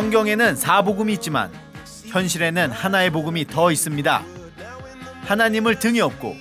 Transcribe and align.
성경에는 0.00 0.56
사복음이 0.56 1.12
있지만 1.12 1.52
현실에는 2.06 2.70
하나의 2.70 3.10
복음이 3.10 3.46
더 3.46 3.70
있습니다. 3.70 4.22
하나님을 5.26 5.78
등에 5.78 6.00
업고 6.00 6.34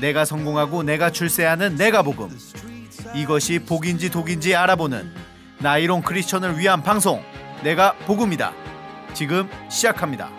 내가 0.00 0.24
성공하고 0.24 0.82
내가 0.82 1.12
출세하는 1.12 1.76
내가 1.76 2.02
복음. 2.02 2.36
이것이 3.14 3.60
복인지 3.60 4.10
독인지 4.10 4.56
알아보는 4.56 5.14
나이론 5.58 6.02
크리스천을 6.02 6.58
위한 6.58 6.82
방송 6.82 7.22
내가 7.62 7.92
복음이다. 7.98 8.52
지금 9.14 9.48
시작합니다. 9.70 10.30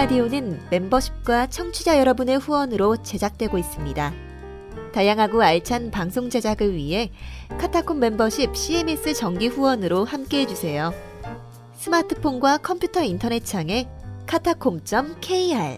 라디오는 0.00 0.58
멤버십과 0.70 1.48
청취자 1.48 1.98
여러분의 1.98 2.38
후원으로 2.38 3.02
제작되고 3.02 3.58
있습니다. 3.58 4.14
다양하고 4.94 5.42
알찬 5.42 5.90
방송 5.90 6.30
제작을 6.30 6.74
위해 6.74 7.12
카타콤 7.58 7.98
멤버십 7.98 8.56
CMS 8.56 9.12
정기 9.12 9.48
후원으로 9.48 10.06
함께 10.06 10.40
해 10.40 10.46
주세요. 10.46 10.94
스마트폰과 11.74 12.60
컴퓨터 12.62 13.02
인터넷 13.02 13.44
창에 13.44 13.90
카타콤.kr 14.26 15.76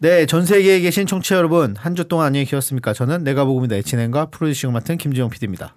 네, 0.00 0.26
전 0.26 0.46
세계에 0.46 0.80
계신 0.80 1.06
청취자 1.06 1.36
여러분, 1.36 1.74
한 1.76 1.94
주 1.96 2.04
동안 2.06 2.26
안녕히 2.26 2.44
계셨습니까? 2.46 2.92
저는 2.92 3.24
내가 3.24 3.44
복음이다 3.44 3.74
애치nen과 3.76 4.26
프로듀싱을 4.26 4.72
맡은 4.72 4.96
김지영 4.96 5.28
PD입니다. 5.30 5.74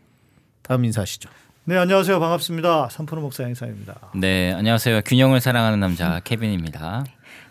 다음 0.61 0.85
인사하시죠. 0.85 1.29
네 1.63 1.77
안녕하세요 1.77 2.19
반갑습니다 2.19 2.89
삼프로 2.89 3.21
목사 3.21 3.43
행사입니다. 3.43 4.11
네, 4.15 4.51
안녕하세요. 4.53 5.01
균형을 5.05 5.41
사랑하는 5.41 5.79
남자 5.79 6.19
케빈입니다. 6.23 7.03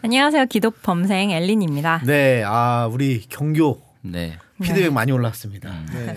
안녕하세요. 0.03 0.47
기독 0.47 0.83
범생 0.83 1.31
엘린입니다. 1.31 2.03
네, 2.07 2.43
아 2.47 2.89
우리 2.91 3.21
경교 3.29 3.81
네. 4.03 4.39
피드백 4.63 4.93
많이 4.93 5.11
올라왔습니다. 5.13 5.71
네. 5.93 6.17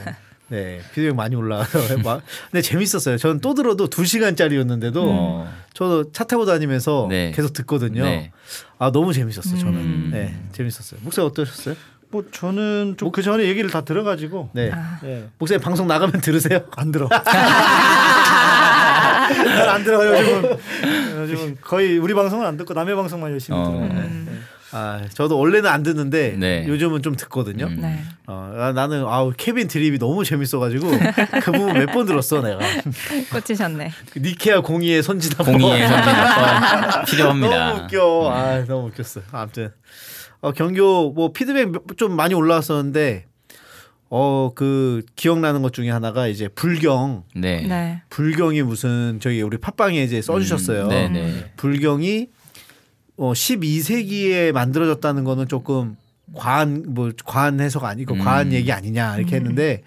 네, 0.54 0.82
피드백 0.94 1.16
많이 1.16 1.36
올라와서 1.36 1.98
막 2.04 2.22
근데 2.52 2.62
재밌었어요. 2.62 3.18
저는 3.18 3.40
또 3.42 3.56
들어도 3.56 3.88
2 3.88 4.06
시간짜리였는데도 4.06 5.04
어. 5.10 5.52
저도 5.74 6.12
차 6.12 6.26
타고 6.26 6.46
다니면서 6.46 7.08
네. 7.10 7.32
계속 7.36 7.54
듣거든요. 7.54 8.04
네. 8.04 8.32
아 8.78 8.92
너무 8.92 9.14
재밌었어요. 9.14 9.58
저는. 9.60 9.74
음. 9.80 10.10
네, 10.14 10.40
재밌었어요. 10.52 11.00
목사 11.02 11.26
어떠셨어요? 11.26 11.74
뭐 12.12 12.24
저는 12.32 12.94
좀 12.98 13.12
그 13.12 13.24
전에 13.24 13.46
얘기를 13.46 13.72
다 13.72 13.82
들어가지고 13.82 14.52
네, 14.54 14.72
예. 15.04 15.28
목사님 15.40 15.60
방송 15.60 15.88
나가면 15.88 16.22
들으세요? 16.22 16.60
안 16.78 16.92
들어. 16.92 17.10
난안 19.34 19.84
들어요. 19.84 20.16
요즘은 20.20 20.60
요즘은 21.22 21.58
거의 21.62 21.98
우리 21.98 22.14
방송은 22.14 22.46
안 22.46 22.58
듣고 22.58 22.74
남의 22.76 22.96
방송만 22.96 23.32
열심히 23.32 23.58
어. 23.58 23.64
들어요. 23.64 23.82
음. 23.86 24.44
아 24.74 25.02
저도 25.14 25.38
원래는 25.38 25.70
안 25.70 25.84
듣는데 25.84 26.36
네. 26.38 26.66
요즘은 26.68 27.02
좀 27.04 27.16
듣거든요. 27.16 27.66
음. 27.68 27.78
네. 27.82 28.00
어, 28.28 28.54
아, 28.58 28.72
나는 28.74 29.06
아우 29.06 29.32
케빈 29.38 29.68
드립이 29.68 30.00
너무 30.00 30.24
재밌어가지고 30.26 30.90
그 31.44 31.52
부분 31.52 31.74
몇 31.74 31.86
번 31.94 32.06
들었어 32.08 32.42
내가. 32.42 32.60
꽂히셨네. 33.32 33.92
그 34.12 34.20
니케아 34.20 34.62
공의의 34.62 35.04
선지다. 35.04 35.44
선진 35.44 35.68
한번 35.70 37.06
필요합니다. 37.06 37.70
너무 37.70 37.84
웃겨. 37.84 38.32
아 38.32 38.66
너무 38.66 38.88
웃겼어. 38.88 39.22
아무튼 39.32 39.70
어, 40.42 40.52
경교 40.52 41.12
뭐 41.14 41.32
피드백 41.32 41.70
몇- 41.72 41.84
좀 41.98 42.16
많이 42.16 42.34
올라왔었는데 42.34 43.26
어 44.10 44.52
그 44.56 45.02
기억나는 45.16 45.62
것 45.64 45.74
중에 45.74 45.90
하나가 45.90 46.28
이제 46.28 46.48
불경 46.48 47.24
네. 47.36 47.66
네. 47.68 48.02
불경이 48.10 48.62
무슨 48.62 49.20
저기 49.22 49.42
우리 49.42 49.58
팟빵에 49.58 50.04
이제 50.04 50.22
써주셨어요. 50.22 50.84
음, 50.84 50.90
네, 50.90 51.10
네. 51.10 51.52
불경이 51.58 52.28
어 53.18 53.34
12세기에 53.34 54.52
만들어졌다는 54.52 55.24
거는 55.24 55.48
조금 55.48 55.96
과한 56.34 56.86
뭐 56.88 57.12
과한 57.26 57.60
해석 57.60 57.84
아니고 57.84 58.16
음. 58.16 58.20
과한 58.20 58.54
얘기 58.54 58.72
아니냐 58.72 59.18
이렇게 59.18 59.36
했는데 59.36 59.84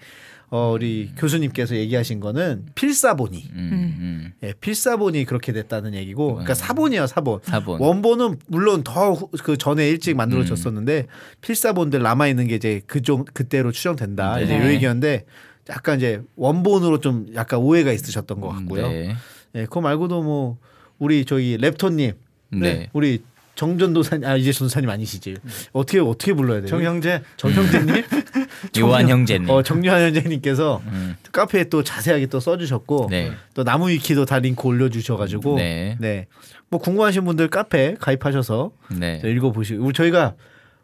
어 0.49 0.71
우리 0.73 1.11
교수님께서 1.17 1.75
얘기하신 1.75 2.21
거는 2.21 2.67
필사본이 2.73 3.49
음, 3.53 3.95
음. 3.99 4.33
예, 4.43 4.53
필사본이 4.53 5.25
그렇게 5.25 5.51
됐다는 5.51 5.93
얘기고 5.93 6.27
그러니까 6.35 6.53
사본이에요 6.53 7.05
사본 7.07 7.41
사본. 7.43 7.81
원본은 7.81 8.37
물론 8.47 8.81
더 8.83 9.29
그 9.43 9.57
전에 9.57 9.89
일찍 9.89 10.15
만들어졌었는데 10.15 10.99
음. 10.99 11.37
필사본들 11.41 12.01
남아 12.01 12.27
있는 12.27 12.47
게 12.47 12.55
이제 12.55 12.81
그종 12.87 13.25
그때로 13.33 13.73
추정된다 13.73 14.37
네. 14.37 14.43
이제 14.45 14.57
요 14.57 14.69
얘기였는데 14.71 15.25
약간 15.69 15.97
이제 15.97 16.21
원본으로 16.37 17.01
좀 17.01 17.25
약간 17.35 17.59
오해가 17.59 17.91
있으셨던 17.91 18.39
것 18.39 18.47
같고요. 18.47 18.87
네. 18.87 19.15
예, 19.55 19.63
그거 19.63 19.81
말고도 19.81 20.23
뭐 20.23 20.57
우리 20.97 21.25
저기 21.25 21.57
랩토님, 21.57 22.13
네. 22.49 22.89
우리 22.93 23.21
정전도사님, 23.55 24.27
아 24.29 24.35
이제 24.35 24.51
전사님 24.51 24.89
아니시지? 24.89 25.35
어떻게 25.73 25.99
어떻게 25.99 26.33
불러야 26.33 26.59
돼요? 26.59 26.67
정형제 26.67 27.23
정형제님, 27.37 28.03
요한 28.79 29.09
형제님. 29.09 29.49
어 29.49 29.63
정요한 29.63 30.03
형제님께서 30.03 30.81
음. 30.85 31.15
카페에 31.31 31.65
또 31.65 31.83
자세하게 31.83 32.27
또 32.27 32.39
써주셨고 32.39 33.07
네. 33.09 33.31
또 33.55 33.63
나무 33.63 33.89
위키도 33.89 34.25
다 34.25 34.37
링크 34.37 34.67
올려주셔가지고 34.67 35.57
네. 35.57 35.97
네. 35.99 36.27
뭐 36.69 36.79
궁금하신 36.79 37.25
분들 37.25 37.47
카페 37.47 37.95
가입하셔서 37.99 38.71
네. 38.95 39.21
읽어보시고 39.25 39.83
우리 39.83 39.93
저희가 39.93 40.35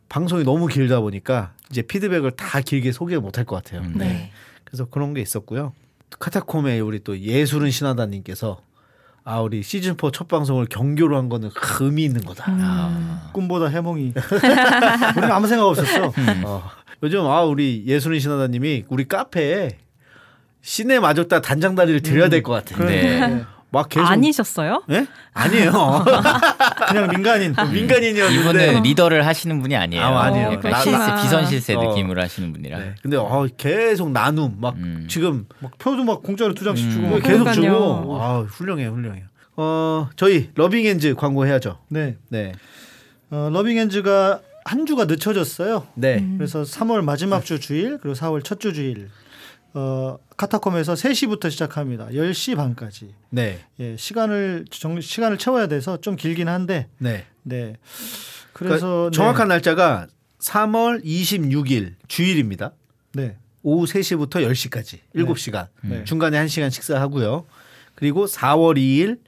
방송이 0.10 0.44
너무 0.44 0.68
길다 0.68 1.00
보니까 1.00 1.54
이제 1.70 1.84
피드백을 1.84 2.32
다 2.32 2.60
길게 2.60 2.92
소개 2.92 3.18
못할 3.18 3.46
것 3.46 3.56
같아요. 3.56 3.82
음, 3.82 3.94
네. 3.98 4.32
그래서 4.64 4.86
그런 4.86 5.14
게 5.14 5.22
있었고요. 5.22 5.74
카타콤의 6.20 6.82
우리 6.82 7.00
또 7.04 7.20
예술은 7.20 7.70
신하다님께서 7.70 8.62
아 9.26 9.40
우리 9.40 9.64
시즌 9.64 9.96
4첫 9.96 10.28
방송을 10.28 10.66
경교로 10.66 11.16
한 11.18 11.30
거는 11.30 11.50
큰 11.56 11.86
의미 11.86 12.04
있는 12.04 12.22
거다. 12.24 12.46
아. 12.48 13.30
꿈보다 13.32 13.68
해몽이. 13.68 14.14
우리는 15.16 15.32
아무 15.32 15.48
생각 15.48 15.66
없었어. 15.68 16.12
어. 16.46 16.64
요즘 17.04 17.22
아 17.26 17.42
우리 17.44 17.84
예술은 17.88 18.20
신하다님이 18.20 18.86
우리 18.90 19.08
카페에 19.08 19.78
시내 20.62 21.00
마적다 21.00 21.42
단장다리를 21.42 22.02
드려야 22.02 22.30
될 22.30 22.44
것 22.44 22.54
같아. 22.54 22.84
네. 22.86 23.44
막 23.74 23.90
계속 23.90 24.06
아니셨어요? 24.06 24.84
예? 24.92 25.08
아니에요. 25.34 25.72
그냥 26.88 27.08
민간인. 27.10 27.56
민간인이었는데 27.74 28.40
이분은 28.68 28.84
리더를 28.84 29.26
하시는 29.26 29.60
분이 29.62 29.76
아니에요. 29.76 30.04
아, 30.04 30.26
아니에요. 30.26 30.52
약간 30.54 30.72
나- 30.72 30.80
실세, 30.80 30.98
나- 30.98 31.22
비선 31.22 31.46
실세 31.48 31.74
어. 31.74 31.82
느낌으로 31.82 32.22
하시는 32.22 32.54
분이라. 32.54 32.78
네. 32.78 32.96
근데 33.02 33.18
어, 33.18 33.48
계속 33.58 34.12
나눔 34.12 34.58
막 34.62 34.76
음. 34.78 35.08
지금 35.10 35.48
막 35.60 35.76
표도 35.80 36.04
막 36.04 36.22
공짜로 36.22 36.54
두 36.54 36.64
장씩 36.64 36.86
음. 36.86 36.92
주고. 36.92 37.10
계속 37.20 37.44
그러니까요. 37.46 37.56
주고 37.56 38.22
아 38.22 38.40
훌륭해 38.42 38.86
훌륭해요. 38.86 39.26
어 39.58 40.08
저희 40.18 40.52
러빙핸즈 40.54 41.16
광고 41.16 41.46
해야죠. 41.48 41.80
네. 41.90 42.18
네. 42.30 42.52
어, 43.32 43.50
러빙핸즈가 43.52 44.40
한 44.66 44.86
주가 44.86 45.06
늦춰졌어요. 45.06 45.88
네. 45.96 46.24
그래서 46.38 46.62
3월 46.62 47.02
마지막 47.02 47.44
주 47.44 47.60
주일 47.60 47.98
그리고 47.98 48.14
4월 48.16 48.44
첫 48.44 48.60
주 48.60 48.72
주일 48.72 49.10
어, 49.74 50.18
카타콤에서 50.38 50.94
3시부터 50.94 51.50
시작합니다. 51.50 52.08
10시 52.10 52.56
반까지. 52.56 53.14
네. 53.30 53.60
예, 53.80 53.98
시간을 53.98 54.66
정, 54.70 55.00
시간을 55.02 55.38
채워야 55.38 55.68
돼서 55.68 56.00
좀 56.00 56.16
길긴 56.16 56.48
한데 56.48 56.88
네. 57.00 57.26
네. 57.42 57.78
그러니까 58.54 58.78
그래서 58.80 59.10
정확한 59.12 59.48
날짜가 59.48 60.08
3월 60.40 61.04
26일 61.04 61.96
주일입니다. 62.08 62.74
네. 63.14 63.28
네. 63.28 63.38
오후 63.64 63.86
3시부터 63.86 64.46
10시까지 64.48 65.00
7시간. 65.16 65.68
네. 65.82 66.04
중간에 66.04 66.38
1시간 66.46 66.70
식사하고요. 66.70 67.46
그리고 67.96 68.26
4월 68.26 68.78
2일 68.78 69.20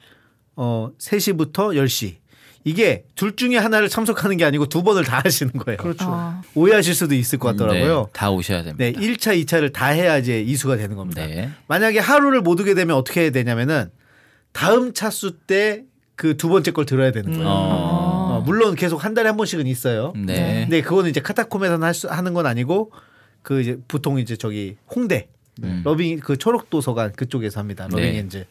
어 0.56 0.92
3시부터 0.98 1.74
10시. 1.76 2.18
이게 2.66 3.06
둘 3.16 3.36
중에 3.36 3.58
하나를 3.58 3.88
참석하는 3.88 4.38
게 4.38 4.44
아니고 4.44 4.66
두 4.68 4.84
번을 4.84 5.06
다 5.06 5.22
하시는 5.24 5.54
거예요. 5.54 5.78
그렇죠. 5.78 6.06
어, 6.10 6.42
오해하실 6.56 6.94
수도 6.96 7.16
있을 7.16 7.40
것 7.40 7.50
같더라고요. 7.56 8.00
네, 8.06 8.10
다 8.12 8.32
오셔야 8.32 8.64
됩니다. 8.64 8.84
네, 8.84 8.92
1차, 8.92 9.40
2차를 9.46 9.72
다 9.72 9.88
해야 9.88 10.18
이제 10.18 10.42
이수가 10.42 10.76
되는 10.78 10.96
겁니다. 10.98 11.26
네. 11.26 11.52
만약에 11.68 12.00
하루를 12.00 12.42
못 12.42 12.60
오게 12.60 12.74
되면 12.74 12.96
어떻게 12.98 13.22
해야 13.22 13.30
되냐면은 13.30 13.90
다음 14.52 14.94
차수 14.94 15.38
때 15.48 15.86
그 16.16 16.38
두 16.38 16.50
번째 16.50 16.72
걸 16.72 16.86
들어야 16.86 17.12
되는 17.12 17.32
거예요. 17.34 17.48
어. 17.48 18.38
어, 18.38 18.42
물론 18.46 18.76
계속 18.76 19.04
한 19.04 19.14
달에 19.14 19.28
한 19.28 19.38
번씩은 19.38 19.68
있어요. 19.68 20.14
네. 20.16 20.62
근데 20.62 20.82
그거는 20.82 21.10
이제 21.10 21.22
카타콤에서는 21.22 21.86
할 21.86 21.94
수, 21.94 22.08
하는 22.08 22.34
건 22.34 22.46
아니고 22.46 22.92
그 23.42 23.62
이제 23.62 23.78
보통 23.88 24.20
이제 24.20 24.36
저기 24.36 24.78
홍대 24.94 25.28
음. 25.64 25.82
러빙 25.84 26.20
그 26.20 26.38
초록 26.38 26.70
도서관 26.70 27.12
그쪽에서 27.14 27.60
합니다. 27.60 27.88
러빙 27.90 27.98
네. 28.14 28.18
핸즈. 28.20 28.46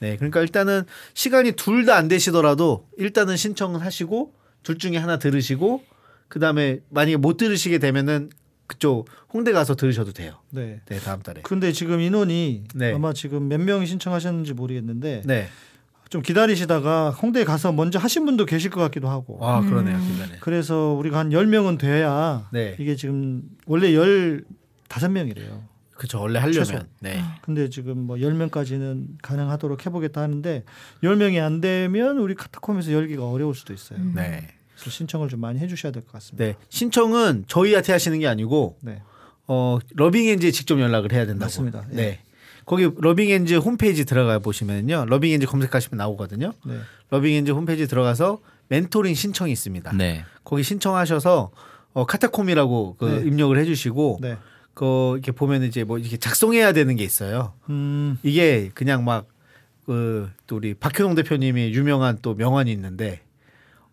네. 0.00 0.16
그러니까 0.16 0.40
일단은 0.40 0.82
시간이 1.14 1.52
둘 1.52 1.84
다 1.86 1.96
안 1.96 2.08
되시더라도 2.08 2.86
일단은 2.98 3.36
신청은 3.36 3.80
하시고 3.80 4.34
둘 4.62 4.78
중에 4.78 4.96
하나 4.96 5.18
들으시고 5.18 5.82
그 6.28 6.38
다음에 6.40 6.80
만약에 6.90 7.16
못 7.16 7.36
들으시게 7.36 7.78
되면은 7.78 8.30
그쪽 8.66 9.08
홍대 9.32 9.52
가서 9.52 9.76
들으셔도 9.76 10.12
돼요. 10.12 10.34
네. 10.50 10.80
네, 10.86 10.98
다음 10.98 11.22
달에. 11.22 11.40
근데 11.42 11.70
지금 11.72 12.00
인원이 12.00 12.64
네. 12.74 12.92
아마 12.92 13.12
지금 13.12 13.48
몇 13.48 13.60
명이 13.60 13.86
신청하셨는지 13.86 14.54
모르겠는데 14.54 15.22
네. 15.24 15.48
좀 16.10 16.22
기다리시다가 16.22 17.10
홍대에 17.10 17.44
가서 17.44 17.72
먼저 17.72 17.98
하신 18.00 18.26
분도 18.26 18.44
계실 18.44 18.70
것 18.70 18.80
같기도 18.80 19.08
하고. 19.08 19.38
아, 19.44 19.60
그러네요. 19.60 19.98
중간에. 20.00 20.36
그래서 20.40 20.94
우리가 20.98 21.18
한 21.18 21.30
10명은 21.30 21.78
돼야 21.78 22.48
네. 22.52 22.76
이게 22.80 22.96
지금 22.96 23.42
원래 23.66 23.90
15명이래요. 23.92 25.62
그렇죠. 25.96 26.20
원래 26.20 26.38
하려면. 26.38 26.64
최소. 26.64 26.78
네. 27.00 27.22
근데 27.42 27.68
지금 27.70 27.98
뭐 27.98 28.16
10명까지는 28.16 29.06
가능하도록 29.22 29.84
해 29.86 29.90
보겠다 29.90 30.20
하는데 30.22 30.62
10명이 31.02 31.42
안 31.42 31.60
되면 31.60 32.18
우리 32.18 32.34
카타콤에서 32.34 32.92
열기가 32.92 33.28
어려울 33.28 33.54
수도 33.54 33.72
있어요. 33.72 33.98
네. 34.14 34.48
그래서 34.74 34.90
신청을 34.90 35.28
좀 35.28 35.40
많이 35.40 35.58
해 35.58 35.66
주셔야 35.68 35.90
될 35.92 36.02
것 36.02 36.12
같습니다. 36.12 36.44
네. 36.44 36.54
신청은 36.68 37.44
저희한테 37.48 37.92
하시는 37.92 38.18
게 38.18 38.26
아니고 38.28 38.76
네. 38.82 39.02
어, 39.48 39.78
러빙엔즈에 39.94 40.50
직접 40.50 40.78
연락을 40.80 41.12
해야 41.12 41.24
된다고. 41.24 41.44
맞습니다. 41.46 41.86
예. 41.92 41.96
네. 41.96 42.20
거기 42.66 42.90
러빙핸즈 42.98 43.54
홈페이지 43.54 44.04
들어가 44.04 44.38
보시면요. 44.40 45.06
러빙핸즈 45.06 45.46
검색하시면 45.46 45.96
나오거든요. 45.98 46.52
네. 46.66 46.78
러빙핸즈 47.10 47.52
홈페이지 47.52 47.86
들어가서 47.86 48.40
멘토링 48.68 49.14
신청이 49.14 49.52
있습니다. 49.52 49.92
네. 49.92 50.24
거기 50.44 50.62
신청하셔서 50.64 51.50
어, 51.92 52.04
카타콤이라고 52.04 52.96
그 52.98 53.04
네. 53.06 53.28
입력을 53.28 53.56
해주시고 53.56 54.18
네. 54.20 54.36
그 54.76 55.12
이렇게 55.14 55.32
보면 55.32 55.62
이제 55.64 55.82
뭐 55.84 55.96
이렇게 55.98 56.16
작성해야 56.18 56.72
되는 56.72 56.94
게 56.96 57.02
있어요. 57.02 57.54
음, 57.70 58.18
이게 58.22 58.70
그냥 58.74 59.04
막 59.04 59.26
그 59.86 60.28
또 60.48 60.56
우리 60.56 60.74
박현홍 60.74 61.14
대표님이 61.14 61.72
유명한 61.72 62.18
또 62.20 62.34
명언이 62.34 62.72
있는데 62.72 63.20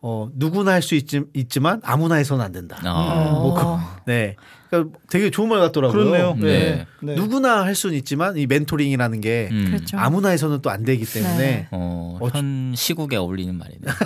어 0.01 0.27
누구나 0.35 0.71
할 0.73 0.81
수 0.81 0.95
있지만 0.95 1.79
아무나 1.83 2.15
해서는 2.15 2.43
안 2.43 2.51
된다. 2.51 2.77
아. 2.83 3.29
뭐 3.31 3.53
그, 3.53 3.63
네. 4.11 4.35
그러니까 4.71 4.97
되게 5.11 5.29
좋은 5.29 5.49
말 5.49 5.59
같더라고요. 5.59 6.03
그렇네요. 6.03 6.35
네. 6.39 6.87
네. 7.03 7.13
누구나 7.15 7.63
할 7.63 7.75
수는 7.75 7.95
있지만 7.97 8.35
이 8.37 8.47
멘토링이라는 8.47 9.21
게 9.21 9.49
음. 9.51 9.65
그렇죠. 9.67 9.95
아무나 9.99 10.29
해서는 10.29 10.63
또 10.63 10.71
안 10.71 10.83
되기 10.83 11.05
때문에 11.05 11.37
네. 11.37 11.67
어, 11.69 12.17
어, 12.19 12.27
현 12.29 12.73
시국에 12.75 13.15
어울리는 13.15 13.55
말이네요. 13.55 13.93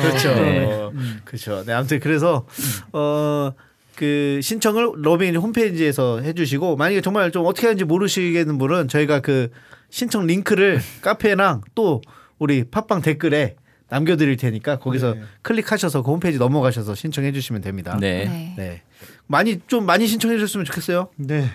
그렇죠. 0.00 0.34
네. 0.34 0.90
그렇죠. 1.24 1.64
네, 1.64 1.72
아무튼 1.72 2.00
그래서 2.00 2.46
어. 2.92 3.52
그 3.98 4.38
신청을 4.44 4.92
러빙 4.98 5.34
홈페이지에서 5.34 6.20
해주시고 6.20 6.76
만약에 6.76 7.00
정말 7.00 7.32
좀 7.32 7.44
어떻게 7.46 7.66
하는지 7.66 7.82
모르시겠는 7.82 8.56
분은 8.56 8.86
저희가 8.86 9.18
그 9.18 9.50
신청 9.90 10.24
링크를 10.24 10.78
카페랑 11.02 11.62
또 11.74 12.00
우리 12.38 12.62
팟빵 12.62 13.02
댓글에 13.02 13.56
남겨드릴 13.88 14.36
테니까 14.36 14.78
거기서 14.78 15.14
네. 15.14 15.22
클릭하셔서 15.42 16.02
그 16.02 16.12
홈페이지 16.12 16.38
넘어가셔서 16.38 16.94
신청해 16.94 17.32
주시면 17.32 17.60
됩니다. 17.60 17.98
네. 18.00 18.26
네. 18.26 18.54
네. 18.56 18.82
많이 19.26 19.60
좀 19.66 19.84
많이 19.84 20.06
신청해 20.06 20.36
주셨으면 20.36 20.64
좋겠어요. 20.64 21.08
네. 21.16 21.48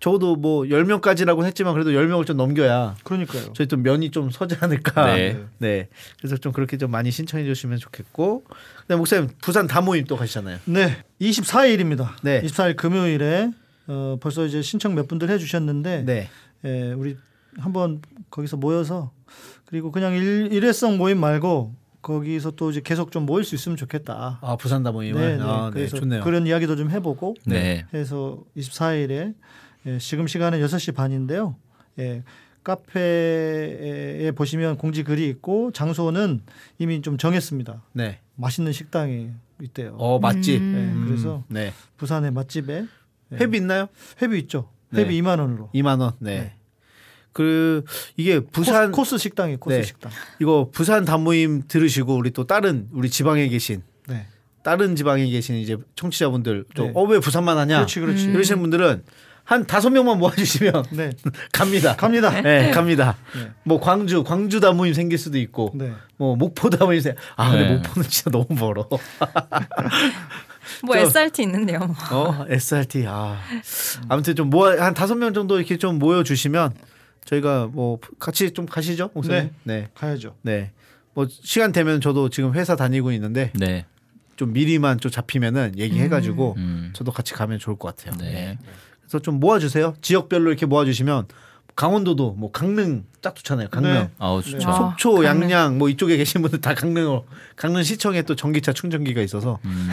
적어도 0.00 0.34
뭐 0.34 0.62
10명까지라고 0.64 1.44
했지만 1.44 1.74
그래도 1.74 1.90
10명을 1.90 2.26
좀 2.26 2.38
넘겨야 2.38 2.96
그러니까요. 3.04 3.52
저희 3.52 3.66
또 3.66 3.76
면이 3.76 4.10
좀 4.10 4.30
서지 4.30 4.56
않을까. 4.60 5.14
네. 5.14 5.38
네. 5.58 5.88
그래서 6.18 6.38
좀 6.38 6.52
그렇게 6.52 6.78
좀 6.78 6.90
많이 6.90 7.10
신청해 7.10 7.44
주시면 7.44 7.78
좋겠고. 7.78 8.44
그다음 8.82 8.98
목사님 8.98 9.28
부산 9.42 9.66
다모임 9.66 10.06
또 10.06 10.16
가시잖아요. 10.16 10.58
네. 10.64 11.04
24일입니다. 11.20 12.14
네. 12.22 12.40
24일 12.42 12.76
금요일에 12.76 13.50
어, 13.88 14.16
벌써 14.20 14.46
이제 14.46 14.62
신청 14.62 14.94
몇 14.94 15.06
분들 15.06 15.28
해 15.28 15.36
주셨는데 15.36 16.04
네. 16.06 16.28
예, 16.64 16.92
우리 16.92 17.16
한번 17.58 18.00
거기서 18.30 18.56
모여서 18.56 19.12
그리고 19.66 19.92
그냥 19.92 20.14
일, 20.14 20.48
일회성 20.50 20.96
모임 20.96 21.18
말고 21.18 21.74
거기서 22.00 22.52
또 22.52 22.70
이제 22.70 22.80
계속 22.82 23.12
좀 23.12 23.26
모일 23.26 23.44
수 23.44 23.54
있으면 23.54 23.76
좋겠다. 23.76 24.38
아 24.40 24.56
부산 24.56 24.82
다모임을. 24.82 25.20
네, 25.20 25.36
네. 25.36 25.42
아, 25.42 25.66
네. 25.66 25.72
그래서 25.72 25.98
좋네요. 25.98 26.24
그런 26.24 26.46
이야기도 26.46 26.76
좀 26.76 26.90
해보고 26.90 27.34
네. 27.44 27.84
해서 27.92 28.38
24일에 28.56 29.34
예, 29.86 29.98
지금 29.98 30.26
시간은 30.26 30.60
6시 30.60 30.94
반인데요. 30.94 31.56
예, 31.98 32.22
카페에 32.62 34.30
보시면 34.32 34.76
공지 34.76 35.02
글이 35.02 35.28
있고 35.28 35.72
장소는 35.72 36.42
이미 36.78 37.00
좀 37.02 37.16
정했습니다. 37.16 37.82
네. 37.92 38.20
맛있는 38.36 38.72
식당이 38.72 39.30
있대요. 39.62 39.96
어 39.98 40.18
맛집. 40.18 40.60
음. 40.60 40.72
네, 40.72 40.78
음, 40.92 41.04
그래서 41.06 41.44
네. 41.48 41.72
부산의 41.96 42.32
맛집에 42.32 42.86
예, 43.32 43.36
회비 43.36 43.58
있나요? 43.58 43.88
회비 44.20 44.38
있죠. 44.40 44.68
네. 44.90 45.02
회비 45.02 45.20
2만 45.22 45.40
원으로. 45.40 45.70
2만 45.74 46.00
원. 46.00 46.12
네. 46.18 46.38
네. 46.38 46.54
그 47.32 47.84
이게 48.16 48.40
부산 48.40 48.90
코스, 48.90 49.12
코스 49.12 49.18
식당이 49.18 49.56
코스 49.56 49.76
네. 49.76 49.82
식당. 49.82 50.10
이거 50.40 50.68
부산 50.72 51.04
다모임 51.04 51.62
들으시고 51.68 52.16
우리 52.16 52.32
또 52.32 52.44
다른 52.44 52.88
우리 52.92 53.08
지방에 53.08 53.46
계신 53.48 53.82
네. 54.08 54.26
다른 54.62 54.96
지방에 54.96 55.26
계신 55.28 55.56
이제 55.56 55.76
청취자분들 55.94 56.64
네. 56.64 56.74
좀어왜 56.74 57.20
부산만 57.20 57.56
하냐? 57.56 57.76
그렇지, 57.76 58.00
그렇지. 58.00 58.26
음. 58.26 58.34
이러시는 58.34 58.60
분들은 58.60 59.04
한 59.50 59.66
다섯 59.66 59.90
명만 59.90 60.16
모아주시면 60.20 60.84
네. 60.94 61.10
갑니다. 61.52 61.96
갑니다. 61.96 62.40
네, 62.40 62.70
갑니다. 62.70 63.16
네. 63.34 63.50
뭐 63.64 63.80
광주, 63.80 64.22
광주 64.22 64.60
다모임 64.60 64.94
생길 64.94 65.18
수도 65.18 65.38
있고, 65.38 65.72
네. 65.74 65.90
뭐 66.16 66.36
목포 66.36 66.70
다모임 66.70 67.00
생. 67.00 67.16
아 67.34 67.50
근데 67.50 67.66
네. 67.66 67.74
목포는 67.74 68.08
진짜 68.08 68.30
너무 68.30 68.46
멀어. 68.50 68.86
뭐 70.84 70.94
저- 70.94 71.00
SRT 71.00 71.42
있는데요. 71.42 71.80
뭐. 71.80 71.96
어, 72.12 72.46
SRT. 72.48 73.06
아 73.08 73.38
아무튼 74.08 74.36
좀 74.36 74.50
모아 74.50 74.80
한 74.80 74.94
다섯 74.94 75.16
명 75.16 75.34
정도 75.34 75.58
이렇게 75.58 75.78
좀 75.78 75.98
모여 75.98 76.22
주시면 76.22 76.72
저희가 77.24 77.66
뭐 77.72 77.98
같이 78.20 78.52
좀 78.52 78.66
가시죠, 78.66 79.10
목사님. 79.14 79.50
네, 79.64 79.88
가야죠. 79.96 80.36
네. 80.42 80.70
뭐 81.12 81.26
시간 81.28 81.72
되면 81.72 82.00
저도 82.00 82.28
지금 82.28 82.54
회사 82.54 82.76
다니고 82.76 83.10
있는데 83.10 83.50
네. 83.56 83.84
좀 84.36 84.52
미리만 84.52 85.00
좀 85.00 85.10
잡히면은 85.10 85.72
얘기해가지고 85.76 86.54
음. 86.56 86.90
저도 86.94 87.10
같이 87.10 87.34
가면 87.34 87.58
좋을 87.58 87.76
것 87.76 87.96
같아요. 87.96 88.16
네. 88.18 88.56
그래서 89.10 89.20
좀 89.22 89.40
모아주세요. 89.40 89.94
지역별로 90.02 90.50
이렇게 90.50 90.66
모아주시면 90.66 91.26
강원도도 91.74 92.34
뭐 92.38 92.52
강릉 92.52 93.04
딱 93.20 93.34
좋잖아요. 93.34 93.68
강릉. 93.70 93.92
네. 93.92 94.10
아우 94.18 94.40
좋죠. 94.40 94.58
네. 94.58 94.62
속초, 94.64 95.14
강릉. 95.14 95.50
양양 95.50 95.78
뭐 95.78 95.88
이쪽에 95.88 96.16
계신 96.16 96.42
분들 96.42 96.60
다 96.60 96.74
강릉으로 96.74 97.24
강릉 97.56 97.82
시청에 97.82 98.22
또 98.22 98.36
전기차 98.36 98.72
충전기가 98.72 99.20
있어서 99.22 99.58
음. 99.64 99.88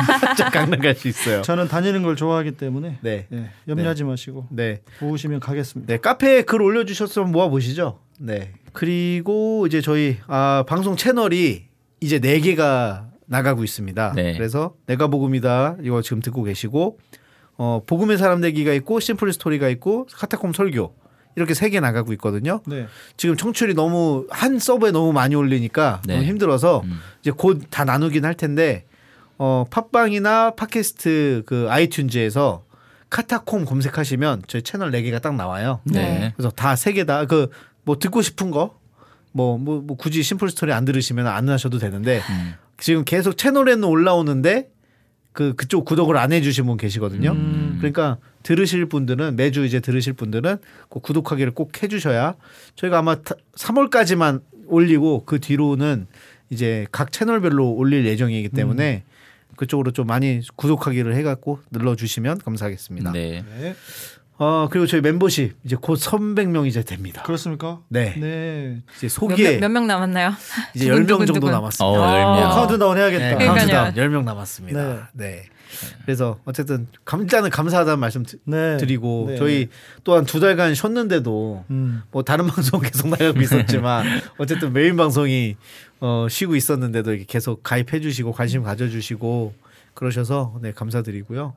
강릉 0.52 0.78
갈 0.80 0.94
수 0.94 1.08
있어요. 1.08 1.42
저는 1.42 1.68
다니는 1.68 2.02
걸 2.02 2.16
좋아하기 2.16 2.52
때문에 2.52 2.98
네, 3.02 3.26
예, 3.32 3.50
염려하지 3.68 4.04
마시고 4.04 4.46
네, 4.50 4.80
모으시면 5.00 5.40
가겠습니다. 5.40 5.92
네 5.92 6.00
카페에 6.00 6.42
글 6.42 6.62
올려주셨으면 6.62 7.30
모아 7.32 7.48
보시죠. 7.48 7.98
네. 8.18 8.52
그리고 8.72 9.66
이제 9.66 9.80
저희 9.82 10.16
아, 10.28 10.64
방송 10.66 10.96
채널이 10.96 11.64
이제 12.00 12.20
네 12.20 12.40
개가 12.40 13.08
나가고 13.26 13.64
있습니다. 13.64 14.12
네. 14.14 14.32
그래서 14.34 14.74
내가 14.86 15.08
복음이다 15.08 15.76
이거 15.82 16.00
지금 16.02 16.20
듣고 16.20 16.42
계시고 16.44 16.98
어, 17.58 17.82
복음의 17.86 18.18
사람 18.18 18.40
되기가 18.40 18.72
있고 18.74 19.00
심플 19.00 19.32
스토리가 19.32 19.68
있고 19.68 20.06
카타콤 20.12 20.52
설교 20.52 20.94
이렇게 21.36 21.54
세 21.54 21.70
개 21.70 21.80
나가고 21.80 22.12
있거든요. 22.14 22.60
네. 22.66 22.86
지금 23.16 23.36
청취율이 23.36 23.74
너무 23.74 24.26
한 24.30 24.58
서버에 24.58 24.90
너무 24.90 25.12
많이 25.12 25.34
올리니까 25.34 26.02
네. 26.06 26.14
너무 26.16 26.26
힘들어서 26.26 26.82
음. 26.84 27.00
이제 27.20 27.30
곧 27.30 27.60
다 27.70 27.84
나누긴 27.84 28.24
할 28.24 28.34
텐데 28.34 28.84
어 29.38 29.64
팟빵이나 29.70 30.52
팟캐스트 30.56 31.44
그 31.46 31.66
아이튠즈에서 31.70 32.62
카타콤 33.10 33.64
검색하시면 33.64 34.42
저희 34.46 34.62
채널 34.62 34.90
네 34.90 35.02
개가 35.02 35.18
딱 35.20 35.34
나와요. 35.34 35.80
네. 35.84 36.32
그래서 36.36 36.50
다 36.50 36.72
세 36.74 36.92
개 36.92 37.04
다 37.04 37.24
그 37.26 37.48
뭐 37.84 37.98
듣고 37.98 38.22
싶은 38.22 38.50
거 38.50 38.78
뭐 39.34 39.56
뭐 39.58 39.80
뭐 39.82 39.96
굳이 39.96 40.22
심플 40.22 40.50
스토리 40.50 40.72
안 40.72 40.84
들으시면 40.84 41.26
안 41.26 41.48
하셔도 41.48 41.78
되는데 41.78 42.20
음. 42.30 42.54
지금 42.78 43.04
계속 43.04 43.36
채널에는 43.38 43.84
올라오는데 43.84 44.68
그 45.32 45.54
그쪽 45.54 45.84
구독을 45.84 46.16
안 46.16 46.32
해주신 46.32 46.66
분 46.66 46.76
계시거든요. 46.76 47.32
음. 47.32 47.76
그러니까 47.78 48.18
들으실 48.42 48.86
분들은 48.86 49.36
매주 49.36 49.64
이제 49.64 49.80
들으실 49.80 50.12
분들은 50.12 50.58
꼭 50.88 51.02
구독하기를 51.02 51.52
꼭 51.52 51.82
해주셔야 51.82 52.34
저희가 52.76 52.98
아마 52.98 53.16
3월까지만 53.16 54.42
올리고 54.66 55.24
그 55.24 55.38
뒤로는 55.40 56.06
이제 56.50 56.86
각 56.92 57.12
채널별로 57.12 57.70
올릴 57.70 58.04
예정이기 58.06 58.50
때문에 58.50 59.04
그쪽으로 59.56 59.92
좀 59.92 60.06
많이 60.06 60.40
구독하기를 60.56 61.14
해갖고 61.14 61.60
눌러주시면 61.70 62.38
감사하겠습니다. 62.38 63.12
네. 63.12 63.44
네. 63.58 63.74
어 64.44 64.68
그리고 64.68 64.86
저희 64.88 65.00
멤버십 65.00 65.54
이제 65.64 65.76
곧 65.80 65.94
300명 66.00 66.66
이제 66.66 66.82
됩니다. 66.82 67.22
그렇습니까? 67.22 67.80
네. 67.88 68.14
네. 68.18 68.82
이제 68.96 69.08
소개 69.08 69.58
몇 69.60 69.68
명 69.70 69.86
남았나요? 69.86 70.32
이제 70.74 70.86
두근, 70.86 71.04
10명 71.04 71.08
두근, 71.08 71.26
정도. 71.26 71.50
남았습니다. 71.50 71.84
어, 71.84 71.92
어. 71.92 72.44
어, 72.46 72.48
카운트다운 72.48 72.98
해야겠다. 72.98 73.38
네. 73.38 73.46
카운트다운 73.46 73.94
10명 73.94 74.24
남았습니다. 74.24 75.10
네. 75.12 75.44
그래서 76.04 76.38
어쨌든 76.44 76.88
감- 77.04 77.22
일단은 77.22 77.50
감사하다는 77.50 78.00
말씀 78.00 78.24
드- 78.24 78.36
네. 78.44 78.78
드리고 78.78 79.26
네. 79.28 79.36
저희 79.36 79.68
또한 80.02 80.24
두 80.24 80.40
달간 80.40 80.74
쉬었는데도 80.74 81.64
음. 81.70 82.02
뭐 82.10 82.24
다른 82.24 82.46
방송 82.48 82.80
계속 82.80 83.08
나가고 83.10 83.40
있었지만 83.40 84.04
어쨌든 84.38 84.72
메인 84.72 84.96
방송이 84.96 85.56
어 86.00 86.26
쉬고 86.28 86.56
있었는데도 86.56 87.12
이렇게 87.12 87.26
계속 87.28 87.62
가입해 87.62 88.00
주시고 88.00 88.32
관심 88.32 88.64
가져 88.64 88.88
주시고 88.88 89.54
그러셔서 89.94 90.58
네 90.62 90.72
감사드리고요. 90.72 91.54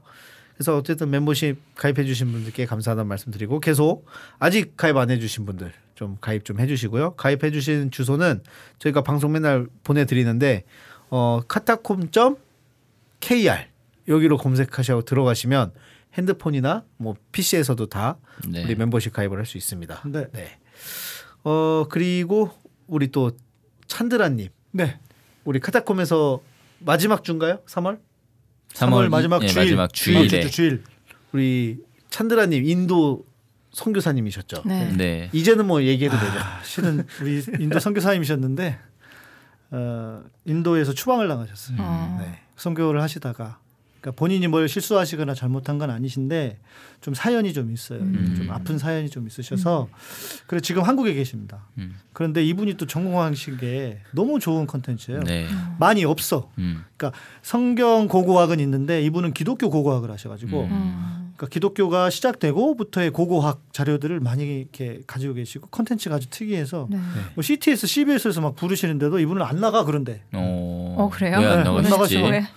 그래서 0.56 0.78
어쨌든 0.78 1.10
멤버십 1.10 1.58
가입해 1.76 2.06
주신 2.06 2.32
분들께 2.32 2.66
감사하다는 2.66 3.08
말씀 3.08 3.32
드리고 3.32 3.60
계속 3.60 4.06
아직 4.40 4.78
가입 4.78 4.96
안 4.98 5.10
해 5.10 5.20
주신 5.20 5.46
분들 5.46 5.74
좀 5.96 6.18
가입 6.22 6.46
좀 6.46 6.60
해 6.60 6.68
주시고요. 6.68 7.16
가입해 7.16 7.52
주신 7.52 7.92
주소는 7.92 8.42
저희가 8.80 9.02
방송 9.02 9.32
맨날 9.34 9.68
보내 9.84 10.06
드리는데 10.06 10.64
어 11.10 11.42
카타콤.kr 11.48 12.38
여기로 14.08 14.38
검색하셔 14.38 15.02
들어가시면 15.02 15.74
핸드폰이나 16.14 16.86
뭐 16.98 17.16
PC에서도 17.32 17.88
다 17.88 18.18
네. 18.48 18.64
우리 18.64 18.76
멤버십 18.76 19.12
가입을 19.14 19.38
할 19.38 19.46
수 19.46 19.58
있습니다. 19.58 20.04
네. 20.06 20.28
네. 20.32 20.58
어 21.44 21.86
그리고 21.90 22.52
우리 22.88 23.12
또 23.12 23.32
찬드라 23.88 24.30
님, 24.30 24.50
네. 24.72 25.00
우리 25.44 25.60
카타콤에서 25.60 26.42
마지막 26.80 27.24
주인가요? 27.24 27.60
3월? 27.68 28.00
3월 28.76 29.10
마지막 29.10 29.42
예, 29.44 29.48
주일. 29.48 29.64
마지막 29.64 29.94
주일. 29.94 30.28
주일에. 30.28 30.50
주일. 30.50 30.84
우리 31.32 31.78
찬드라님 32.10 32.66
인도 32.66 33.26
선교사님이셨죠. 33.72 34.64
네. 34.66 34.92
네. 34.96 35.30
이제는 35.34 35.66
뭐 35.66 35.84
얘기해도 35.84 36.18
되죠. 36.18 36.40
아, 36.40 36.62
실은 36.64 37.06
우리 37.22 37.42
인도 37.60 37.80
선교사님이셨는데 37.80 38.80
어, 39.72 40.24
인도에서 40.46 40.94
추방을 40.94 41.28
당하셨어요. 41.28 41.78
어. 41.80 42.18
네. 42.22 42.40
선교를 42.56 43.02
하시다가 43.02 43.60
그러니까 44.06 44.12
본인이 44.20 44.48
뭘 44.48 44.70
실수하시거나 44.70 45.34
잘못한 45.34 45.80
건 45.80 45.90
아니신데 45.90 46.60
좀 47.02 47.16
사연이 47.16 47.54
좀 47.54 47.72
있어요. 47.72 48.02
음. 48.02 48.36
좀 48.38 48.52
아픈 48.52 48.78
사연이 48.78 49.10
좀 49.10 49.26
있으셔서 49.26 49.88
그래 50.46 50.62
지금 50.62 50.84
한국에 50.84 51.14
계십니다. 51.16 51.66
음. 51.80 51.96
그런데 52.14 52.46
이분이 52.46 52.76
또 52.76 52.86
전공하신 52.86 53.58
게 53.58 54.00
너무 54.12 54.40
좋은 54.40 54.68
컨텐츠예요. 54.68 55.22
네. 55.24 55.48
많이 55.80 56.06
없어. 56.06 56.52
음. 56.60 56.86
그러니까 56.96 57.20
성경 57.42 58.08
고고학은 58.08 58.60
있는데 58.60 59.02
이분은 59.02 59.34
기독교 59.34 59.72
고고학을 59.72 60.12
하셔가지고 60.12 60.62
음. 60.66 60.72
음. 60.72 61.34
그러니까 61.36 61.48
기독교가 61.52 62.12
시작되고부터의 62.12 63.10
고고학 63.10 63.64
자료들을 63.74 64.20
많이 64.20 64.60
이렇게 64.60 65.02
가지고 65.08 65.34
계시고 65.34 65.70
컨텐츠가 65.70 66.16
아주 66.16 66.30
특이해서 66.30 66.88
네. 66.92 67.00
뭐 67.34 67.42
CTS, 67.42 67.88
CBS에서 67.88 68.40
막 68.40 68.56
부르시는데도 68.56 69.20
이분은 69.20 69.42
안 69.42 69.60
나가 69.60 69.84
그런데 69.84 70.24
어. 70.32 70.96
어, 71.00 71.10
그래요? 71.10 71.40
왜안 71.40 71.58
네, 71.58 71.64
나가시지? 71.64 71.90
나가시고. 71.90 72.28
왜? 72.30 72.48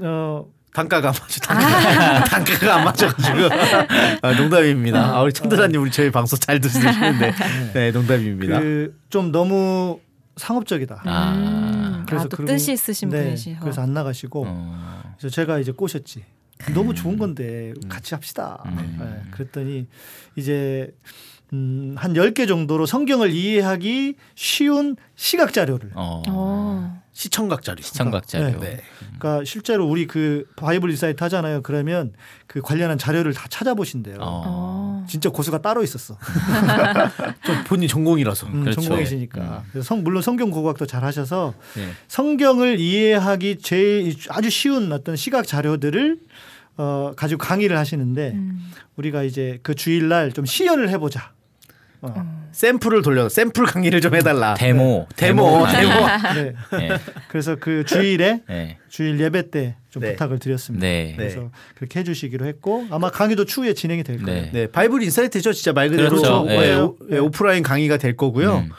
어, 0.00 0.46
단가가 0.72 1.08
안 1.08 1.14
맞아. 1.20 1.40
단가. 1.40 2.24
단가가 2.24 2.74
안 2.76 2.84
맞아가지고. 2.84 3.48
아, 4.22 4.32
농담입니다. 4.34 5.16
아, 5.16 5.22
우리 5.22 5.32
찬드라님 5.32 5.80
우리 5.82 5.90
저희 5.90 6.10
방송 6.10 6.38
잘 6.38 6.60
듣으시는데. 6.60 7.32
네, 7.74 7.90
농담입니다. 7.90 8.60
그 8.60 8.94
좀 9.10 9.32
너무 9.32 10.00
상업적이다. 10.36 11.02
아. 11.04 11.32
음. 11.34 12.04
그래서 12.06 12.28
아, 12.30 12.44
뜻이 12.46 12.72
있으신 12.72 13.08
네, 13.08 13.24
분이시죠. 13.24 13.60
그래서 13.60 13.82
안 13.82 13.92
나가시고 13.92 14.44
어. 14.46 15.14
그래서 15.18 15.34
제가 15.34 15.58
이제 15.58 15.72
꼬셨지. 15.72 16.24
너무 16.74 16.92
좋은 16.94 17.18
건데 17.18 17.72
같이 17.88 18.14
합시다. 18.14 18.62
음. 18.66 18.96
네, 19.00 19.30
그랬더니 19.30 19.86
이제 20.36 20.92
음, 21.52 21.94
한 21.96 22.14
10개 22.14 22.46
정도로 22.46 22.86
성경을 22.86 23.30
이해하기 23.30 24.14
쉬운 24.34 24.96
시각 25.16 25.52
자료를 25.52 25.90
어. 25.94 26.22
어. 26.28 27.02
시청각 27.12 27.62
자료. 27.62 27.82
시청각 27.82 28.28
자료. 28.28 28.60
네. 28.60 28.80
그러니까 29.18 29.44
실제로 29.44 29.88
우리 29.88 30.06
그 30.06 30.44
바이블 30.54 30.90
인사이트 30.90 31.20
하잖아요. 31.24 31.62
그러면 31.62 32.12
그 32.46 32.60
관련한 32.60 32.96
자료를 32.96 33.32
다 33.32 33.46
찾아보신대요. 33.48 34.18
어. 34.20 34.42
어. 34.46 35.06
진짜 35.08 35.28
고수가 35.28 35.60
따로 35.60 35.82
있었어. 35.82 36.16
또 37.44 37.52
본인 37.66 37.88
전공이라서. 37.88 38.46
음, 38.46 38.60
그렇죠. 38.60 38.82
전공이시니까. 38.82 39.64
그래서 39.72 39.84
성, 39.84 40.04
물론 40.04 40.22
성경 40.22 40.50
고고학도 40.50 40.86
잘 40.86 41.02
하셔서 41.02 41.54
네. 41.74 41.88
성경을 42.06 42.78
이해하기 42.78 43.58
제일 43.62 44.14
아주 44.28 44.48
쉬운 44.48 44.92
어떤 44.92 45.16
시각 45.16 45.44
자료들을 45.44 46.20
어, 46.76 47.14
가지고 47.16 47.38
강의를 47.38 47.76
하시는데 47.76 48.30
음. 48.34 48.70
우리가 48.94 49.24
이제 49.24 49.58
그 49.64 49.74
주일날 49.74 50.30
좀 50.30 50.46
시연을 50.46 50.88
해보자. 50.90 51.32
어. 52.00 52.48
샘플을 52.52 53.02
돌려 53.02 53.28
샘플 53.28 53.66
강의를 53.66 54.00
좀 54.00 54.14
해달라. 54.14 54.54
데모. 54.54 55.06
데모, 55.16 55.60
강의. 55.62 55.80
데모. 55.88 55.94
네. 56.34 56.88
네. 56.88 56.96
그래서 57.28 57.56
그 57.56 57.84
주일에 57.84 58.42
네. 58.48 58.78
주일 58.88 59.18
예배 59.20 59.50
때 59.50 59.76
좀 59.90 60.02
네. 60.02 60.12
부탁을 60.12 60.38
드렸습니다. 60.38 60.86
네. 60.86 61.14
그래서 61.16 61.50
그렇게 61.74 62.00
해주시기로 62.00 62.44
했고 62.46 62.86
아마 62.90 63.10
강의도 63.10 63.44
추후에 63.46 63.72
진행이 63.72 64.02
될 64.04 64.22
거예요. 64.22 64.42
네. 64.42 64.50
네, 64.52 64.66
바이블 64.66 65.02
인사이트죠. 65.02 65.52
진짜 65.54 65.72
말 65.72 65.88
그대로 65.88 66.10
그렇죠. 66.10 66.44
네, 66.44 66.58
네. 66.58 66.74
오, 66.76 66.96
네, 67.08 67.18
오프라인 67.18 67.62
강의가 67.62 67.96
될 67.96 68.14
거고요. 68.16 68.58
음. 68.58 68.70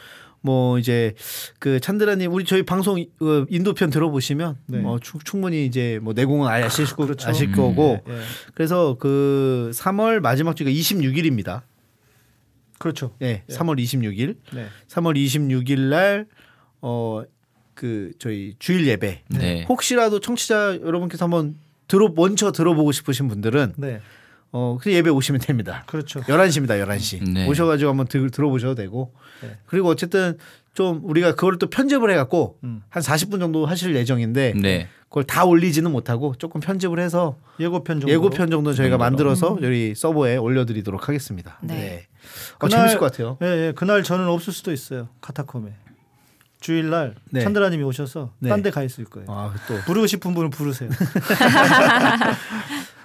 뭐 0.41 0.77
이제 0.79 1.15
그 1.57 1.79
찬드라님 1.81 2.31
우리 2.31 2.45
저희 2.45 2.63
방송 2.63 2.97
어, 2.99 3.45
인도 3.49 3.73
편 3.73 3.89
들어보시면 3.89 4.57
네. 4.67 4.77
뭐 4.77 4.99
충- 4.99 5.19
충분히 5.23 5.65
이제 5.65 5.99
뭐 6.01 6.13
내공은 6.13 6.47
아실, 6.47 6.85
거, 6.85 7.03
그렇죠. 7.05 7.27
아실 7.27 7.49
음. 7.49 7.55
거고 7.55 7.99
예. 8.07 8.13
그래서 8.53 8.95
그 8.99 9.71
3월 9.73 10.19
마지막 10.21 10.55
주가 10.55 10.69
26일입니다. 10.69 11.63
그렇죠. 12.79 13.13
네, 13.19 13.43
네. 13.47 13.55
3월 13.55 13.77
26일. 13.77 14.37
네. 14.53 14.65
3월 14.87 15.15
26일 15.15 15.79
날 15.89 16.25
어 16.81 17.23
그 17.75 18.11
저희 18.19 18.55
주일 18.59 18.85
예배. 18.87 19.21
네. 19.29 19.63
혹시라도 19.69 20.19
청취자 20.19 20.81
여러분께서 20.81 21.23
한번 21.23 21.55
들어 21.87 22.09
먼저 22.13 22.51
들어보고 22.51 22.91
싶으신 22.91 23.29
분들은 23.29 23.75
네. 23.77 24.01
어, 24.51 24.77
그 24.81 24.91
예배 24.91 25.09
오시면 25.09 25.39
됩니다. 25.39 25.83
그렇죠. 25.87 26.19
11시입니다. 26.21 26.71
11시. 26.85 27.23
네. 27.31 27.47
오셔가지고 27.47 27.89
한번 27.89 28.05
들, 28.07 28.29
들어보셔도 28.31 28.75
되고. 28.75 29.13
네. 29.41 29.57
그리고 29.65 29.87
어쨌든 29.87 30.37
좀 30.79 31.01
우리가 31.03 31.35
그걸 31.35 31.59
또 31.59 31.69
편집을 31.69 32.09
해갖고 32.09 32.57
음. 32.63 32.81
한 32.87 33.03
40분 33.03 33.41
정도 33.41 33.65
하실 33.65 33.93
예정인데 33.97 34.53
네. 34.55 34.87
그걸 35.09 35.25
다 35.25 35.43
올리지는 35.43 35.91
못하고 35.91 36.35
조금 36.37 36.61
편집을 36.61 36.99
해서 37.01 37.35
예고편 37.59 37.99
정도. 37.99 38.13
예고편 38.13 38.49
정도 38.49 38.71
저희가 38.71 38.93
정도로. 38.93 38.97
만들어서 38.97 39.57
여기 39.61 39.93
서버에 39.93 40.37
올려드리도록 40.37 41.09
하겠습니다. 41.09 41.57
네. 41.61 41.73
네. 41.75 42.07
어, 42.55 42.59
그날- 42.59 42.79
재밌을 42.79 42.97
것 42.97 43.11
같아요. 43.11 43.37
예, 43.41 43.67
예. 43.67 43.73
그날 43.75 44.03
저는 44.03 44.25
없을 44.29 44.53
수도 44.53 44.71
있어요. 44.71 45.09
카타콤에. 45.19 45.73
주일날 46.61 47.15
네. 47.29 47.41
찬드라님이 47.41 47.83
오셔서 47.83 48.31
네. 48.39 48.47
딴데 48.47 48.71
가 48.71 48.81
있을 48.81 49.03
거예요. 49.03 49.27
아, 49.29 49.53
또. 49.67 49.75
부르고 49.85 50.07
싶은 50.07 50.33
분은 50.33 50.49
부르세요. 50.49 50.89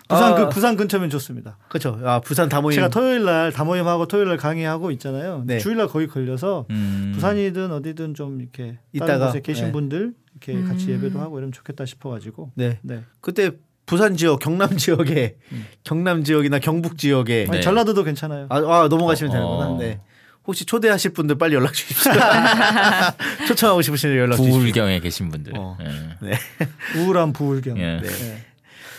부산 0.07 0.33
아. 0.33 0.35
그 0.35 0.49
부산 0.51 0.77
근처면 0.77 1.09
좋습니다. 1.09 1.57
그렇죠. 1.69 1.99
아, 2.05 2.21
부산 2.21 2.49
다모임. 2.51 2.75
제가 2.75 2.89
토요일 2.89 3.25
날 3.25 3.51
다모임하고 3.53 4.07
토요일 4.07 4.29
날 4.29 4.37
강의하고 4.37 4.91
있잖아요. 4.93 5.45
네. 5.47 5.59
주일 5.59 5.79
날 5.79 5.89
거기 5.89 6.07
걸려서 6.07 6.67
음. 6.71 7.04
부산이든 7.29 7.73
어디든 7.73 8.15
좀 8.15 8.41
이렇게 8.41 8.63
다른 8.65 8.79
이따가, 8.93 9.27
곳에 9.29 9.41
계신 9.41 9.67
네. 9.67 9.73
분들 9.73 10.15
이렇게 10.33 10.63
같이 10.67 10.87
음. 10.87 10.91
예배도 10.93 11.21
하고 11.21 11.39
이러면 11.39 11.53
좋겠다 11.53 11.85
싶어가지고. 11.87 12.51
네. 12.55 12.79
네. 12.83 13.03
그때 13.21 13.51
부산 13.87 14.17
지역, 14.17 14.41
경남 14.41 14.77
지역에 14.79 15.37
경남 15.85 16.25
지역이나 16.25 16.59
경북 16.59 16.97
지역에 16.99 17.47
아니, 17.49 17.59
네. 17.59 17.61
전라도도 17.61 18.03
괜찮아요. 18.05 18.47
아, 18.51 18.57
아, 18.57 18.89
넘어가시면 18.89 19.31
어. 19.31 19.35
되는구나. 19.35 19.79
네. 19.79 20.01
혹시 20.47 20.65
초대하실 20.67 21.13
분들 21.15 21.37
빨리 21.39 21.55
연락 21.55 21.73
주십시오. 21.73 22.13
초청하고 23.49 23.81
싶으시면 23.83 24.17
연락 24.17 24.37
주십시오. 24.37 24.59
부울경에 24.59 25.01
계신 25.01 25.31
분들. 25.31 25.53
어. 25.57 25.79
예. 26.25 26.99
우울한 26.99 27.33
부울경. 27.33 27.79
예. 27.79 28.01
네. 28.03 28.45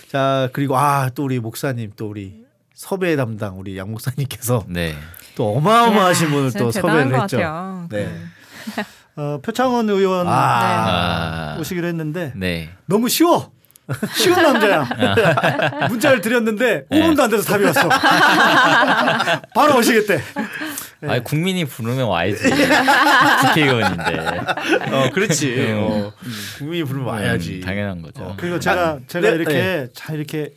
자 0.07 0.49
그리고 0.53 0.77
아 0.77 1.09
또 1.13 1.23
우리 1.25 1.39
목사님 1.39 1.91
또 1.95 2.07
우리 2.09 2.43
섭외 2.73 3.15
담당 3.15 3.59
우리 3.59 3.77
양 3.77 3.91
목사님께서 3.91 4.65
네. 4.67 4.95
또 5.35 5.55
어마어마하신 5.57 6.29
분을 6.29 6.49
진짜 6.49 6.63
또 6.63 6.71
섭외를 6.71 7.11
것 7.11 7.21
했죠. 7.23 7.37
같아요. 7.37 7.87
네. 7.91 8.09
어, 9.17 9.39
표창원 9.41 9.89
의원 9.89 10.27
아. 10.27 10.31
아. 11.55 11.57
오시기로 11.59 11.87
했는데 11.87 12.31
네. 12.35 12.69
너무 12.85 13.09
쉬워. 13.09 13.53
쉬운 14.17 14.41
남자야. 14.41 15.87
문자를 15.89 16.19
드렸는데 16.19 16.85
5분도 16.89 17.19
안 17.19 17.29
돼서 17.29 17.43
답이 17.43 17.63
왔어. 17.65 17.87
바로 19.53 19.77
오시겠대. 19.77 20.19
네. 21.01 21.07
아 21.07 21.19
국민이 21.19 21.65
부르면 21.65 22.07
와야지. 22.07 22.49
국회의원인데. 23.45 24.19
어 24.91 25.09
그렇지. 25.13 25.53
음. 25.53 25.77
어, 25.77 26.13
국민이 26.57 26.83
부르면 26.83 27.07
와야지. 27.07 27.57
음, 27.57 27.61
당연한 27.61 28.01
거죠. 28.01 28.23
어. 28.23 28.33
그리고 28.37 28.59
제가 28.59 28.81
아, 28.81 28.99
제가 29.07 29.29
네, 29.29 29.35
이렇게 29.35 29.53
네. 29.53 29.87
잘 29.93 30.15
이렇게 30.17 30.53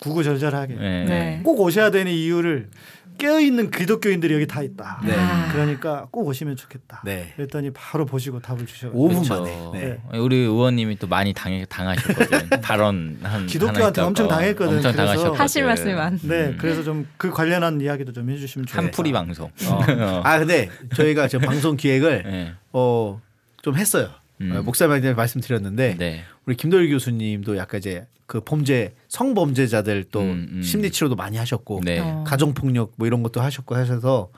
구구절절하게 0.00 0.74
네. 0.74 1.04
네. 1.04 1.40
꼭 1.44 1.60
오셔야 1.60 1.90
되는 1.92 2.10
이유를 2.10 2.70
깨어 3.18 3.40
있는 3.40 3.70
기독교인들이 3.70 4.34
여기 4.34 4.46
다 4.46 4.62
있다. 4.62 5.00
네. 5.04 5.14
아. 5.16 5.50
그러니까 5.52 6.08
꼭 6.10 6.26
오시면 6.26 6.56
좋겠다. 6.56 7.02
네. 7.04 7.32
그랬더니 7.36 7.70
바로 7.72 8.04
보시고 8.06 8.40
답을 8.40 8.66
주셔. 8.66 8.90
5분 8.90 9.08
그렇죠. 9.08 9.42
만에. 9.42 9.70
네. 10.12 10.18
우리 10.18 10.36
의원님이 10.36 10.96
또 10.98 11.06
많이 11.06 11.32
당해 11.32 11.64
당하셨거든. 11.68 12.48
발언 12.62 13.18
한 13.22 13.46
기독교한테. 13.46 14.00
엄청 14.02 14.28
당했거든. 14.28 14.76
엄청 14.76 14.92
그래서 14.92 14.96
당하셨거든. 15.06 15.40
하실 15.40 15.64
말씀이 15.64 15.94
많. 15.94 16.18
네, 16.22 16.54
그래서 16.58 16.82
좀 16.82 17.06
그 17.16 17.30
관련한 17.30 17.80
이야기도 17.80 18.12
좀 18.12 18.28
해주시면 18.30 18.66
좋겠다. 18.66 18.82
한풀이 18.82 19.12
방송. 19.12 19.50
어. 19.68 19.80
아 20.24 20.38
근데 20.38 20.68
저희가 20.94 21.28
저 21.28 21.38
방송 21.40 21.76
기획을 21.76 22.22
네. 22.24 22.52
어좀 22.72 23.76
했어요. 23.76 24.10
음. 24.40 24.54
어, 24.56 24.62
목사님한테 24.62 25.14
말씀드렸는데 25.14 25.96
네. 25.98 26.24
우리 26.46 26.56
김도일 26.56 26.90
교수님도 26.90 27.56
약간 27.56 27.78
이제 27.78 28.06
그 28.26 28.40
범죄 28.40 28.94
성범죄자들 29.08 30.04
또 30.10 30.20
음, 30.20 30.48
음. 30.52 30.62
심리 30.62 30.90
치료도 30.90 31.14
많이 31.16 31.36
하셨고 31.36 31.80
네. 31.84 31.98
어. 32.00 32.24
가정 32.26 32.54
폭력 32.54 32.92
뭐 32.96 33.06
이런 33.06 33.22
것도 33.22 33.40
하셨고 33.40 33.74
하셔서 33.74 34.30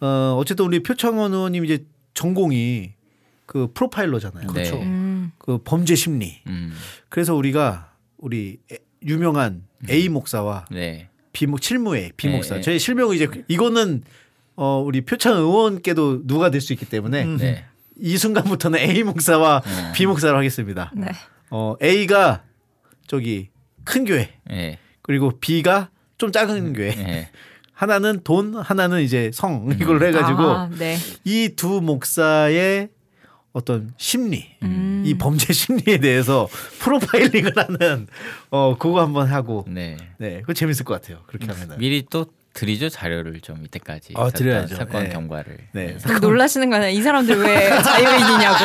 어 0.00 0.36
어쨌든 0.38 0.64
우리 0.66 0.82
표창원 0.82 1.32
의원님 1.32 1.64
이제 1.64 1.84
전공이 2.14 2.92
그 3.46 3.68
프로파일러잖아요. 3.74 4.46
네. 4.48 4.52
그렇죠. 4.52 4.80
음. 4.80 5.32
그 5.38 5.58
범죄 5.62 5.94
심리. 5.94 6.38
음. 6.46 6.72
그래서 7.08 7.34
우리가 7.34 7.92
우리 8.18 8.58
에- 8.72 8.78
유명한 9.04 9.62
A 9.88 10.08
목사와 10.08 10.66
네. 10.70 11.08
B 11.32 11.46
목 11.46 11.60
칠무의 11.60 12.12
B 12.16 12.28
네, 12.28 12.34
목사. 12.34 12.56
네. 12.56 12.60
저희 12.60 12.78
실명이 12.78 13.14
이제 13.16 13.28
이거는 13.48 14.02
어 14.56 14.82
우리 14.84 15.00
표창 15.02 15.36
의원께도 15.36 16.26
누가 16.26 16.50
될 16.50 16.60
수 16.60 16.72
있기 16.72 16.84
때문에 16.86 17.24
음. 17.24 17.36
네. 17.38 17.64
이 17.98 18.16
순간부터는 18.16 18.78
A 18.80 19.02
목사와 19.04 19.58
어. 19.58 19.92
B 19.94 20.06
목사로 20.06 20.36
하겠습니다. 20.36 20.90
네. 20.96 21.06
어 21.50 21.76
A가 21.82 22.42
저기 23.10 23.48
큰 23.82 24.04
교회 24.04 24.30
네. 24.48 24.78
그리고 25.02 25.32
B가 25.40 25.90
좀 26.16 26.30
작은 26.30 26.74
교회. 26.74 26.94
네. 26.94 27.28
하나는 27.74 28.20
돈, 28.22 28.54
하나는 28.54 29.02
이제 29.02 29.32
성 29.34 29.68
이걸로 29.80 30.06
해가지고 30.06 30.42
아, 30.42 30.68
네. 30.68 30.96
이두 31.24 31.80
목사의 31.80 32.90
어떤 33.52 33.92
심리, 33.96 34.54
음. 34.62 35.02
이 35.04 35.14
범죄 35.14 35.52
심리에 35.52 35.98
대해서 35.98 36.46
프로파일링을 36.78 37.52
하는 37.56 38.06
어 38.50 38.76
그거 38.78 39.00
한번 39.00 39.26
하고 39.26 39.64
네. 39.66 39.96
네 40.18 40.42
그거 40.42 40.52
재밌을 40.52 40.84
것 40.84 40.94
같아요. 40.94 41.24
그렇게 41.26 41.46
하면은 41.46 41.78
미리 41.78 42.04
또 42.08 42.26
드리죠 42.52 42.88
자료를 42.88 43.40
좀 43.40 43.64
이때까지 43.64 44.14
아, 44.16 44.24
사건- 44.26 44.32
드려야죠. 44.32 44.76
사건 44.76 45.04
네. 45.04 45.08
경과를 45.10 45.58
네. 45.72 45.96
좀 45.98 46.20
놀라시는 46.20 46.68
거 46.70 46.76
아니야? 46.76 46.88
이 46.88 47.00
사람들 47.00 47.38
왜 47.38 47.70
자유인이냐고. 47.82 48.64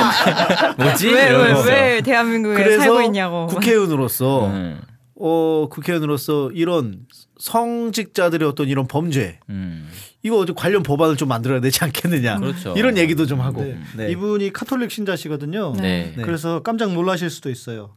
뭐지 0.84 1.08
왜, 1.10 1.30
왜, 1.68 2.01
대한민국에 2.01 2.56
그래서 2.56 2.82
살고 2.82 3.01
있냐고. 3.04 3.48
국회의원으로서 3.48 4.48
음, 4.48 4.82
어 5.20 5.68
국회의원으로서 5.70 6.51
이런 6.54 7.06
성직자들의 7.39 8.48
어떤 8.48 8.68
이런 8.68 8.88
범죄 8.88 9.39
음. 9.50 9.89
이거 10.24 10.38
어디 10.38 10.54
관련 10.54 10.82
법안을 10.82 11.18
좀 11.18 11.27
만들어야 11.27 11.62
되지 11.62 11.84
않겠느냐 11.84 12.38
그렇죠. 12.39 12.74
이런 12.75 12.98
얘기도 12.98 13.25
좀 13.27 13.42
하고 13.42 13.62
네. 13.62 13.77
네. 13.96 14.12
이분이 14.12 14.51
카톨릭 14.54 14.89
신자시거든요. 14.89 15.74
네. 15.77 16.13
네. 16.18 16.24
그래서 16.24 16.62
깜짝 16.63 16.92
놀라실 16.94 17.30
수도 17.30 17.50
있어요. 17.51 17.94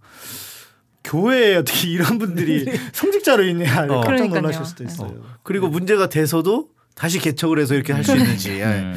교회에 1.08 1.56
어떻게 1.56 1.88
이런 1.88 2.18
분들이 2.18 2.64
성직자로 2.92 3.44
있냐 3.44 3.84
어. 3.84 3.86
깜짝 3.86 4.06
그러니까요. 4.06 4.40
놀라실 4.42 4.64
수도 4.64 4.84
있어요. 4.84 5.22
그리고 5.42 5.68
문제가 5.68 6.08
돼서도 6.08 6.68
다시 6.94 7.18
개척을 7.18 7.58
해서 7.58 7.74
이렇게 7.74 7.92
할 7.92 8.04
수 8.04 8.16
있는지 8.16 8.50
예. 8.60 8.64
음. 8.64 8.94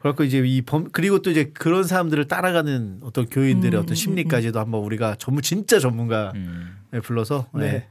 그래갖고 0.00 0.24
이제 0.24 0.38
이 0.44 0.62
범 0.62 0.90
그리고 0.90 1.22
또 1.22 1.30
이제 1.30 1.50
그런 1.54 1.84
사람들을 1.84 2.26
따라가는 2.26 3.00
어떤 3.02 3.28
교인들의 3.28 3.78
어떤 3.80 3.94
심리까지도 3.94 4.58
한번 4.58 4.80
우리가 4.82 5.14
전문 5.18 5.42
진짜 5.42 5.78
전문가 5.78 6.32
음. 6.34 6.76
를 6.90 7.00
불러서 7.00 7.46
네. 7.54 7.70
네. 7.72 7.88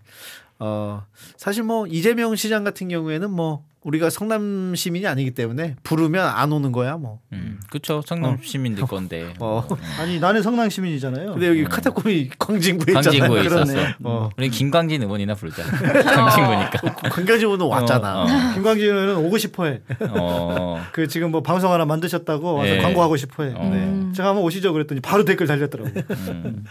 어 0.63 1.03
사실 1.37 1.63
뭐 1.63 1.87
이재명 1.87 2.35
시장 2.35 2.63
같은 2.63 2.87
경우에는 2.87 3.31
뭐 3.31 3.63
우리가 3.83 4.11
성남 4.11 4.75
시민이 4.75 5.07
아니기 5.07 5.31
때문에 5.31 5.75
부르면 5.81 6.23
안 6.23 6.51
오는 6.51 6.71
거야 6.71 6.97
뭐. 6.97 7.19
음. 7.33 7.59
그렇죠 7.71 8.03
성남 8.05 8.37
시민들 8.43 8.83
건데 8.85 9.33
어. 9.39 9.67
아니 9.99 10.19
나는 10.19 10.43
성남 10.43 10.69
시민이잖아요. 10.69 11.31
근데 11.31 11.47
여기 11.47 11.63
카타콤이 11.63 12.29
광진구에 12.37 12.93
있잖아요. 12.99 13.21
광진구에 13.21 13.43
그러네. 13.43 13.73
있었어. 13.73 13.93
어. 14.03 14.29
우리 14.37 14.49
김광진 14.49 15.01
의원이나 15.01 15.33
부르자. 15.33 15.63
광진구니까. 15.65 17.09
광진구는 17.09 17.65
왔잖아. 17.65 18.21
어, 18.21 18.27
김광진 18.53 18.87
의원은 18.87 19.15
오고 19.17 19.39
싶어해. 19.39 19.81
어. 20.11 20.79
그 20.93 21.07
지금 21.07 21.31
뭐 21.31 21.41
방송 21.41 21.73
하나 21.73 21.83
만드셨다고 21.85 22.53
와서 22.53 22.71
네. 22.71 22.81
광고하고 22.83 23.17
싶어해. 23.17 23.53
어. 23.55 23.63
네. 23.63 24.11
제가 24.13 24.29
한번 24.29 24.43
오시죠 24.43 24.73
그랬더니 24.73 25.01
바로 25.01 25.25
댓글 25.25 25.47
달렸더라고 25.47 25.89
요. 25.89 26.03
음. 26.11 26.65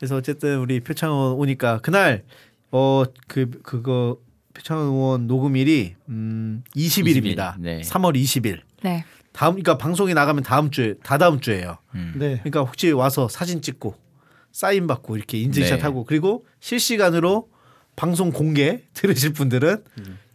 그래서 0.00 0.16
어쨌든 0.16 0.58
우리 0.58 0.80
표창원 0.80 1.34
오니까 1.34 1.78
그날 1.78 2.24
어 2.72 3.04
그 3.28 3.50
그거 3.62 4.18
표창원 4.54 4.86
의원 4.88 5.26
녹음일이 5.26 5.94
음 6.08 6.62
20일입니다. 6.76 7.54
20일, 7.56 7.60
네. 7.60 7.80
3월 7.82 8.14
20일. 8.16 8.60
네. 8.82 9.04
다음 9.32 9.52
그러니까 9.54 9.78
방송이 9.78 10.12
나가면 10.14 10.42
다음 10.42 10.70
주에 10.70 10.94
다 11.02 11.18
다음 11.18 11.40
주에요. 11.40 11.78
음. 11.94 12.14
네. 12.16 12.38
그러니까 12.38 12.60
혹시 12.60 12.90
와서 12.90 13.28
사진 13.28 13.62
찍고 13.62 13.94
사인 14.52 14.86
받고 14.86 15.16
이렇게 15.16 15.38
인증샷 15.38 15.78
네. 15.78 15.82
하고 15.82 16.04
그리고 16.04 16.44
실시간으로 16.58 17.48
방송 17.96 18.30
공개 18.32 18.82
들으실 18.94 19.32
분들은 19.32 19.84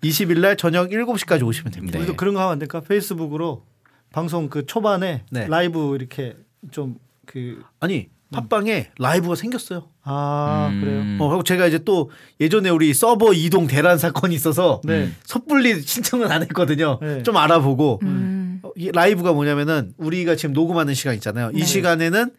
20일 0.03 0.39
날 0.39 0.55
저녁 0.55 0.89
7시까지 0.89 1.45
오시면 1.45 1.71
됩니다. 1.73 1.97
네. 1.97 2.03
우리도 2.03 2.15
그런 2.15 2.33
거 2.33 2.39
하면 2.41 2.53
안 2.53 2.59
될까? 2.59 2.79
페이스북으로 2.79 3.65
방송 4.13 4.49
그 4.49 4.65
초반에 4.65 5.23
네. 5.31 5.47
라이브 5.47 5.95
이렇게 5.95 6.35
좀 6.71 6.97
그 7.25 7.63
아니 7.79 8.07
팟빵에 8.31 8.91
라이브가 8.97 9.35
생겼어요. 9.35 9.87
아 10.03 10.69
음. 10.71 10.81
그래요. 10.81 11.01
어, 11.19 11.29
그리고 11.29 11.43
제가 11.43 11.67
이제 11.67 11.79
또 11.79 12.09
예전에 12.39 12.69
우리 12.69 12.93
서버 12.93 13.33
이동 13.33 13.67
대란 13.67 13.97
사건이 13.97 14.33
있어서 14.35 14.81
네. 14.83 15.09
섣불리 15.23 15.81
신청은 15.81 16.31
안 16.31 16.41
했거든요. 16.43 16.99
네. 17.01 17.23
좀 17.23 17.37
알아보고 17.37 17.99
음. 18.03 18.59
어, 18.63 18.71
이 18.75 18.91
라이브가 18.91 19.33
뭐냐면은 19.33 19.93
우리가 19.97 20.35
지금 20.35 20.53
녹음하는 20.53 20.93
시간 20.93 21.13
있잖아요. 21.15 21.51
이 21.53 21.63
시간에는 21.63 22.31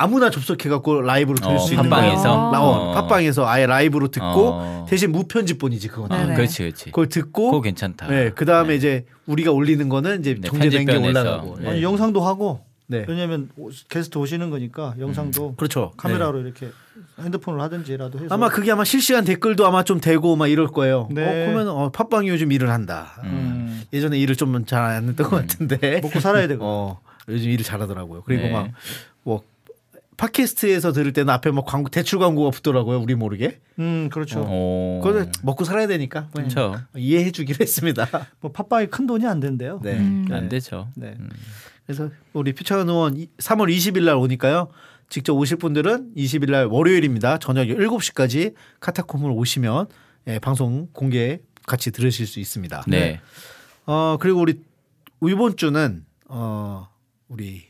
아무나 0.00 0.30
접속해 0.30 0.68
갖고 0.68 1.00
라이브로 1.00 1.38
들을 1.38 1.56
어, 1.56 1.58
수 1.58 1.74
있는 1.74 1.90
팟빵에서? 1.90 2.50
라온 2.52 2.78
어. 2.78 2.92
팟빵에서 2.92 3.48
아예 3.48 3.66
라이브로 3.66 4.08
듣고 4.08 4.50
어. 4.52 4.86
대신 4.88 5.10
무편집본이지 5.10 5.88
그거는. 5.88 6.16
네네. 6.16 6.34
그렇지 6.36 6.58
그렇지. 6.62 6.84
그걸 6.86 7.08
듣고 7.08 7.50
그거 7.50 7.60
괜찮다. 7.62 8.06
네, 8.06 8.30
그 8.34 8.44
다음에 8.44 8.76
이제 8.76 9.06
우리가 9.26 9.50
올리는 9.50 9.88
거는 9.88 10.20
이제 10.20 10.36
네, 10.40 10.48
정제된 10.48 10.86
게. 10.86 10.96
올라가고. 10.96 11.58
네. 11.60 11.68
아니 11.70 11.82
영상도 11.82 12.20
하고 12.20 12.60
네. 12.90 13.04
왜냐하면 13.06 13.50
오- 13.56 13.70
게스트 13.88 14.18
오시는 14.18 14.50
거니까 14.50 14.94
영상도 14.98 15.54
그렇죠. 15.56 15.92
카메라로 15.96 16.40
이렇게 16.40 16.70
핸드폰을 17.20 17.60
하든지라도 17.60 18.18
해서 18.18 18.34
아마 18.34 18.48
그게 18.48 18.72
아마 18.72 18.82
실시간 18.84 19.24
댓글도 19.24 19.66
아마 19.66 19.84
좀 19.84 20.00
되고 20.00 20.34
막 20.36 20.48
이럴 20.48 20.66
거예요. 20.68 21.08
네. 21.12 21.22
어, 21.22 21.46
그러면 21.52 21.68
어, 21.68 21.90
팟빵이 21.90 22.28
요즘 22.28 22.50
일을 22.50 22.70
한다. 22.70 23.20
음, 23.24 23.82
예전에 23.92 24.18
일을 24.18 24.36
좀 24.36 24.64
잘 24.64 24.82
안 24.82 25.08
했던 25.08 25.28
것 25.28 25.36
같은데. 25.36 26.00
먹고 26.02 26.18
살아야 26.20 26.48
되고 26.48 26.64
어, 26.64 27.00
요즘 27.28 27.50
일을 27.50 27.64
잘하더라고요. 27.64 28.22
그리고 28.24 28.42
네. 28.44 28.72
막뭐 29.24 29.42
팟캐스트에서 30.16 30.92
들을 30.92 31.12
때는 31.12 31.30
앞에 31.32 31.50
막 31.52 31.64
광고 31.64 31.88
대출 31.90 32.18
광고가 32.18 32.50
붙더라고요. 32.50 32.98
우리 33.00 33.14
모르게. 33.14 33.60
음 33.78 34.08
그렇죠. 34.10 34.42
어. 34.44 35.00
그거는 35.04 35.30
먹고 35.42 35.64
살아야 35.64 35.86
되니까 35.86 36.28
그렇죠. 36.34 36.74
이해해 36.96 37.30
주기로 37.30 37.58
했습니다. 37.62 38.08
뭐 38.40 38.50
팟빵이 38.50 38.86
큰 38.88 39.06
돈이 39.06 39.26
안 39.26 39.38
된대요. 39.40 39.78
네. 39.82 39.92
음. 39.98 40.26
안 40.32 40.48
되죠. 40.48 40.88
네. 40.96 41.14
그래서 41.88 42.10
우리 42.34 42.52
표창원 42.52 42.86
의원 42.90 43.16
이- 43.16 43.28
3월 43.38 43.74
20일 43.74 44.04
날 44.04 44.16
오니까요. 44.16 44.68
직접 45.08 45.32
오실 45.32 45.56
분들은 45.56 46.12
20일 46.14 46.50
날 46.50 46.66
월요일입니다. 46.66 47.38
저녁 47.38 47.64
7시까지 47.64 48.52
카타콤으로 48.80 49.34
오시면 49.34 49.86
예, 50.26 50.38
방송 50.38 50.88
공개 50.92 51.40
같이 51.66 51.90
들으실 51.90 52.26
수 52.26 52.40
있습니다. 52.40 52.84
네. 52.88 53.20
어 53.86 54.18
그리고 54.20 54.40
우리 54.40 54.60
이번 55.22 55.56
주는 55.56 56.04
어 56.28 56.88
우리 57.28 57.64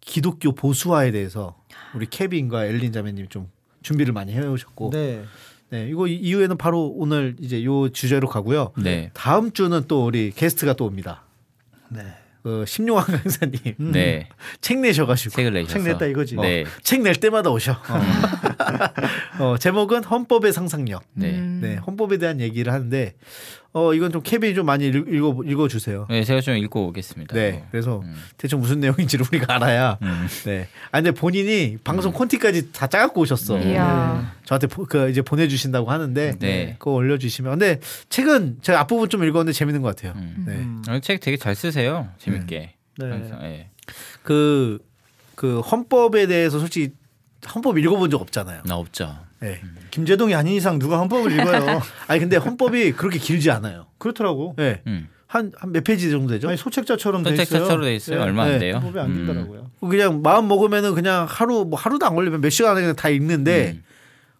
기독교 0.00 0.52
보수화에 0.54 1.10
대해서 1.10 1.62
우리 1.94 2.06
케빈과 2.06 2.64
엘린 2.64 2.92
자매님 2.92 3.28
좀 3.28 3.50
준비를 3.82 4.14
많이 4.14 4.32
해오셨고 4.32 4.88
네, 4.90 5.22
네. 5.68 5.86
이거 5.90 6.06
이- 6.06 6.14
이후에는 6.16 6.56
바로 6.56 6.86
오늘 6.96 7.36
이제 7.40 7.62
요 7.62 7.90
주제로 7.90 8.26
가고요. 8.26 8.72
네. 8.78 9.10
다음 9.12 9.52
주는 9.52 9.84
또 9.86 10.06
우리 10.06 10.30
게스트가 10.30 10.72
또 10.72 10.86
옵니다. 10.86 11.24
네. 11.90 12.00
그 12.42 12.64
심용환 12.66 13.04
강사님 13.06 13.58
음. 13.80 13.92
네. 13.92 14.28
책 14.60 14.78
내셔가지고 14.80 15.34
책을 15.36 15.52
내셨어. 15.52 15.74
책 15.74 15.82
냈다 15.84 16.06
이거지. 16.06 16.36
네. 16.36 16.64
책낼 16.82 17.16
때마다 17.16 17.50
오셔. 17.50 17.72
어, 17.72 18.00
제목은 19.58 20.04
헌법의 20.04 20.52
상상력. 20.52 21.02
네. 21.14 21.30
음. 21.38 21.60
네, 21.62 21.76
헌법에 21.76 22.18
대한 22.18 22.40
얘기를 22.40 22.72
하는데 22.72 23.14
어 23.74 23.94
이건 23.94 24.12
좀 24.12 24.22
케빈이 24.22 24.54
좀 24.54 24.66
많이 24.66 24.86
읽- 24.86 25.08
읽어 25.08 25.42
읽어 25.46 25.66
주세요. 25.68 26.06
네, 26.10 26.24
제가 26.24 26.40
좀 26.42 26.56
읽고 26.56 26.88
오겠습니다. 26.88 27.34
네, 27.34 27.64
그래서 27.70 28.00
음. 28.00 28.14
대충 28.36 28.60
무슨 28.60 28.80
내용인지 28.80 29.16
를 29.16 29.26
우리가 29.32 29.54
알아야. 29.54 29.98
음. 30.02 30.26
네. 30.44 30.68
아 30.90 30.98
근데 31.00 31.10
본인이 31.12 31.78
방송 31.82 32.12
콘티까지 32.12 32.72
다 32.72 32.86
짜갖고 32.86 33.22
오셨어. 33.22 33.56
음. 33.56 33.62
이야. 33.68 34.34
저한테 34.44 34.66
보- 34.66 34.84
그 34.84 35.08
이제 35.10 35.22
보내 35.22 35.48
주신다고 35.48 35.90
하는데 35.90 36.34
네. 36.38 36.76
그거 36.78 36.90
올려 36.92 37.16
주시면. 37.16 37.58
근데 37.58 37.80
책은 38.10 38.58
제가 38.60 38.80
앞부분 38.80 39.08
좀 39.08 39.24
읽었는데 39.24 39.52
재밌는 39.56 39.80
것 39.82 39.96
같아요. 39.96 40.12
음. 40.16 40.44
네. 40.46 40.52
음. 40.56 40.82
어, 40.88 40.98
책 41.00 41.20
되게 41.20 41.36
잘 41.38 41.54
쓰세요. 41.54 42.08
재밌게. 42.18 42.74
네. 42.98 43.08
항상, 43.10 43.42
예. 43.44 43.68
그, 44.22 44.78
그 45.34 45.60
헌법에 45.60 46.26
대해서 46.26 46.58
솔직히 46.58 46.92
헌법 47.54 47.78
읽어본 47.78 48.10
적 48.10 48.20
없잖아요. 48.20 48.62
나 48.64 48.76
없죠. 48.76 49.16
네. 49.40 49.60
김재동이 49.90 50.34
아닌 50.34 50.54
이상 50.54 50.78
누가 50.78 50.98
헌법을 50.98 51.32
읽어요? 51.32 51.82
아니 52.06 52.20
근데 52.20 52.36
헌법이 52.36 52.92
그렇게 52.92 53.18
길지 53.18 53.50
않아요. 53.50 53.86
그렇더라고. 53.98 54.54
네. 54.56 54.82
음. 54.86 55.08
한한 55.26 55.72
몇 55.72 55.82
페이지 55.82 56.10
정도 56.10 56.28
되죠? 56.28 56.48
아니 56.48 56.56
소책자처럼 56.58 57.22
돼 57.22 57.30
있어요. 57.30 57.44
선택자처럼 57.46 57.84
돼 57.84 57.94
있어요. 57.94 58.18
예. 58.18 58.22
얼마 58.22 58.42
안 58.44 58.50
네. 58.52 58.58
돼요. 58.58 58.76
헌법이 58.76 58.98
안 59.00 59.10
음. 59.10 59.16
길더라고요. 59.16 59.70
그냥 59.80 60.22
마음 60.22 60.46
먹으면은 60.46 60.94
그냥 60.94 61.26
하루 61.28 61.64
뭐 61.64 61.78
하루도 61.78 62.06
안 62.06 62.14
걸리면 62.14 62.40
몇 62.42 62.50
시간 62.50 62.72
안에 62.72 62.82
그냥 62.82 62.94
다 62.94 63.08
읽는데 63.08 63.72
음. 63.76 63.84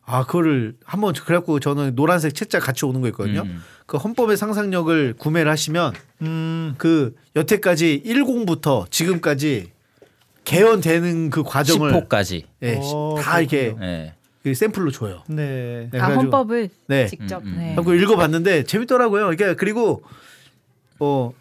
아 0.05 0.25
그거를 0.25 0.75
한번 0.85 1.15
그래갖고 1.15 1.61
저는 1.61 1.95
노란색 1.95 2.35
책자 2.35 2.59
같이 2.59 2.85
오는 2.85 3.01
거 3.01 3.09
있거든요. 3.09 3.43
음. 3.43 3.63
그 3.87 3.97
헌법의 3.97 4.37
상상력을 4.37 5.15
구매를 5.19 5.51
하시면 5.51 5.95
음, 6.23 6.75
그 6.77 7.15
여태까지 7.37 8.03
10부터 8.05 8.91
지금까지 8.91 9.71
개헌되는 10.45 11.31
그 11.31 11.43
과정을 11.43 11.93
10호까지. 11.93 12.45
예, 12.63 12.79
어, 12.81 13.17
다 13.21 13.41
이렇게. 13.41 13.75
네. 13.79 14.15
그 14.43 14.55
샘플로 14.55 14.91
줘요. 14.91 15.23
네. 15.29 15.89
네, 15.93 16.01
아 16.01 16.09
헌법을 16.09 16.69
네. 16.89 17.07
직접. 17.07 17.43
음, 17.45 17.49
음. 17.49 17.57
네. 17.59 17.75
하고 17.75 17.95
읽어봤는데 17.95 18.65
재밌더라고요. 18.65 19.23
그러니까 19.27 19.55
그리고 19.55 20.03
어 20.99 21.33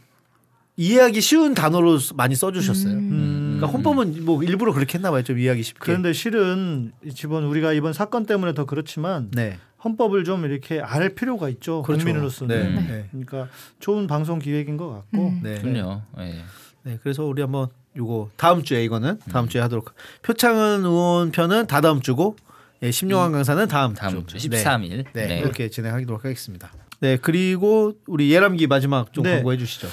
이해하기 0.77 1.19
쉬운 1.19 1.53
단어로 1.53 1.97
많이 2.15 2.35
써주셨어요. 2.35 2.93
음. 2.93 3.57
그러니까 3.57 3.67
헌법은 3.75 4.23
뭐 4.23 4.43
일부러 4.43 4.71
그렇게 4.73 4.97
했나봐요. 4.97 5.23
좀 5.23 5.39
이해하기 5.39 5.63
쉽게. 5.63 5.79
그런데 5.79 6.13
실은 6.13 6.91
이번 7.03 7.43
우리가 7.45 7.73
이번 7.73 7.93
사건 7.93 8.25
때문에 8.25 8.53
더 8.53 8.65
그렇지만 8.65 9.31
네, 9.31 9.57
헌법을 9.83 10.23
좀 10.23 10.45
이렇게 10.45 10.79
알 10.79 11.09
필요가 11.09 11.49
있죠. 11.49 11.81
그렇죠. 11.81 12.03
국민으로서는. 12.05 12.75
네. 12.75 12.81
네. 12.81 13.07
그러니까 13.09 13.47
좋은 13.79 14.05
방송 14.05 14.37
기획인 14.37 14.77
것 14.77 14.89
같고. 14.89 15.27
음. 15.27 15.39
네. 15.43 15.59
그럼요. 15.59 16.01
네. 16.17 16.43
네, 16.83 16.99
그래서 17.01 17.25
우리 17.25 17.41
한번 17.41 17.67
요거 17.95 18.29
다음 18.37 18.63
주에 18.63 18.83
이거는 18.83 19.19
다음 19.31 19.47
주에 19.49 19.61
하도록. 19.61 19.85
표창은 20.21 20.85
의원 20.85 21.31
편은 21.31 21.67
다 21.67 21.81
다음 21.81 22.01
주고, 22.01 22.35
예, 22.83 22.91
심용환 22.91 23.31
강사는 23.31 23.67
다음, 23.67 23.93
다음 23.93 24.25
주 24.25 24.37
주. 24.37 24.49
13일. 24.49 24.89
네, 24.89 25.03
네, 25.13 25.27
네. 25.27 25.39
이렇게 25.39 25.69
진행하도록 25.69 26.23
하겠습니다. 26.23 26.71
네, 26.99 27.17
그리고 27.17 27.93
우리 28.07 28.31
예람기 28.31 28.67
마지막 28.67 29.11
좀 29.13 29.23
네. 29.23 29.35
광고해 29.35 29.57
주시죠. 29.57 29.87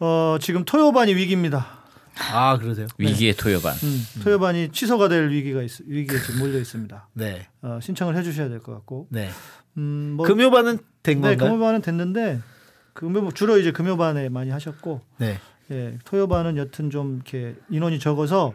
어, 0.00 0.36
지금 0.40 0.64
토요반이 0.64 1.14
위기입니다. 1.14 1.66
아, 2.32 2.56
그러세요? 2.58 2.86
위기의 2.98 3.34
토요반. 3.34 3.74
음, 3.82 4.06
토요반이 4.22 4.70
취소가 4.72 5.08
될 5.08 5.28
위기가 5.30 5.62
있, 5.62 5.70
위기에 5.86 6.18
지금 6.18 6.40
몰려 6.40 6.58
있습니다. 6.58 7.08
네, 7.14 7.46
어, 7.62 7.78
신청을 7.82 8.16
해주셔야 8.16 8.48
될 8.48 8.60
것 8.60 8.72
같고. 8.72 9.06
네. 9.10 9.30
음, 9.76 10.14
뭐, 10.16 10.26
금요반은 10.26 10.78
된 11.02 11.20
네, 11.20 11.36
건가요? 11.36 11.50
금요반은 11.50 11.82
됐는데 11.82 12.40
금요 12.94 13.30
주로 13.32 13.58
이제 13.58 13.70
금요반에 13.70 14.30
많이 14.30 14.50
하셨고, 14.50 15.02
네, 15.18 15.38
예, 15.70 15.98
토요반은 16.04 16.56
여튼 16.56 16.90
좀 16.90 17.16
이렇게 17.16 17.56
인원이 17.70 17.98
적어서 17.98 18.54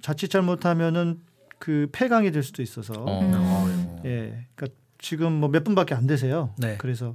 자칫 0.00 0.28
잘못하면은 0.28 1.20
그 1.58 1.88
폐강이 1.92 2.30
될 2.30 2.42
수도 2.42 2.62
있어서, 2.62 2.92
어. 2.98 3.20
음. 3.20 3.98
예, 4.04 4.46
그러니까 4.54 4.78
지금 4.98 5.32
뭐 5.32 5.48
몇 5.48 5.64
분밖에 5.64 5.94
안 5.94 6.06
되세요. 6.06 6.50
네. 6.58 6.76
그래서 6.78 7.14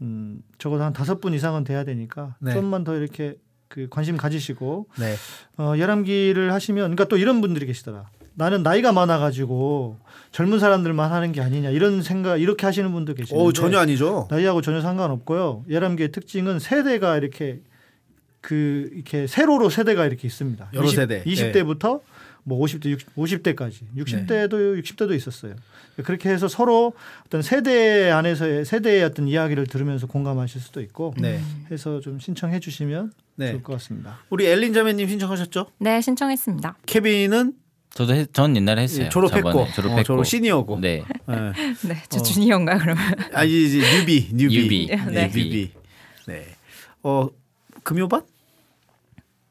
음, 0.00 0.42
적어도 0.58 0.82
한 0.84 0.92
다섯 0.92 1.20
분 1.20 1.34
이상은 1.34 1.64
돼야 1.64 1.84
되니까 1.84 2.36
네. 2.40 2.54
좀만 2.54 2.84
더 2.84 2.96
이렇게 2.96 3.36
그 3.68 3.86
관심 3.90 4.16
가지시고 4.16 4.86
네. 4.98 5.14
어, 5.58 5.74
열암기를 5.78 6.52
하시면 6.52 6.82
그러니까 6.82 7.04
또 7.04 7.16
이런 7.16 7.40
분들이 7.40 7.66
계시더라. 7.66 8.08
나는 8.34 8.62
나이가 8.62 8.92
많아가지고 8.92 9.98
젊은 10.32 10.58
사람들만 10.58 11.12
하는 11.12 11.32
게 11.32 11.40
아니냐 11.40 11.70
이런 11.70 12.00
생각 12.02 12.38
이렇게 12.38 12.64
하시는 12.64 12.90
분도 12.90 13.12
계시는데 13.14 13.44
오, 13.44 13.52
전혀 13.52 13.78
아니죠. 13.78 14.26
나이하고 14.30 14.62
전혀 14.62 14.80
상관없고요. 14.80 15.64
열암기의 15.68 16.12
특징은 16.12 16.58
세대가 16.58 17.16
이렇게 17.16 17.60
그 18.40 18.90
이렇게 18.94 19.26
세로로 19.26 19.70
세대가 19.70 20.06
이렇게 20.06 20.26
있습니다. 20.26 20.70
여러 20.74 20.88
세대. 20.88 21.22
20대부터 21.24 22.00
뭐 22.42 22.58
50대, 22.64 22.86
60, 22.86 23.14
50대까지, 23.16 23.72
60대도 23.96 24.80
60대도 24.82 25.14
있었어요. 25.14 25.54
그렇게 26.04 26.30
해서 26.30 26.48
서로 26.48 26.94
어떤 27.26 27.42
세대 27.42 28.10
안에서의 28.10 28.64
세대의 28.64 29.04
어떤 29.04 29.28
이야기를 29.28 29.66
들으면서 29.66 30.06
공감하실 30.06 30.60
수도 30.62 30.80
있고 30.80 31.12
네, 31.18 31.40
해서 31.70 32.00
좀 32.00 32.18
신청해 32.18 32.60
주시면 32.60 33.12
네. 33.36 33.50
좋을 33.50 33.62
것 33.62 33.74
같습니다. 33.74 34.18
우리 34.30 34.46
엘린 34.46 34.72
자매님 34.72 35.06
신청하셨죠? 35.08 35.66
네 35.78 36.00
신청했습니다. 36.00 36.78
케빈은 36.86 37.52
저도 37.92 38.14
했- 38.14 38.32
전 38.32 38.56
옛날에 38.56 38.82
했어요. 38.82 39.06
예, 39.06 39.08
졸업했고, 39.10 39.50
저번에 39.50 39.72
졸업했고. 39.72 40.00
어, 40.00 40.02
졸업 40.04 40.24
시니어고. 40.26 40.78
네. 40.80 41.04
네. 41.28 41.34
네, 41.86 42.02
저 42.08 42.20
어. 42.20 42.22
주니어인가 42.22 42.78
그러면. 42.78 43.04
아 43.34 43.44
이제 43.44 43.78
뉴비, 43.98 44.30
뉴비, 44.32 44.56
뉴비. 44.62 44.86
네. 45.10 45.26
뉴비. 45.26 45.70
네. 46.28 46.46
어 47.02 47.28
금요반? 47.90 48.22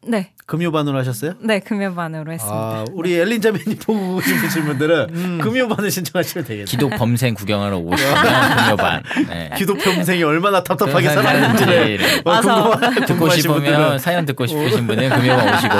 네, 0.07 0.31
금요반으로 0.45 0.97
하셨어요? 0.99 1.33
네 1.41 1.59
금요반으로 1.59 2.31
했습니다. 2.31 2.57
아, 2.57 2.85
우리 2.93 3.13
엘린 3.15 3.41
자매님 3.41 3.79
보고 3.79 4.21
싶으신 4.21 4.63
분들은 4.63 5.39
금요반을 5.43 5.91
신청하시면 5.91 6.45
되겠네요. 6.45 6.65
기독 6.67 6.91
범생 6.91 7.33
구경하러 7.33 7.75
오시면 7.83 8.55
금요반. 8.55 9.03
네. 9.27 9.49
기독 9.57 9.77
평생이 9.79 10.23
얼마나 10.23 10.63
답답하게 10.63 11.09
살았는지를 11.09 11.99
어. 12.23 12.31
궁금하- 12.39 13.05
듣고 13.07 13.29
싶으면 13.29 13.55
분들은 13.61 13.99
사연 13.99 14.25
듣고 14.25 14.45
싶으신 14.47 14.87
분은 14.87 15.09
금요반 15.09 15.55
오시고 15.55 15.75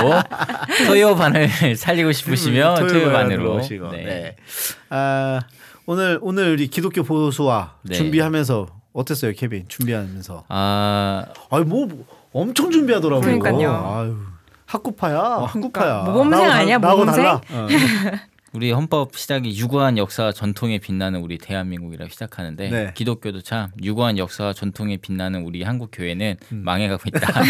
토요반을 0.87 1.77
살리고 1.77 2.11
싶으시면 2.11 2.75
토요일반으로 2.75 2.99
토요반으로 3.05 3.55
오시고. 3.55 3.91
네. 3.91 4.03
네. 4.03 4.35
아, 4.89 5.39
오늘 5.85 6.19
오늘 6.21 6.51
우리 6.51 6.67
기독교 6.67 7.03
보수와 7.03 7.75
네. 7.83 7.95
준비하면서 7.95 8.67
어땠어요, 8.91 9.31
케빈? 9.37 9.63
준비하면서. 9.69 10.43
아 10.49 11.25
뭐, 11.51 11.85
뭐 11.85 12.05
엄청 12.31 12.69
준비하더라고요. 12.71 13.21
그러니까요. 13.39 13.93
아유, 13.95 14.15
학구파야. 14.65 15.17
어, 15.19 15.45
한국파야. 15.45 16.03
모범생 16.03 16.29
나하고 16.31 16.49
달- 16.49 16.61
아니야 16.61 16.77
나하고 16.77 16.99
모범생? 16.99 17.23
달라. 17.23 17.41
어. 17.51 17.67
우리 18.53 18.71
헌법 18.71 19.15
시작이 19.15 19.55
유구한 19.59 19.97
역사 19.97 20.31
전통에 20.31 20.79
빛나는 20.79 21.21
우리 21.21 21.37
대한민국이라 21.37 22.07
시작하는데 22.09 22.69
네. 22.69 22.91
기독교도 22.95 23.41
참 23.41 23.69
유구한 23.83 24.17
역사 24.17 24.53
전통에 24.53 24.97
빛나는 24.97 25.43
우리 25.43 25.61
한국 25.61 25.89
교회는 25.91 26.37
음. 26.51 26.61
망해가고 26.65 27.03
있다. 27.07 27.41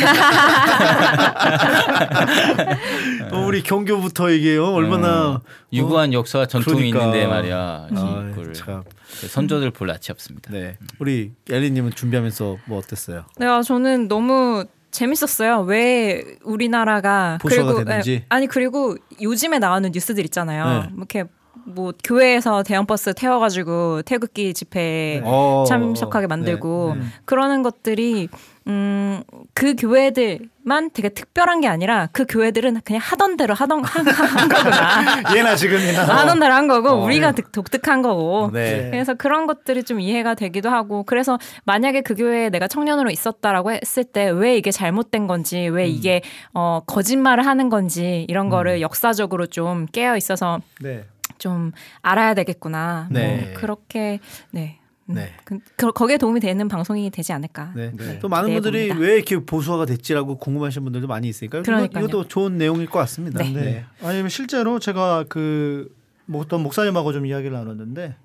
어, 3.32 3.46
우리 3.46 3.64
경교부터 3.64 4.30
이게 4.30 4.56
요 4.56 4.74
얼마나 4.74 5.30
어, 5.30 5.42
유구한 5.72 6.12
역사 6.12 6.46
전통이 6.46 6.92
그러니까. 6.92 7.00
있는데 7.06 7.28
말이야. 7.28 7.58
아, 7.58 8.26
참. 8.54 8.84
선조들 9.28 9.72
볼 9.72 9.88
낯이 9.88 10.08
없습니다. 10.10 10.52
네. 10.52 10.78
우리 11.00 11.32
엘리님은 11.50 11.92
준비하면서 11.92 12.58
뭐 12.66 12.78
어땠어요? 12.78 13.26
네, 13.38 13.46
아, 13.46 13.62
저는 13.62 14.08
너무 14.08 14.66
재밌었어요. 14.92 15.62
왜 15.62 16.38
우리나라가 16.44 17.38
그리고 17.42 17.84
됐는지? 17.84 18.14
예, 18.14 18.26
아니 18.30 18.48
그리고 18.48 18.98
요즘에 19.22 19.60
나오는 19.60 19.92
뉴스들 19.92 20.24
있잖아요. 20.26 20.66
네. 20.66 20.88
뭐 20.90 20.98
이렇게 20.98 21.26
뭐 21.66 21.94
교회에서 22.04 22.64
대형 22.64 22.86
버스 22.86 23.14
태워가지고 23.14 24.04
태극기 24.04 24.54
집회 24.54 25.22
어, 25.24 25.64
참석하게 25.68 26.28
만들고 26.28 26.94
네, 26.96 27.00
네. 27.02 27.06
그러는 27.26 27.64
것들이 27.64 28.28
음, 28.68 29.24
그 29.56 29.74
교회들만 29.76 30.92
되게 30.94 31.10
특별한 31.10 31.62
게 31.62 31.68
아니라 31.68 32.08
그 32.12 32.26
교회들은 32.30 32.82
그냥 32.84 33.02
하던 33.04 33.36
대로 33.36 33.56
하던 33.56 33.84
한, 33.84 34.08
한 34.08 34.50
거구나. 34.50 35.24
예나 35.36 35.56
지금이나. 35.56 36.04
하던 36.04 36.40
대로 36.40 36.54
한 36.54 36.68
거고 36.68 36.90
어, 36.90 37.04
우리가 37.06 37.32
독- 37.32 37.52
독특한 37.52 38.04
거고. 38.04 38.52
네. 38.54 38.90
그래서 38.92 39.16
그런 39.16 39.48
것들이 39.48 39.84
좀 39.84 40.00
이해가 40.00 40.36
되기도 40.36 40.70
하고 40.70 41.02
그래서 41.04 41.40
만약에 41.66 42.02
그 42.02 42.14
교회에 42.14 42.50
내가 42.50 42.68
청년으로 42.68 43.10
있었다라고 43.10 43.72
했을 43.72 44.04
때 44.04 44.30
왜 44.30 44.56
이게 44.58 44.70
잘못된 44.70 45.26
건지 45.26 45.68
왜 45.68 45.86
음. 45.86 45.90
이게 45.90 46.22
어 46.54 46.82
거짓말을 46.86 47.46
하는 47.48 47.70
건지 47.70 48.26
이런 48.30 48.50
거를 48.50 48.82
역사적으로 48.82 49.48
좀 49.48 49.88
깨어 49.88 50.16
있어서 50.18 50.60
네. 50.82 51.06
좀 51.40 51.72
알아야 52.02 52.34
되겠구나. 52.36 53.08
네. 53.10 53.38
뭐 53.52 53.60
그렇게 53.60 54.20
네. 54.52 54.78
음, 55.10 55.16
네. 55.16 55.34
그, 55.44 55.58
그- 55.76 55.92
거기에 55.92 56.18
도움이 56.18 56.40
되는 56.40 56.68
방송이 56.68 57.10
되지 57.10 57.34
않을까. 57.34 57.74
네. 57.76 57.92
네. 57.98 58.20
또 58.20 58.30
많은 58.30 58.54
분들이 58.54 58.90
봅니다. 58.90 59.08
왜 59.08 59.16
이렇게 59.16 59.40
보수화가 59.44 59.88
됐지라고 59.88 60.38
궁금하신 60.38 60.84
분들도 60.84 61.08
많이 61.08 61.28
있으니까 61.28 61.58
이거- 61.60 61.66
그러니까요. 61.66 62.04
이것도 62.06 62.28
좋은 62.28 62.58
내용일 62.60 62.86
것 62.86 63.00
같습니다. 63.00 63.40
네. 63.44 63.52
네. 63.52 63.86
아니면 64.04 64.30
실제로 64.30 64.78
제가 64.78 65.24
그뭐 65.28 66.42
어떤 66.42 66.62
목사님하고 66.62 67.12
좀 67.12 67.26
이야기를 67.26 67.52
나눴는데 67.58 68.16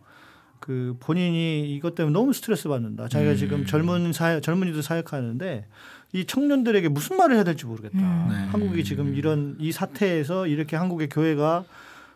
그 0.60 0.96
본인이 1.00 1.74
이것 1.74 1.94
때문에 1.94 2.12
너무 2.12 2.32
스트레스 2.32 2.68
받는다. 2.68 3.08
자기가 3.08 3.32
음. 3.32 3.36
지금 3.36 3.66
젊은 3.66 4.12
사회 4.12 4.40
젊은이도 4.40 4.82
사역하는데 4.82 5.66
이 6.12 6.24
청년들에게 6.26 6.88
무슨 6.88 7.16
말을 7.16 7.36
해야 7.36 7.44
될지 7.44 7.66
모르겠다. 7.66 7.98
음. 7.98 8.28
네. 8.30 8.34
한국이 8.50 8.84
지금 8.84 9.14
이런 9.14 9.56
이 9.58 9.72
사태에서 9.72 10.46
이렇게 10.46 10.76
한국의 10.76 11.08
교회가 11.08 11.64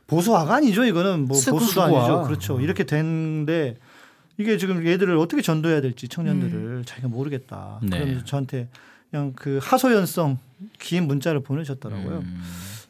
보수화가 0.09 0.53
아니죠. 0.57 0.85
이거는 0.85 1.27
뭐 1.27 1.37
수구. 1.37 1.59
보수도 1.61 1.83
수구화. 1.83 1.99
아니죠. 2.01 2.23
그렇죠. 2.27 2.61
이렇게 2.61 2.85
됐는데 2.85 3.77
이게 4.39 4.57
지금 4.59 4.85
얘들을 4.85 5.17
어떻게 5.17 5.43
전도해야 5.43 5.81
될지 5.81 6.09
청년들을 6.09 6.85
자기가 6.85 7.09
모르겠다. 7.09 7.79
네. 7.83 7.99
그러면서 7.99 8.25
저한테 8.25 8.69
그냥 9.11 9.33
그 9.37 9.61
하소연성 9.63 10.39
긴 10.81 11.07
문자를 11.07 11.41
보내셨더라고요. 11.41 12.19
음, 12.19 12.43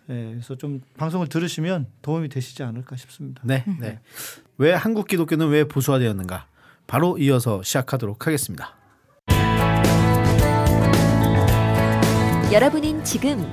네, 0.06 0.30
그래서 0.32 0.56
좀 0.56 0.80
방송을 0.96 1.28
들으시면 1.28 1.86
도움이 2.02 2.28
되시지 2.28 2.62
않을까 2.62 2.96
싶습니다. 2.96 3.42
네. 3.44 3.64
네. 3.80 3.98
왜 4.56 4.72
한국 4.72 5.06
기독교는 5.08 5.48
왜 5.48 5.64
보수화되었는가? 5.64 6.46
바로 6.86 7.18
이어서 7.18 7.62
시작하도록 7.62 8.26
하겠습니다. 8.26 8.74
여러분은 12.52 13.04
지금 13.04 13.46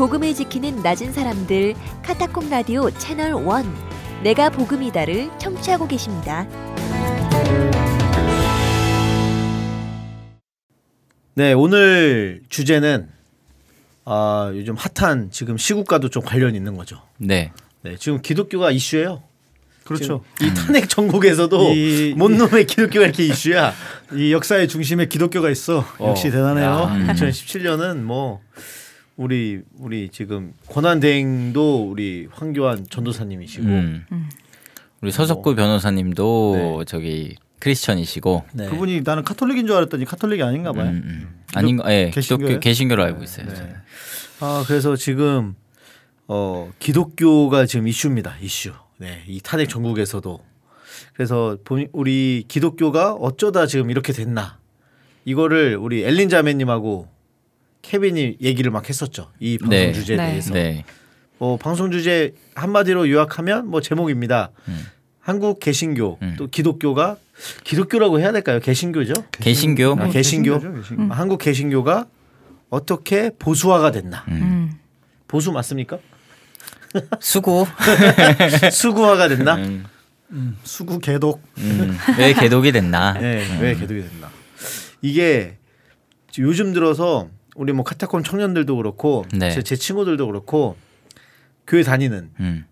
복음을 0.00 0.34
지키는 0.34 0.76
낮은 0.82 1.12
사람들 1.12 1.74
카타콤 2.02 2.48
라디오 2.48 2.90
채널 2.92 3.32
1 3.32 4.22
내가 4.22 4.48
복음이다를 4.48 5.28
청취하고 5.38 5.86
계십니다. 5.86 6.48
네, 11.34 11.52
오늘 11.52 12.40
주제는 12.48 13.10
아, 14.06 14.50
요즘 14.54 14.74
핫한 14.74 15.32
지금 15.32 15.58
시국과도 15.58 16.08
좀 16.08 16.22
관련 16.22 16.54
있는 16.54 16.78
거죠. 16.78 17.02
네. 17.18 17.52
네, 17.82 17.96
지금 17.98 18.22
기독교가 18.22 18.70
이슈예요. 18.70 19.22
그렇죠. 19.84 20.24
이 20.40 20.54
탄핵 20.54 20.88
전국에서도 20.88 21.74
이- 21.74 22.14
뭔 22.16 22.38
놈의 22.38 22.64
기독교가 22.64 23.04
이렇게 23.04 23.26
이슈야. 23.26 23.74
이 24.14 24.32
역사의 24.32 24.66
중심에 24.68 25.08
기독교가 25.08 25.50
있어. 25.50 25.84
역시 26.00 26.28
어. 26.28 26.30
대단해요. 26.30 26.66
야, 26.66 27.12
2017년은 27.12 27.96
뭐 27.98 28.40
우리 29.20 29.60
우리 29.78 30.08
지금 30.08 30.54
권한 30.66 30.98
대행도 30.98 31.90
우리 31.90 32.26
황교안 32.32 32.86
전도사님이시고 32.88 33.66
음. 33.66 34.06
우리 35.02 35.12
서석구 35.12 35.54
변호사님도 35.56 36.76
네. 36.78 36.84
저기 36.86 37.36
크리스천이시고 37.58 38.44
네. 38.54 38.66
그분이 38.70 39.02
나는 39.02 39.22
카톨릭인 39.22 39.66
줄 39.66 39.76
알았더니 39.76 40.06
카톨릭이 40.06 40.42
아닌가 40.42 40.72
봐요. 40.72 40.88
음, 40.88 41.02
음. 41.04 41.40
아닌가? 41.54 41.92
예. 41.92 42.08
기독교 42.14 42.58
개신교로 42.60 43.02
알고 43.02 43.22
있어요. 43.22 43.46
네. 43.46 43.54
저는. 43.54 43.74
아 44.40 44.64
그래서 44.66 44.96
지금 44.96 45.54
어 46.26 46.72
기독교가 46.78 47.66
지금 47.66 47.88
이슈입니다. 47.88 48.36
이슈. 48.40 48.72
네, 48.96 49.22
이 49.26 49.40
탄핵 49.42 49.68
전국에서도 49.68 50.40
그래서 51.12 51.58
본- 51.66 51.88
우리 51.92 52.46
기독교가 52.48 53.12
어쩌다 53.12 53.66
지금 53.66 53.90
이렇게 53.90 54.14
됐나 54.14 54.58
이거를 55.26 55.76
우리 55.76 56.04
엘린 56.04 56.30
자매님하고 56.30 57.19
케빈이 57.82 58.36
얘기를 58.40 58.70
막 58.70 58.88
했었죠. 58.88 59.30
이 59.40 59.58
방송 59.58 59.70
네. 59.70 59.92
주제에 59.92 60.16
네. 60.16 60.26
대해서. 60.26 60.54
네. 60.54 60.84
뭐 61.38 61.56
방송 61.56 61.90
주제 61.90 62.34
한마디로 62.54 63.08
요약하면 63.10 63.68
뭐 63.68 63.80
제목입니다. 63.80 64.50
한국 65.20 65.60
개신교 65.60 66.18
음. 66.22 66.34
또 66.38 66.48
기독교가 66.48 67.16
기독교라고 67.64 68.20
해야 68.20 68.32
될까요? 68.32 68.60
개신교죠. 68.60 69.14
개신교 69.32 69.92
아, 69.98 70.08
개신교. 70.08 70.58
개신교죠, 70.58 70.74
개신교. 70.74 71.14
한국 71.14 71.38
개신교가 71.38 72.06
어떻게 72.68 73.30
보수화가 73.38 73.90
됐나? 73.92 74.24
음. 74.28 74.78
보수 75.28 75.52
맞습니까? 75.52 75.98
수고. 77.20 77.66
수구화가 78.72 79.28
됐나? 79.28 79.56
음, 80.32 80.56
수구 80.62 80.98
개독. 80.98 81.42
음. 81.58 81.96
왜 82.18 82.32
개독이 82.34 82.72
됐나? 82.72 83.14
네, 83.14 83.44
왜 83.60 83.74
개독이 83.74 84.02
됐나? 84.02 84.30
이게 85.02 85.56
요즘 86.38 86.72
들어서 86.72 87.28
우리 87.60 87.74
뭐 87.74 87.84
카타콤 87.84 88.22
청년들도 88.22 88.74
그렇고 88.74 89.26
네. 89.34 89.50
제, 89.50 89.62
제 89.62 89.76
친구들도 89.76 90.26
그렇고 90.26 90.76
교회 91.66 91.82
다니는 91.82 92.30
음. 92.40 92.64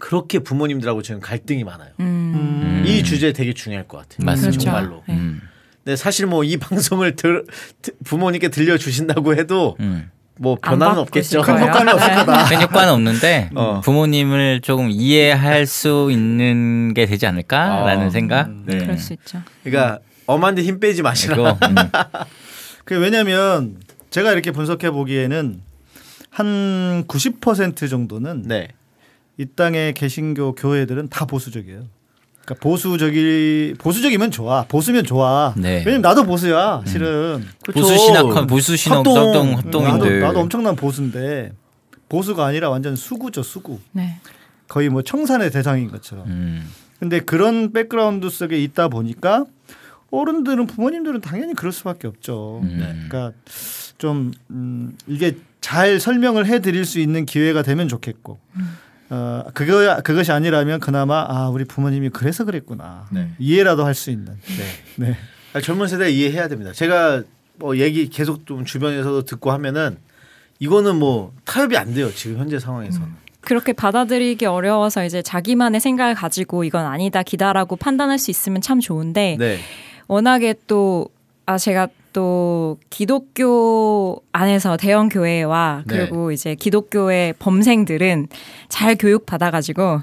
그렇게 0.00 0.40
부모님들하고 0.40 1.02
지금 1.02 1.20
갈등이 1.20 1.62
많아요. 1.62 1.90
음. 2.00 2.04
음. 2.34 2.84
이 2.84 3.04
주제 3.04 3.32
되게 3.32 3.52
중요할 3.52 3.86
것 3.86 3.98
같아요. 3.98 4.26
맞습니다. 4.26 4.58
정말로. 4.60 5.04
네. 5.06 5.14
음. 5.14 5.40
근데 5.84 5.94
사실 5.94 6.26
뭐 6.26 6.42
이 6.42 6.56
방송을 6.58 7.14
들, 7.14 7.44
드- 7.80 7.92
부모님께 8.04 8.48
들려 8.48 8.76
주신다고 8.76 9.36
해도 9.36 9.76
음. 9.78 10.10
뭐안 10.36 10.58
변화는 10.62 10.98
없겠죠. 10.98 11.42
거예요. 11.42 11.66
효과는 11.66 11.92
없을 11.94 12.08
네. 12.08 12.14
거다. 12.16 12.44
큰 12.46 12.60
효과는 12.62 12.92
없는데 12.94 13.50
어. 13.54 13.80
부모님을 13.84 14.62
조금 14.62 14.88
이해할 14.90 15.64
수 15.66 16.08
있는 16.10 16.92
게 16.92 17.06
되지 17.06 17.24
않을까라는 17.26 18.06
아, 18.08 18.10
생각. 18.10 18.50
네. 18.66 18.78
그럴 18.78 18.98
수 18.98 19.12
있죠. 19.12 19.42
그러니까 19.62 20.00
엄한데 20.26 20.62
힘 20.64 20.80
빼지 20.80 21.02
마시라. 21.02 21.34
이거 21.34 21.50
음. 21.68 21.74
그 22.84 22.98
왜냐하면 22.98 23.76
제가 24.10 24.32
이렇게 24.32 24.50
분석해 24.50 24.90
보기에는 24.90 25.60
한 26.30 27.04
90% 27.06 27.88
정도는 27.90 28.42
네. 28.42 28.68
이 29.36 29.46
땅의 29.46 29.94
개신교 29.94 30.54
교회들은 30.54 31.08
다 31.08 31.24
보수적이에요. 31.24 31.84
그러니까 32.44 32.62
보수적이 32.62 33.74
보수적이면 33.78 34.30
좋아. 34.30 34.64
보수면 34.64 35.04
좋아. 35.04 35.54
네. 35.56 35.82
왜냐면 35.84 36.00
나도 36.00 36.24
보수야. 36.24 36.82
실은. 36.86 37.44
그렇죠. 37.62 37.80
보수 37.80 37.98
신학 37.98 38.46
보수 38.46 38.76
신학 38.76 38.98
합동. 38.98 39.16
합동 39.16 39.52
나도, 39.52 39.56
합동인들. 39.58 40.20
나도 40.20 40.40
엄청난 40.40 40.74
보수인데 40.74 41.52
보수가 42.08 42.44
아니라 42.44 42.70
완전 42.70 42.96
수구죠 42.96 43.42
수구. 43.42 43.78
네. 43.92 44.18
거의 44.66 44.88
뭐 44.88 45.02
청산의 45.02 45.50
대상인 45.50 45.90
것처럼. 45.90 46.26
음. 46.26 46.68
근데 46.98 47.20
그런 47.20 47.72
백그라운드 47.72 48.28
속에 48.28 48.60
있다 48.62 48.88
보니까 48.88 49.44
어른들은 50.10 50.66
부모님들은 50.66 51.20
당연히 51.20 51.54
그럴 51.54 51.72
수밖에 51.72 52.08
없죠. 52.08 52.60
음. 52.62 53.06
그러니까 53.08 53.32
좀 53.98 54.32
음, 54.50 54.96
이게 55.06 55.36
잘 55.60 56.00
설명을 56.00 56.46
해드릴 56.46 56.84
수 56.84 56.98
있는 57.00 57.26
기회가 57.26 57.62
되면 57.62 57.88
좋겠고. 57.88 58.38
어 59.10 59.44
그거 59.54 60.02
그것이 60.02 60.32
아니라면 60.32 60.80
그나마 60.80 61.24
아 61.26 61.48
우리 61.48 61.64
부모님이 61.64 62.10
그래서 62.10 62.44
그랬구나 62.44 63.08
네. 63.10 63.30
이해라도 63.38 63.86
할 63.86 63.94
수 63.94 64.10
있는 64.10 64.36
네. 64.96 65.06
네 65.06 65.16
아, 65.54 65.62
젊은 65.62 65.88
세대 65.88 66.10
이해해야 66.10 66.46
됩니다. 66.48 66.72
제가 66.72 67.22
뭐 67.56 67.78
얘기 67.78 68.10
계속 68.10 68.44
좀 68.44 68.66
주변에서도 68.66 69.24
듣고 69.24 69.50
하면은 69.52 69.96
이거는 70.58 70.96
뭐 70.96 71.32
타협이 71.46 71.76
안 71.78 71.94
돼요. 71.94 72.12
지금 72.12 72.38
현재 72.38 72.58
상황에서는. 72.58 73.08
그렇게 73.40 73.72
받아들이기 73.72 74.44
어려워서 74.44 75.06
이제 75.06 75.22
자기만의 75.22 75.80
생각을 75.80 76.14
가지고 76.14 76.64
이건 76.64 76.84
아니다 76.84 77.22
기다라고 77.22 77.76
판단할 77.76 78.18
수 78.18 78.30
있으면 78.30 78.60
참 78.60 78.78
좋은데 78.78 79.36
네. 79.38 79.58
워낙에 80.06 80.54
또 80.66 81.08
아 81.48 81.56
제가 81.56 81.88
또 82.18 82.78
기독교 82.90 84.20
안에서 84.32 84.76
대형 84.76 85.08
교회와 85.08 85.84
네. 85.86 85.96
그리고 85.98 86.32
이제 86.32 86.56
기독교의 86.56 87.34
범생들은 87.38 88.26
잘 88.68 88.96
교육 88.96 89.24
받아가지고 89.24 90.00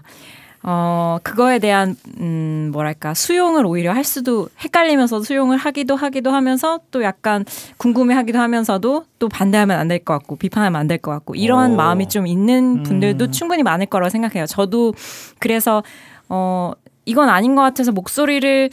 어 0.63 1.17
그거에 1.23 1.59
대한 1.59 1.97
음 2.21 2.69
뭐랄까 2.71 3.13
수용을 3.13 3.65
오히려 3.65 3.91
할 3.91 4.05
수도 4.05 4.47
헷갈리면서 4.63 5.23
수용을 5.23 5.57
하기도 5.57 5.97
하기도 5.97 6.31
하면서 6.31 6.79
또 6.89 7.03
약간 7.03 7.43
궁금해하기도 7.77 8.39
하면서도 8.39 9.03
또 9.19 9.27
반대하면 9.29 9.77
안 9.77 9.89
될 9.89 9.99
것 10.05 10.13
같고 10.13 10.37
비판하면 10.37 10.79
안 10.79 10.87
될 10.87 10.97
것 11.01 11.11
같고 11.11 11.35
이러한 11.35 11.73
오. 11.73 11.75
마음이 11.75 12.07
좀 12.07 12.27
있는 12.27 12.81
분들도 12.83 13.25
음. 13.25 13.31
충분히 13.33 13.61
많을 13.61 13.87
거라고 13.87 14.09
생각해요. 14.09 14.45
저도 14.45 14.93
그래서 15.39 15.83
어 16.29 16.71
이건 17.03 17.27
아닌 17.27 17.55
것 17.55 17.61
같아서 17.61 17.91
목소리를 17.91 18.69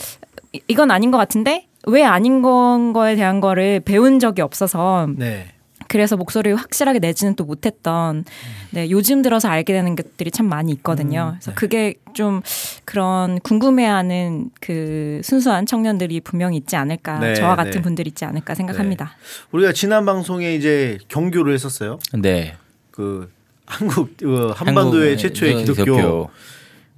이- 0.53 0.61
이건 0.69 0.93
아닌 0.93 1.11
것 1.11 1.19
같은데 1.19 1.67
왜 1.87 2.05
아닌 2.05 2.43
건 2.43 2.93
거에 2.93 3.17
대한 3.17 3.41
거를 3.41 3.81
배운 3.81 4.19
적이 4.19 4.43
없어서 4.43 5.09
네. 5.17 5.49
그래서 5.89 6.17
목소리를 6.17 6.57
확실하게 6.57 7.01
내지는 7.01 7.35
또 7.35 7.45
못했던 7.45 8.25
네 8.71 8.89
요즘 8.91 9.21
들어서 9.21 9.49
알게 9.49 9.75
되는 9.75 9.95
것들이 9.95 10.31
참 10.31 10.47
많이 10.49 10.73
있거든요. 10.73 11.33
그래서 11.41 11.53
그게 11.55 11.95
좀 12.15 12.41
그런 12.87 13.39
궁금해하는 13.41 14.51
그 14.61 15.21
순수한 15.23 15.67
청년들이 15.67 16.21
분명히 16.23 16.57
있지 16.57 16.77
않을까 16.77 17.19
네, 17.19 17.35
저와 17.35 17.57
같은 17.57 17.73
네. 17.73 17.83
분들이 17.83 18.09
있지 18.09 18.25
않을까 18.25 18.55
생각합니다. 18.55 19.17
우리가 19.51 19.73
지난 19.73 20.07
방송에 20.07 20.55
이제 20.55 20.99
경교를 21.09 21.53
했었어요. 21.53 21.99
네. 22.15 22.57
그 22.91 23.31
한국 23.67 24.17
어, 24.25 24.53
한반도의 24.57 25.17
한국의 25.17 25.19
최초의 25.19 25.67
저- 25.67 25.73
기독교. 25.75 26.31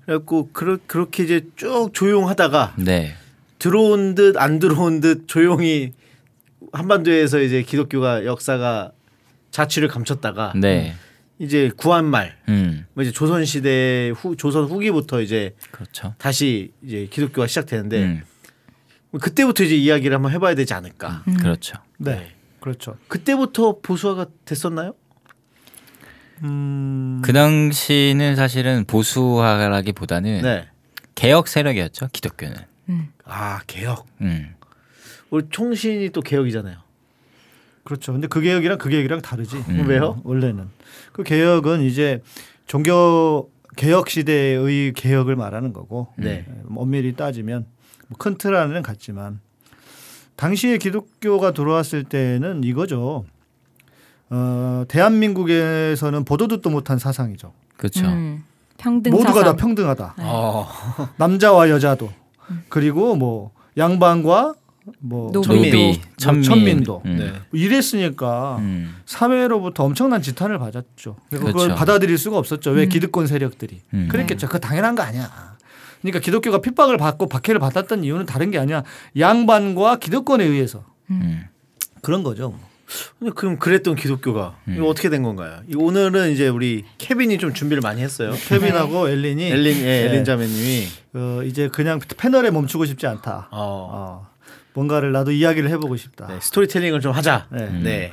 그래갖고 0.05 0.51
그러, 0.53 0.77
그렇게 0.87 1.25
이제 1.25 1.47
쭉 1.57 1.91
조용하다가 1.93 2.75
네. 2.77 3.15
들어온 3.65 4.15
듯 4.15 4.37
안 4.37 4.59
들어온 4.59 5.01
듯 5.01 5.27
조용히 5.27 5.93
한반도에서 6.73 7.41
이제 7.41 7.63
기독교가 7.63 8.27
역사가 8.27 8.93
자취를 9.51 9.89
감췄다가 9.89 10.53
네. 10.55 10.95
이제 11.39 11.71
구한말 11.75 12.37
음. 12.51 12.85
뭐 12.93 13.03
이제 13.03 13.11
조선 13.11 13.47
시대 13.47 14.13
후 14.15 14.37
조선 14.37 14.65
후기부터 14.65 15.23
이제 15.23 15.55
그렇죠. 15.71 16.15
다시 16.19 16.73
이제 16.83 17.09
기독교가 17.11 17.47
시작되는데 17.47 18.03
음. 18.03 18.23
그때부터 19.19 19.65
이제 19.65 19.77
이야기를 19.77 20.15
한번 20.15 20.33
해봐야 20.33 20.55
되지 20.55 20.75
않을까. 20.75 21.25
그렇죠. 21.41 21.79
네, 21.97 22.35
그렇죠. 22.61 22.99
그때부터 23.09 23.79
보수화가 23.81 24.27
됐었나요? 24.45 24.95
음, 26.43 27.23
그 27.25 27.33
당시는 27.33 28.37
사실은 28.37 28.85
보수화라기보다는 28.85 30.43
네. 30.43 30.69
개혁 31.15 31.49
세력이었죠. 31.49 32.09
기독교는. 32.13 32.74
아 33.25 33.61
개혁. 33.67 34.07
음. 34.21 34.55
우리 35.31 35.45
총신이 35.51 36.11
또 36.11 36.21
개혁이잖아요. 36.21 36.77
그렇죠. 37.85 38.13
근데 38.13 38.27
그 38.27 38.41
개혁이랑 38.41 38.79
그 38.79 38.89
개혁이랑 38.89 39.21
다르지. 39.21 39.57
음. 39.57 39.87
왜요? 39.89 40.21
원래는 40.25 40.69
그 41.13 41.23
개혁은 41.23 41.83
이제 41.83 42.23
종교 42.67 43.51
개혁 43.77 44.09
시대의 44.09 44.93
개혁을 44.93 45.37
말하는 45.37 45.73
거고 45.73 46.09
네. 46.17 46.47
뭐 46.65 46.83
엄밀히 46.85 47.15
따지면 47.15 47.67
뭐큰 48.09 48.39
틀 48.39 48.55
안에는 48.55 48.83
같지만 48.83 49.41
당시에 50.37 50.79
기독교가 50.79 51.53
들어왔을 51.53 52.05
때는 52.05 52.65
이거죠. 52.65 53.25
어, 54.31 54.85
대한민국에서는 54.89 56.25
보도 56.25 56.49
듣도 56.49 56.71
못한 56.71 56.99
사상이죠. 56.99 57.53
그렇죠. 57.77 58.07
음, 58.07 58.45
평등 58.79 59.13
모두가 59.13 59.33
사상. 59.41 59.45
다 59.45 59.57
평등하다. 59.57 60.15
어. 60.19 60.69
남자와 61.19 61.69
여자도 61.71 62.11
그리고 62.69 63.17
뭐 63.17 63.53
양반과 63.77 64.55
뭐 64.99 65.33
노비. 65.33 65.49
뭐 65.49 65.93
천민, 66.17 66.43
천민 66.43 66.85
도 66.85 67.03
음. 67.07 67.17
네. 67.17 67.33
이랬으니까 67.53 68.57
음. 68.59 68.97
사회로부터 69.07 69.85
엄청난 69.85 70.21
지탄을 70.21 70.59
받았죠. 70.59 71.17
그걸 71.31 71.53
그렇죠. 71.53 71.75
받아들일 71.75 72.19
수가 72.19 72.39
없었죠. 72.39 72.71
왜 72.71 72.85
음. 72.85 72.89
기득권 72.89 73.27
세력들이 73.27 73.81
음. 73.95 74.09
그랬겠죠. 74.11 74.47
그거 74.47 74.59
당연한 74.59 74.95
거 74.95 75.03
아니야. 75.03 75.55
그러니까 76.03 76.21
기독교가 76.21 76.59
핍박을 76.59 76.99
받고 76.99 77.29
박해를 77.29 77.59
받았던 77.59 78.05
이유는 78.05 78.27
다른 78.27 78.51
게 78.51 78.59
아니야. 78.59 78.85
양반과 79.19 79.97
기득권에 79.97 80.45
의해서 80.45 80.85
음. 81.11 81.45
그런 82.03 82.23
거죠. 82.23 82.51
뭐. 82.51 82.61
근데 83.19 83.33
그럼 83.35 83.59
그랬던 83.59 83.97
기독교가 83.97 84.57
음. 84.69 84.75
이거 84.77 84.87
어떻게 84.87 85.09
된 85.09 85.23
건가요? 85.23 85.61
이 85.69 85.75
오늘은 85.75 86.33
이제 86.33 86.49
우리 86.49 86.85
케빈이 86.99 87.39
좀 87.39 87.55
준비를 87.55 87.81
많이 87.81 88.03
했어요. 88.03 88.33
케빈하고 88.49 89.09
엘린이 89.09 89.51
엘린 89.51 89.77
예, 89.79 89.83
네. 89.83 90.05
엘린 90.05 90.25
자매님이 90.25 90.87
어, 91.15 91.43
이제 91.45 91.69
그냥 91.69 92.01
패널에 92.17 92.51
멈추고 92.51 92.85
싶지 92.85 93.07
않다. 93.07 93.49
어, 93.51 93.89
어, 93.93 94.29
뭔가를 94.75 95.13
나도 95.13 95.31
이야기를 95.31 95.71
해보고 95.71 95.97
싶다. 95.97 96.27
네, 96.27 96.39
스토리텔링을 96.41 97.01
좀 97.01 97.13
하자. 97.13 97.47
네. 97.51 97.71
네. 97.71 98.13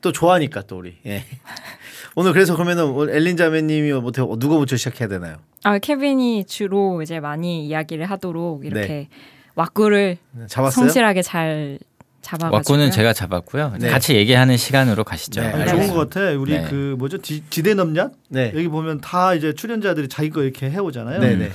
또 0.00 0.12
좋아하니까 0.12 0.62
또 0.62 0.78
우리. 0.78 0.96
예. 1.06 1.24
오늘 2.14 2.32
그래서 2.32 2.54
그러면은 2.54 3.08
엘린 3.08 3.36
자매님이 3.36 3.92
뭐 3.92 4.08
어떻게 4.08 4.20
누구부터 4.22 4.76
시작해야 4.76 5.08
되나요? 5.08 5.36
아 5.64 5.78
케빈이 5.78 6.44
주로 6.44 7.00
이제 7.00 7.20
많이 7.20 7.66
이야기를 7.66 8.04
하도록 8.10 8.64
이렇게 8.64 8.86
네. 8.86 9.08
왁구를 9.54 10.18
네, 10.32 10.46
잡았어요? 10.46 10.86
성실하게 10.86 11.22
잘 11.22 11.78
잡아가지고 12.22 12.54
왁구는 12.54 12.90
제가 12.92 13.12
잡았고요. 13.12 13.74
네. 13.78 13.90
같이 13.90 14.14
얘기하는 14.14 14.56
시간으로 14.56 15.04
가시죠. 15.04 15.42
네. 15.42 15.66
좋은 15.66 15.88
것 15.88 16.08
같아. 16.08 16.30
우리 16.30 16.52
네. 16.52 16.66
그 16.68 16.94
뭐죠 16.98 17.18
지, 17.18 17.42
지대 17.50 17.74
넘냐? 17.74 18.10
네. 18.28 18.52
여기 18.54 18.68
보면 18.68 19.00
다 19.00 19.34
이제 19.34 19.52
출연자들이 19.52 20.08
자기 20.08 20.30
거 20.30 20.42
이렇게 20.42 20.70
해오잖아요. 20.70 21.20
네, 21.20 21.36
네. 21.36 21.50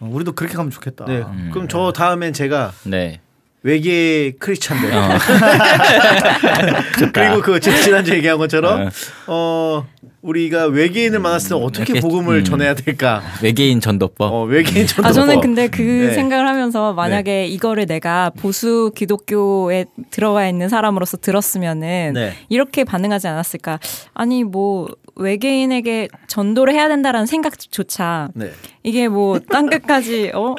어, 0.00 0.08
우리도 0.10 0.32
그렇게 0.32 0.54
가면 0.54 0.70
좋겠다. 0.70 1.04
네. 1.06 1.18
음. 1.18 1.50
그럼 1.52 1.68
저 1.68 1.92
다음엔 1.92 2.32
제가 2.32 2.72
네. 2.84 3.20
외계 3.64 4.32
크리스찬들 4.38 4.92
어. 4.92 5.08
그리고 7.14 7.40
그 7.40 7.58
지난주 7.58 8.12
얘기한 8.12 8.36
것처럼 8.36 8.82
어. 8.82 8.90
어 9.26 9.86
우리가 10.20 10.66
외계인을 10.66 11.18
만났을 11.18 11.50
때 11.50 11.54
어떻게 11.54 12.00
복음을 12.00 12.38
음. 12.38 12.44
전해야 12.44 12.74
될까? 12.74 13.22
외계인 13.42 13.80
전도법. 13.80 14.32
어 14.32 14.44
외계인 14.44 14.86
전도. 14.86 15.08
아 15.08 15.12
저는 15.12 15.40
근데 15.40 15.68
그 15.68 15.82
네. 15.82 16.14
생각을 16.14 16.46
하면서 16.46 16.92
만약에 16.92 17.46
이거를 17.46 17.86
내가 17.86 18.30
보수 18.30 18.92
기독교에 18.94 19.86
들어가 20.10 20.46
있는 20.46 20.68
사람으로서 20.68 21.16
들었으면은 21.18 22.12
네. 22.14 22.34
이렇게 22.50 22.84
반응하지 22.84 23.28
않았을까? 23.28 23.80
아니 24.12 24.44
뭐 24.44 24.88
외계인에게 25.16 26.08
전도를 26.26 26.74
해야 26.74 26.88
된다라는 26.88 27.26
생각조차 27.26 28.28
네. 28.34 28.50
이게 28.82 29.08
뭐 29.08 29.38
땅끝까지 29.38 30.32
어 30.34 30.54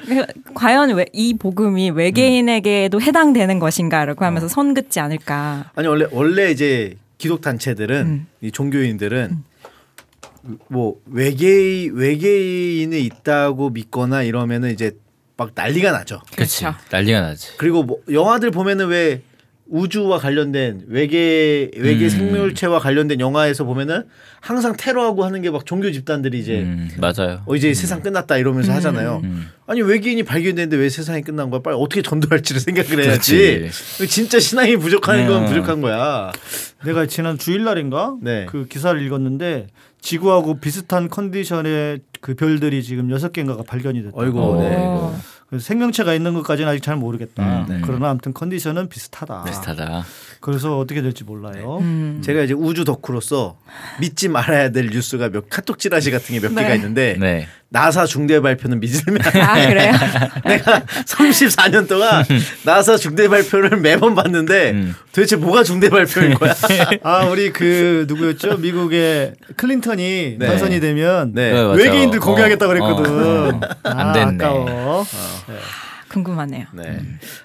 과연 0.54 0.92
왜, 0.92 1.06
이 1.14 1.34
복음이 1.34 1.92
외계인에게도 1.92 3.02
해당되는 3.02 3.60
것인가라고 3.60 4.26
하면서 4.26 4.48
선 4.48 4.74
긋지 4.74 5.00
않을까? 5.00 5.72
아니 5.76 5.88
원래 5.88 6.06
원래 6.12 6.52
이제 6.52 6.98
기독 7.18 7.42
단체들은 7.42 8.06
음. 8.06 8.28
이 8.42 8.52
종교인들은 8.52 9.44
뭐 10.68 10.96
외계 11.08 11.90
외계인이 11.92 13.02
있다고 13.02 13.72
믿거나 13.72 14.24
이러면은 14.24 14.72
이제 14.72 14.98
막 15.38 15.52
난리가 15.54 15.92
나죠. 15.92 16.22
그렇지. 16.34 16.62
그렇죠. 16.62 16.78
난리가 16.92 17.22
나지. 17.22 17.58
그리고 17.58 17.84
뭐 17.84 18.00
영화들 18.10 18.52
보면은 18.52 18.88
왜 18.88 19.22
우주와 19.68 20.20
관련된 20.20 20.84
외계 20.88 21.72
외계 21.76 22.06
음. 22.06 22.10
생물체와 22.10 22.78
관련된 22.80 23.20
영화에서 23.20 23.64
보면은 23.64 24.04
항상 24.40 24.76
테러하고 24.78 25.26
하는 25.26 25.42
게 25.42 25.50
막 25.50 25.66
종교 25.66 25.92
집단들이 25.92 26.40
이제 26.40 26.60
음, 26.62 26.90
맞아요. 27.00 27.42
어 27.48 27.56
이제 27.56 27.74
세상 27.74 28.02
끝났다 28.02 28.38
이러면서 28.38 28.74
하잖아요. 28.74 29.22
음. 29.24 29.48
아니 29.66 29.82
외계인이 29.82 30.22
발견됐는데 30.24 30.78
왜 30.78 30.90
세상이 30.90 31.22
끝난 31.24 31.50
거야? 31.50 31.62
빨리 31.62 31.78
어떻게 31.80 32.02
전도할지를 32.04 32.62
생각을 32.62 33.04
해야지. 33.06 33.70
진짜 34.08 34.40
신앙이 34.40 34.78
부족한 34.78 35.28
건 35.28 35.46
네. 35.46 35.48
부족한 35.50 35.82
거야. 35.82 36.32
내가 36.86 37.08
지난 37.08 37.38
주일날인가 37.40 38.18
네. 38.22 38.46
그 38.48 38.68
기사를 38.68 39.02
읽었는데 39.02 39.68
지구하고 40.02 40.60
비슷한 40.60 41.10
컨디션의 41.10 42.02
그 42.22 42.36
별들이 42.36 42.84
지금 42.84 43.10
여섯 43.10 43.32
개인가가 43.34 43.64
발견이 43.64 44.04
됐다. 44.04 44.16
어. 44.16 44.62
네. 44.62 45.18
생명체가 45.58 46.14
있는 46.14 46.34
것까지는 46.34 46.70
아직 46.72 46.82
잘 46.82 46.96
모르겠다. 46.96 47.44
음, 47.62 47.66
네. 47.68 47.82
그러나 47.84 48.10
아무튼 48.10 48.34
컨디션은 48.34 48.90
비슷하다. 48.90 49.44
비슷하다. 49.44 50.04
그래서 50.40 50.78
어떻게 50.78 51.02
될지 51.02 51.24
몰라요. 51.24 51.80
음. 51.82 52.22
제가 52.24 52.42
이제 52.42 52.54
우주 52.54 52.86
덕후로서 52.86 53.58
믿지 54.00 54.28
말아야 54.28 54.70
될 54.70 54.88
뉴스가 54.88 55.30
몇 55.30 55.50
카톡 55.50 55.80
찌라시 55.80 56.12
같은 56.12 56.36
게몇 56.36 56.54
네. 56.54 56.64
개가 56.64 56.76
있는데 56.76 57.18
네. 57.20 57.48
나사 57.70 58.06
중대 58.06 58.40
발표는 58.40 58.80
믿으면 58.80 59.20
아 59.42 59.68
그래요? 59.68 59.92
내가 60.46 60.80
34년 60.82 61.90
동안 61.90 62.24
나사 62.64 62.96
중대 62.98 63.28
발표를 63.28 63.78
매번 63.80 64.16
봤는데 64.16 64.72
음. 64.72 64.96
도대체 65.12 65.36
뭐가 65.36 65.64
중대 65.64 65.90
발표인 65.90 66.36
거야? 66.36 66.54
아 67.04 67.26
우리 67.26 67.52
그 67.52 68.06
누구였죠? 68.08 68.58
미국의 68.58 69.34
클린턴이 69.58 70.38
네. 70.40 70.48
당선이 70.48 70.80
되면 70.80 71.34
네. 71.34 71.52
네. 71.52 71.76
외계인들 71.76 72.20
공개하겠다 72.20 72.66
어, 72.66 72.68
그랬거든. 72.68 73.12
어, 73.12 73.50
어. 73.50 73.60
아, 73.84 73.90
안 73.90 74.14
됐네. 74.14 74.46
아까워. 74.46 75.06
궁금하네요. 76.10 76.68
네. 76.74 77.00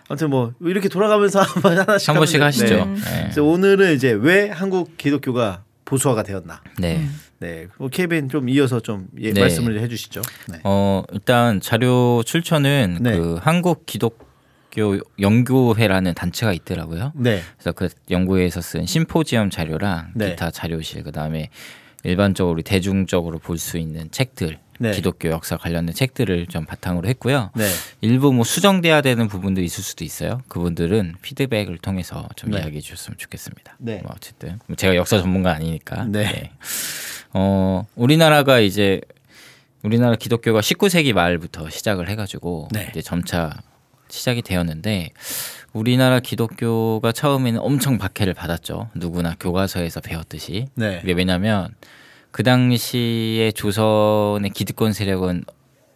아무튼 0.09 0.31
뭐 0.31 0.53
이렇게 0.61 0.89
돌아가면서 0.89 1.41
한번 1.43 1.79
하나씩 1.79 2.09
한 2.09 2.17
번씩 2.17 2.41
하시죠. 2.41 2.67
돼. 2.67 2.83
음. 2.83 2.95
네. 2.97 3.21
그래서 3.23 3.43
오늘은 3.45 3.95
이제 3.95 4.11
왜 4.13 4.49
한국 4.51 4.97
기독교가 4.97 5.65
보수화가 5.85 6.23
되었나? 6.23 6.61
네. 6.79 7.07
네. 7.39 7.67
뭐 7.79 7.89
케빈 7.89 8.29
좀 8.29 8.49
이어서 8.49 8.81
좀 8.81 9.09
예, 9.19 9.33
네. 9.33 9.41
말씀을 9.41 9.81
해주시죠. 9.81 10.23
네. 10.53 10.61
어, 10.65 11.03
일단 11.13 11.61
자료 11.61 12.23
출처는 12.25 12.99
네. 13.01 13.17
그 13.17 13.39
한국 13.41 13.87
기독 13.87 14.29
교 14.73 15.01
연구회라는 15.21 16.15
단체가 16.15 16.53
있더라고요. 16.53 17.13
네. 17.17 17.43
그래서 17.57 17.73
그 17.73 17.89
연구회에서 18.09 18.61
쓴 18.61 18.87
심포지엄 18.87 19.51
자료랑 19.51 20.13
네. 20.15 20.31
기타 20.31 20.51
자료실 20.53 21.03
그다음에 21.03 21.49
일반적으로 22.05 22.63
대중적으로 22.63 23.39
볼 23.39 23.59
수 23.59 23.79
있는 23.79 24.11
책들 24.13 24.59
네. 24.81 24.93
기독교 24.93 25.29
역사 25.29 25.59
관련된 25.59 25.95
책들을 25.95 26.47
좀 26.47 26.65
바탕으로 26.65 27.07
했고요. 27.09 27.51
네. 27.55 27.69
일부 28.01 28.33
뭐 28.33 28.45
수정돼야 28.45 29.03
되는 29.03 29.29
부분도 29.29 29.61
있을 29.61 29.85
수도 29.85 30.05
있어요. 30.05 30.41
그분들은 30.49 31.17
피드백을 31.21 31.77
통해서 31.79 32.27
좀 32.35 32.51
네. 32.51 32.59
이야기해 32.59 32.81
주셨으면 32.81 33.19
좋겠습니다. 33.19 33.77
네. 33.79 34.01
뭐 34.03 34.13
어쨌든 34.17 34.59
제가 34.75 34.97
역사 34.97 35.21
전문가 35.21 35.53
아니니까. 35.53 36.05
네. 36.05 36.53
어 37.35 37.87
우리나라가 37.95 38.59
이제 38.59 39.03
우리나라 39.83 40.17
기독교가 40.17 40.61
19세기 40.61 41.13
말부터 41.13 41.69
시작을 41.69 42.09
해가지고 42.09 42.69
네. 42.73 42.89
이제 42.91 43.03
점차 43.03 43.61
시작이 44.09 44.41
되었는데 44.41 45.11
우리나라 45.75 46.21
기독교가 46.21 47.13
처음에는 47.13 47.61
엄청 47.61 47.99
박해를 47.99 48.33
받았죠. 48.33 48.89
누구나 48.95 49.37
교과서에서 49.39 50.01
배웠듯이. 50.01 50.69
네. 50.75 51.03
왜냐하면 51.05 51.75
그 52.31 52.43
당시에 52.43 53.51
조선의 53.53 54.51
기득권 54.51 54.93
세력은 54.93 55.45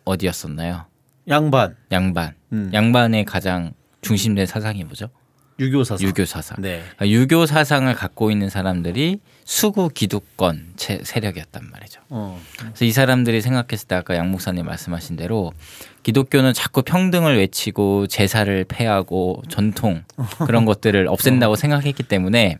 어디였었나요? 0.04 0.86
양반. 1.28 1.76
양반. 1.92 2.34
음. 2.52 2.70
양반의 2.72 3.24
가장 3.24 3.72
중심된 4.02 4.46
사상이 4.46 4.84
뭐죠? 4.84 5.08
유교 5.60 5.84
사상. 5.84 6.06
유교 6.08 6.24
사상. 6.24 6.56
네. 6.60 6.82
그러니까 6.96 7.08
유교 7.08 7.46
사상을 7.46 7.92
갖고 7.94 8.32
있는 8.32 8.50
사람들이 8.50 9.20
수구 9.44 9.88
기득권 9.88 10.72
체- 10.76 11.00
세력이었단 11.04 11.70
말이죠. 11.70 12.00
어. 12.08 12.40
그래서 12.58 12.84
이 12.84 12.90
사람들이 12.90 13.40
생각했을 13.40 13.86
때 13.86 13.94
아까 13.94 14.16
양 14.16 14.32
목사님 14.32 14.66
말씀하신 14.66 15.14
대로 15.14 15.52
기독교는 16.02 16.52
자꾸 16.54 16.82
평등을 16.82 17.36
외치고 17.38 18.08
제사를 18.08 18.64
폐하고 18.64 19.42
전통 19.48 20.02
그런 20.44 20.64
것들을 20.64 21.06
없앤다고 21.06 21.54
생각했기 21.54 22.02
때문에 22.02 22.58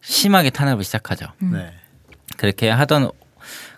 심하게 0.00 0.50
탄압을 0.50 0.84
시작하죠. 0.84 1.26
네. 1.40 1.72
그렇게 2.36 2.68
하던 2.70 3.10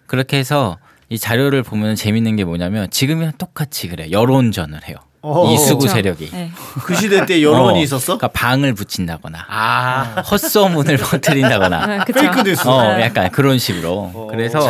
그렇게 0.06 0.38
해서 0.38 0.78
이 1.08 1.18
자료를 1.18 1.62
보면 1.62 1.94
재밌는 1.94 2.36
게 2.36 2.44
뭐냐면 2.44 2.90
지금이랑 2.90 3.32
똑같이 3.38 3.88
그래 3.88 4.10
여론전을 4.10 4.88
해요. 4.88 4.96
어. 5.22 5.50
이 5.52 5.58
수구 5.58 5.78
그렇죠. 5.80 5.94
세력이. 5.94 6.30
네. 6.32 6.50
그 6.84 6.94
시대 6.94 7.26
때 7.26 7.42
여론이 7.42 7.80
어, 7.80 7.82
있었어? 7.82 8.16
그러니까 8.16 8.28
방을 8.28 8.74
붙인다거나 8.74 9.44
아. 9.48 10.22
헛소문을 10.30 10.96
퍼뜨린다거나 10.98 11.82
아, 11.82 12.04
그쵸. 12.04 12.20
페이크 12.20 12.42
뉴스. 12.42 12.66
어, 12.68 13.00
약간 13.00 13.30
그런 13.30 13.58
식으로. 13.58 14.28
그래서 14.30 14.60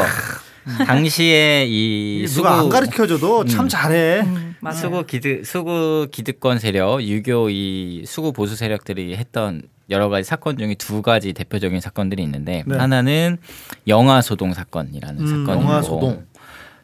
당시에 0.87 1.67
이 1.69 2.27
수구 2.27 2.49
안 2.49 2.69
가르쳐줘도 2.69 3.45
참 3.45 3.69
잘해. 3.69 4.21
음. 4.23 4.46
수구 4.73 5.05
기득 5.05 5.45
수구 5.45 6.09
기득권 6.11 6.59
세력, 6.59 7.03
유교 7.03 7.51
이 7.51 8.05
수구 8.07 8.33
보수 8.33 8.57
세력들이 8.57 9.17
했던 9.17 9.63
여러 9.91 10.09
가지 10.09 10.29
사건 10.29 10.59
중에 10.59 10.75
두 10.75 11.03
가지 11.03 11.33
대표적인 11.33 11.81
사건들이 11.81 12.23
있는데 12.25 12.65
네. 12.67 12.77
하나는 12.77 13.39
영아 13.87 14.21
소동 14.21 14.53
사건이라는 14.53 15.21
음, 15.21 15.27
사건이고 15.27 15.71
영아 15.71 15.83
소동. 15.83 16.27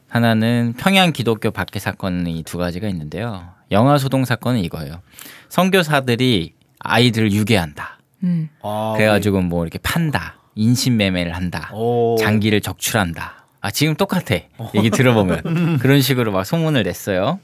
하나는 0.09 0.75
평양 0.77 1.13
기독교 1.13 1.51
박해 1.51 1.79
사건이 1.79 2.43
두 2.45 2.59
가지가 2.59 2.89
있는데요. 2.89 3.49
영아 3.71 3.99
소동 3.99 4.25
사건은 4.25 4.61
이거예요. 4.61 5.01
선교사들이 5.49 6.55
아이들을 6.81 7.33
유괴한다. 7.33 7.99
음. 8.25 8.49
아, 8.63 8.93
그래가지고 8.97 9.41
뭐 9.41 9.65
이렇게 9.65 9.79
판다, 9.79 10.37
인신매매를 10.55 11.35
한다, 11.35 11.71
오. 11.73 12.17
장기를 12.21 12.61
적출한다. 12.61 13.42
아 13.63 13.71
지금 13.71 13.95
똑같아. 13.95 14.35
얘기 14.75 14.91
들어보면 14.91 15.79
그런 15.81 16.01
식으로 16.03 16.33
막 16.33 16.45
소문을 16.45 16.83
냈어요. 16.83 17.39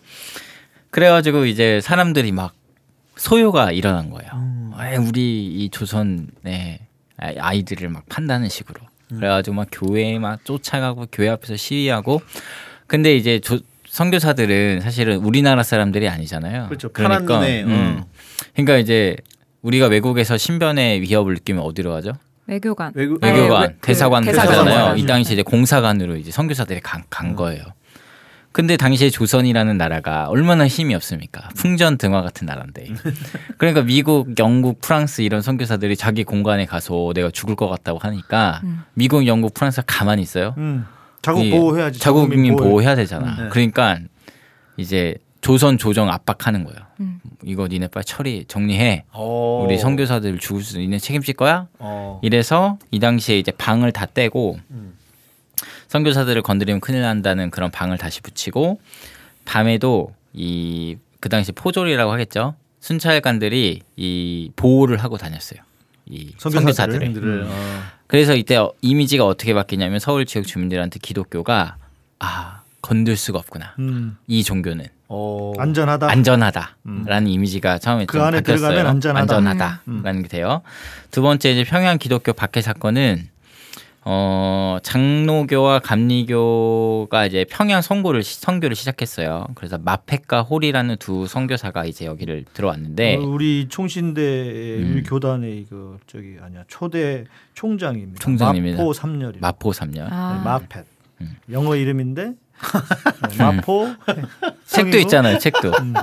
그래가지고 0.90 1.46
이제 1.46 1.80
사람들이 1.80 2.32
막 2.32 2.52
소요가 3.16 3.70
일어난 3.72 4.10
거예요. 4.10 4.30
음. 4.34 4.72
왜 4.78 4.96
우리 4.96 5.46
이 5.46 5.70
조선의 5.70 6.80
아- 7.18 7.32
아이들을 7.38 7.88
막 7.88 8.04
판다는 8.08 8.48
식으로. 8.48 8.80
음. 9.12 9.16
그래가지고 9.16 9.54
막 9.56 9.68
교회에 9.70 10.18
막 10.18 10.44
쫓아가고 10.44 11.06
교회 11.12 11.28
앞에서 11.28 11.56
시위하고. 11.56 12.20
근데 12.88 13.16
이제 13.16 13.38
조, 13.38 13.58
선교사들은 13.86 14.80
사실은 14.80 15.16
우리나라 15.18 15.62
사람들이 15.62 16.08
아니잖아요. 16.08 16.66
그렇죠. 16.66 16.88
눈에, 17.40 17.62
음. 17.64 18.04
그러니까 18.54 18.78
이제 18.78 19.16
우리가 19.62 19.86
외국에서 19.86 20.36
신변의 20.36 21.00
위협을 21.02 21.34
느끼면 21.34 21.62
어디로 21.62 21.92
가죠? 21.92 22.12
외교관. 22.48 22.92
외국 22.94 23.20
네, 23.20 23.32
그 23.32 23.74
대사관 23.80 24.24
대사관. 24.24 24.64
그러잖아요. 24.64 24.96
이 24.96 25.02
음. 25.02 25.06
당시 25.06 25.34
이제 25.34 25.42
공사관으로 25.42 26.16
이제 26.16 26.30
선교사들이 26.30 26.80
간, 26.80 27.04
간 27.10 27.36
거예요. 27.36 27.62
근데 28.50 28.76
당시에 28.76 29.10
조선이라는 29.10 29.76
나라가 29.76 30.28
얼마나 30.28 30.66
힘이 30.66 30.94
없습니까? 30.94 31.48
풍전 31.54 31.98
등화 31.98 32.22
같은 32.22 32.46
나라인데. 32.46 32.88
그러니까 33.58 33.82
미국, 33.82 34.38
영국, 34.38 34.80
프랑스 34.80 35.20
이런 35.20 35.42
선교사들이 35.42 35.94
자기 35.96 36.24
공간에 36.24 36.64
가서 36.64 37.12
내가 37.14 37.30
죽을 37.30 37.54
것 37.54 37.68
같다고 37.68 37.98
하니까 37.98 38.62
음. 38.64 38.82
미국, 38.94 39.26
영국, 39.26 39.52
프랑스가 39.54 39.84
가만히 39.86 40.22
있어요. 40.22 40.54
음. 40.56 40.86
자국 41.20 41.44
이 41.44 41.50
보호해야지. 41.50 42.00
자국민 42.00 42.56
보호해. 42.56 42.68
보호해야 42.70 42.94
되잖아. 42.96 43.42
네. 43.42 43.48
그러니까 43.50 43.98
이제 44.78 45.16
조선 45.48 45.78
조정 45.78 46.10
압박하는 46.10 46.62
거예요. 46.64 46.78
음. 47.00 47.20
이거 47.42 47.68
니네 47.68 47.88
빨리 47.88 48.04
처리 48.04 48.44
정리해. 48.46 49.04
어. 49.12 49.64
우리 49.66 49.78
선교사들 49.78 50.38
죽을 50.38 50.60
수 50.62 50.78
니네 50.78 50.98
책임질 50.98 51.32
거야? 51.36 51.68
어. 51.78 52.20
이래서 52.22 52.78
이 52.90 53.00
당시에 53.00 53.38
이제 53.38 53.50
방을 53.52 53.90
다 53.92 54.04
떼고 54.04 54.58
음. 54.70 54.92
선교사들을 55.86 56.42
건드리면 56.42 56.80
큰일 56.80 57.00
난다는 57.00 57.48
그런 57.50 57.70
방을 57.70 57.96
다시 57.96 58.20
붙이고 58.20 58.78
밤에도 59.46 60.14
이 60.34 60.96
그 61.20 61.28
당시 61.30 61.50
포졸이라고 61.50 62.12
하겠죠. 62.12 62.54
순찰관들이 62.80 63.80
이 63.96 64.50
보호를 64.54 64.98
하고 64.98 65.16
다녔어요. 65.16 65.58
이 66.06 66.32
선교사들을? 66.38 67.00
선교사들을. 67.00 67.12
들을 67.14 67.46
어. 67.48 67.80
그래서 68.06 68.36
이때 68.36 68.54
어- 68.56 68.72
이미지가 68.82 69.26
어떻게 69.26 69.52
바뀌냐면 69.52 69.98
서울 69.98 70.26
지역 70.26 70.46
주민들한테 70.46 71.00
기독교가 71.02 71.76
아 72.20 72.60
건들 72.82 73.16
수가 73.16 73.38
없구나. 73.40 73.74
음. 73.80 74.16
이 74.28 74.44
종교는 74.44 74.86
어. 75.08 75.52
안전하다. 75.58 76.10
안전하다라는 76.10 77.28
이미지가 77.28 77.78
처음에 77.78 78.04
그좀 78.06 78.22
안에 78.22 78.38
바뀌었어요. 78.38 78.58
들어가면 78.68 78.86
안전하다. 78.90 79.20
안전하다라는 79.22 80.22
게 80.22 80.28
돼요. 80.28 80.62
두 81.10 81.22
번째 81.22 81.50
이제 81.52 81.64
평양 81.64 81.98
기독교 81.98 82.32
박해 82.32 82.60
사건은 82.60 83.28
어 84.10 84.78
장로교와 84.82 85.80
감리교가 85.80 87.26
이제 87.26 87.44
평양 87.50 87.82
선고를 87.82 88.22
시- 88.22 88.40
선교를 88.40 88.74
시작했어요. 88.76 89.48
그래서 89.54 89.76
마페과 89.78 90.42
홀이라는 90.42 90.96
두 90.98 91.26
선교사가 91.26 91.84
이제 91.84 92.06
여기를 92.06 92.44
들어왔는데 92.54 93.16
어, 93.16 93.20
우리 93.20 93.66
총신대 93.68 94.20
음. 94.78 94.92
우리 94.94 95.02
교단의 95.02 95.66
그 95.68 95.98
저기 96.06 96.36
아니야 96.40 96.62
초대 96.68 97.24
총장입니다. 97.54 98.18
총장님이다. 98.20 98.76
마포 98.78 98.92
삼렬이. 98.92 99.38
마포 99.40 99.70
3년 99.72 100.06
아. 100.10 100.40
마펫. 100.44 100.86
음. 101.20 101.36
영어 101.50 101.74
이름인데 101.76 102.24
네, 102.28 102.34
마포 103.38 103.88
책도 104.06 104.56
성이고, 104.66 104.98
있잖아요. 104.98 105.38
책도. 105.38 105.72
음. 105.80 105.94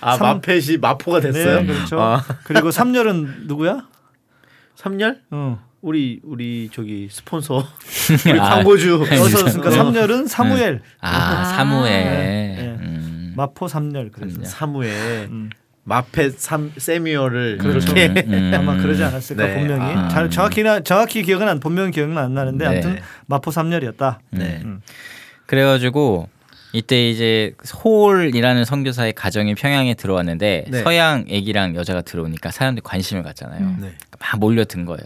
아 0.00 0.16
삼- 0.16 0.36
마펫이 0.36 0.78
마포가 0.80 1.20
됐어요. 1.20 1.60
네, 1.60 1.66
그렇죠. 1.66 2.00
아. 2.00 2.24
그리고 2.44 2.70
삼렬은 2.70 3.44
누구야? 3.46 3.86
삼열? 4.76 5.20
어. 5.30 5.60
우리 5.80 6.20
우리 6.22 6.70
저기 6.72 7.08
스폰서 7.10 7.56
우리 8.30 8.40
아, 8.40 8.50
광고주 8.56 9.00
그러니까 9.00 9.68
어. 9.68 9.70
삼렬은 9.70 10.26
사무엘. 10.26 10.80
아, 11.00 11.08
아. 11.10 11.44
사무에. 11.44 11.90
네. 11.90 12.76
음. 12.80 13.34
마포 13.36 13.68
삼렬 13.68 14.10
그래서. 14.12 14.42
사무에 14.44 15.24
음. 15.30 15.50
마펫 15.84 16.38
삼 16.38 16.72
세미얼을 16.76 17.58
그렇죠. 17.58 17.92
그렇게 17.92 18.22
음, 18.28 18.32
음. 18.32 18.52
아마 18.54 18.76
그러지 18.76 19.02
않았을까 19.02 19.44
네. 19.46 19.54
본명이 19.56 19.82
아. 19.96 20.08
잘 20.08 20.30
정확히나 20.30 20.80
정확히 20.80 21.22
기억은 21.24 21.48
안 21.48 21.58
본명 21.58 21.90
기억은 21.90 22.16
안 22.16 22.34
나는데 22.34 22.64
네. 22.68 22.70
아무튼 22.72 23.02
마포 23.26 23.50
삼렬이었다. 23.50 24.20
네. 24.30 24.60
음. 24.64 24.80
그래가지고 25.46 26.28
이때 26.72 27.10
이제 27.10 27.54
홀이라는 27.84 28.64
선교사의 28.64 29.12
가정이 29.12 29.54
평양에 29.54 29.94
들어왔는데 29.94 30.64
네. 30.68 30.82
서양 30.82 31.24
애기랑 31.28 31.76
여자가 31.76 32.00
들어오니까 32.02 32.50
사람들이 32.50 32.82
관심을 32.82 33.22
갖잖아요. 33.22 33.60
음. 33.60 33.78
네. 33.80 33.94
막 34.18 34.40
몰려든 34.40 34.86
거예요. 34.86 35.04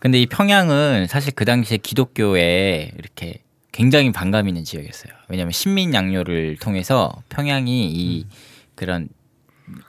근데 0.00 0.20
이 0.20 0.26
평양은 0.26 1.06
사실 1.08 1.32
그 1.34 1.44
당시에 1.44 1.78
기독교에 1.78 2.92
이렇게 2.98 3.42
굉장히 3.72 4.10
반감 4.12 4.48
있는 4.48 4.64
지역이었어요. 4.64 5.12
왜냐하면 5.28 5.52
신민 5.52 5.94
양요를 5.94 6.56
통해서 6.56 7.12
평양이 7.28 7.90
이 7.92 8.26
그런 8.74 9.08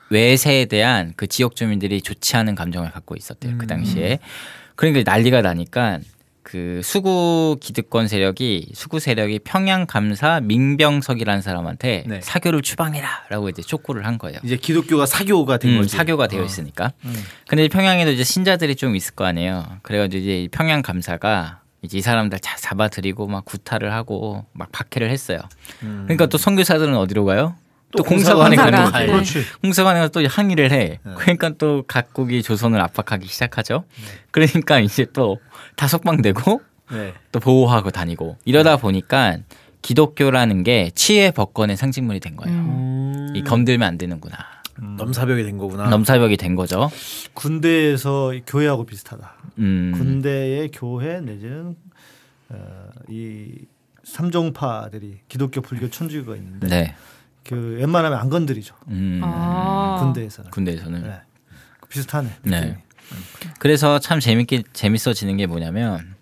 외세에 0.09 0.65
대한 0.65 1.13
그 1.15 1.27
지역 1.27 1.55
주민들이 1.55 2.01
좋지 2.01 2.35
않은 2.37 2.55
감정을 2.55 2.91
갖고 2.91 3.15
있었대요. 3.15 3.57
그 3.57 3.67
당시에. 3.67 4.19
그러니까 4.75 5.09
난리가 5.09 5.41
나니까 5.41 5.99
그 6.49 6.81
수구 6.83 7.57
기득권 7.61 8.07
세력이 8.07 8.71
수구 8.73 8.99
세력이 8.99 9.41
평양 9.43 9.85
감사 9.85 10.39
민병석이라는 10.39 11.43
사람한테 11.43 12.05
네. 12.07 12.21
사교를 12.23 12.63
추방해라라고 12.63 13.49
이제 13.49 13.61
촉구를 13.61 14.07
한 14.07 14.17
거예요. 14.17 14.39
이제 14.43 14.57
기독교가 14.57 15.05
사교가 15.05 15.57
된 15.57 15.73
음, 15.73 15.77
거지. 15.77 15.95
사교가 15.95 16.25
되어 16.25 16.41
어. 16.41 16.45
있으니까. 16.45 16.91
음. 17.05 17.13
근데 17.47 17.67
평양에도 17.67 18.09
이제 18.09 18.23
신자들이 18.23 18.75
좀 18.75 18.95
있을 18.95 19.13
거 19.13 19.25
아니에요. 19.25 19.63
그래가지고 19.83 20.23
이제 20.23 20.41
이 20.41 20.47
평양 20.47 20.81
감사가 20.81 21.61
이제 21.83 21.99
이 21.99 22.01
사람들 22.01 22.39
자, 22.39 22.55
잡아들이고 22.55 23.27
막 23.27 23.45
구타를 23.45 23.93
하고 23.93 24.43
막 24.51 24.71
박해를 24.71 25.11
했어요. 25.11 25.41
음. 25.83 26.05
그러니까 26.05 26.25
또 26.25 26.39
선교사들은 26.39 26.95
어디로 26.95 27.25
가요? 27.25 27.55
또, 27.91 27.97
또 27.97 28.03
공사관에 28.03 28.55
공사관 28.55 28.91
가는. 28.91 29.07
거지. 29.11 29.33
그렇지. 29.33 29.51
공사관에 29.61 29.99
가서 29.99 30.11
또 30.11 30.27
항의를 30.27 30.71
해. 30.71 30.99
네. 31.03 31.13
그러니까 31.17 31.49
또 31.57 31.83
각국이 31.87 32.43
조선을 32.43 32.79
압박하기 32.81 33.27
시작하죠. 33.27 33.83
그러니까 34.31 34.79
이제 34.79 35.05
또 35.13 35.39
다속방되고 35.75 36.61
네. 36.91 37.13
또 37.31 37.39
보호하고 37.39 37.89
다니고 37.91 38.37
이러다 38.45 38.77
보니까 38.77 39.37
기독교라는 39.81 40.63
게 40.63 40.91
치의 40.93 41.31
법권의 41.31 41.77
상징물이 41.77 42.19
된 42.19 42.35
거예요. 42.35 42.57
음. 42.57 43.33
이 43.33 43.43
건들면 43.43 43.87
안 43.87 43.97
되는구나. 43.97 44.37
넘사벽이 44.97 45.43
된 45.43 45.57
거구나. 45.57 45.89
넘사벽이 45.89 46.37
된 46.37 46.55
거죠. 46.55 46.89
군대에서 47.33 48.33
교회하고 48.47 48.85
비슷하다. 48.85 49.33
음. 49.59 49.93
군대의 49.95 50.69
교회 50.71 51.19
내지는 51.19 51.75
어, 52.49 52.89
이 53.09 53.51
삼종파들이 54.03 55.19
기독교, 55.27 55.61
불교, 55.61 55.89
천주교가 55.89 56.35
있는데 56.37 56.67
네. 56.67 56.95
그 57.49 57.77
웬만하면 57.79 58.19
안 58.19 58.29
건드리죠. 58.29 58.75
음. 58.89 59.21
아. 59.23 59.97
군대에서는. 60.01 60.51
군대에서는. 60.51 61.01
네. 61.01 61.21
비슷하네. 61.89 62.29
네. 62.43 62.61
느낌이. 62.61 63.53
그래서 63.57 63.97
참 63.97 64.19
재밌게 64.19 64.63
재밌어지는 64.71 65.37
게 65.37 65.47
뭐냐면 65.47 66.13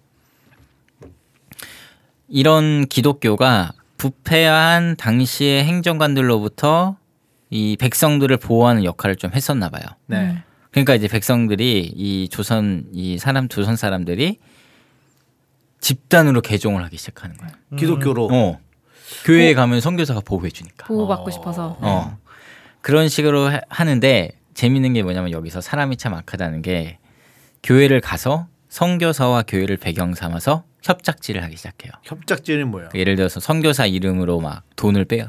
이런 2.29 2.85
기독교가 2.85 3.73
부패한 3.97 4.95
당시의 4.95 5.65
행정관들로부터 5.65 6.95
이 7.49 7.75
백성들을 7.77 8.37
보호하는 8.37 8.85
역할을 8.85 9.17
좀 9.17 9.33
했었나 9.33 9.67
봐요. 9.67 9.83
네. 10.05 10.41
그러니까 10.71 10.95
이제 10.95 11.09
백성들이 11.09 11.91
이 11.93 12.29
조선 12.29 12.85
이 12.93 13.17
사람 13.17 13.49
조선 13.49 13.75
사람들이 13.75 14.39
집단으로 15.81 16.39
개종을 16.39 16.85
하기 16.85 16.95
시작하는 16.95 17.35
거예요. 17.35 17.53
기독교로. 17.77 18.29
어. 18.31 18.59
교회에 19.25 19.53
가면 19.53 19.81
선교사가 19.81 20.21
보호해 20.21 20.49
주니까. 20.49 20.87
보호받고 20.87 21.31
싶어서. 21.31 21.77
어. 21.81 22.17
그런 22.81 23.09
식으로 23.09 23.49
하- 23.49 23.61
하는데 23.69 24.31
재밌는 24.53 24.93
게 24.93 25.03
뭐냐면 25.03 25.31
여기서 25.31 25.61
사람이 25.61 25.97
참 25.97 26.13
악하다는 26.13 26.61
게 26.61 26.99
교회를 27.63 28.01
가서 28.01 28.47
선교사와 28.69 29.43
교회를 29.47 29.77
배경 29.77 30.13
삼아서 30.13 30.63
협작질을 30.83 31.43
하기 31.43 31.57
시작해요. 31.57 31.91
협작지는 32.03 32.67
뭐예요? 32.69 32.89
예를 32.95 33.15
들어서 33.15 33.39
선교사 33.39 33.85
이름으로 33.85 34.39
막 34.39 34.63
돈을 34.75 35.05
빼 35.05 35.25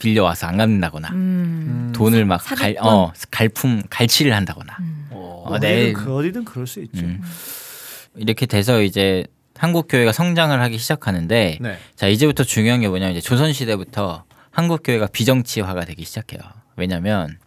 빌려 0.00 0.22
와서 0.24 0.46
안 0.46 0.56
갚는다거나 0.58 1.08
음. 1.10 1.92
돈을 1.94 2.24
막 2.24 2.38
갈. 2.38 2.76
어, 2.80 3.12
갈품 3.30 3.82
갈취를 3.90 4.34
한다거나 4.34 4.76
어. 5.10 5.44
어, 5.46 5.58
네. 5.58 5.88
어디든, 5.90 5.92
그, 6.04 6.16
어디든 6.16 6.44
그럴 6.44 6.66
수 6.66 6.80
있죠. 6.80 7.04
음. 7.04 7.20
이렇게 8.16 8.46
돼서 8.46 8.80
이제 8.82 9.24
한국 9.58 9.88
교회가 9.88 10.12
성장을 10.12 10.58
하기 10.60 10.78
시작하는데 10.78 11.58
네. 11.60 11.78
자 11.96 12.06
이제부터 12.06 12.44
중요한 12.44 12.80
게 12.80 12.88
뭐냐면 12.88 13.16
이제 13.16 13.20
조선 13.20 13.52
시대부터 13.52 14.24
한국 14.50 14.82
교회가 14.84 15.08
비정치화가 15.08 15.84
되기 15.84 16.04
시작해요. 16.04 16.40
왜냐하면 16.76 17.38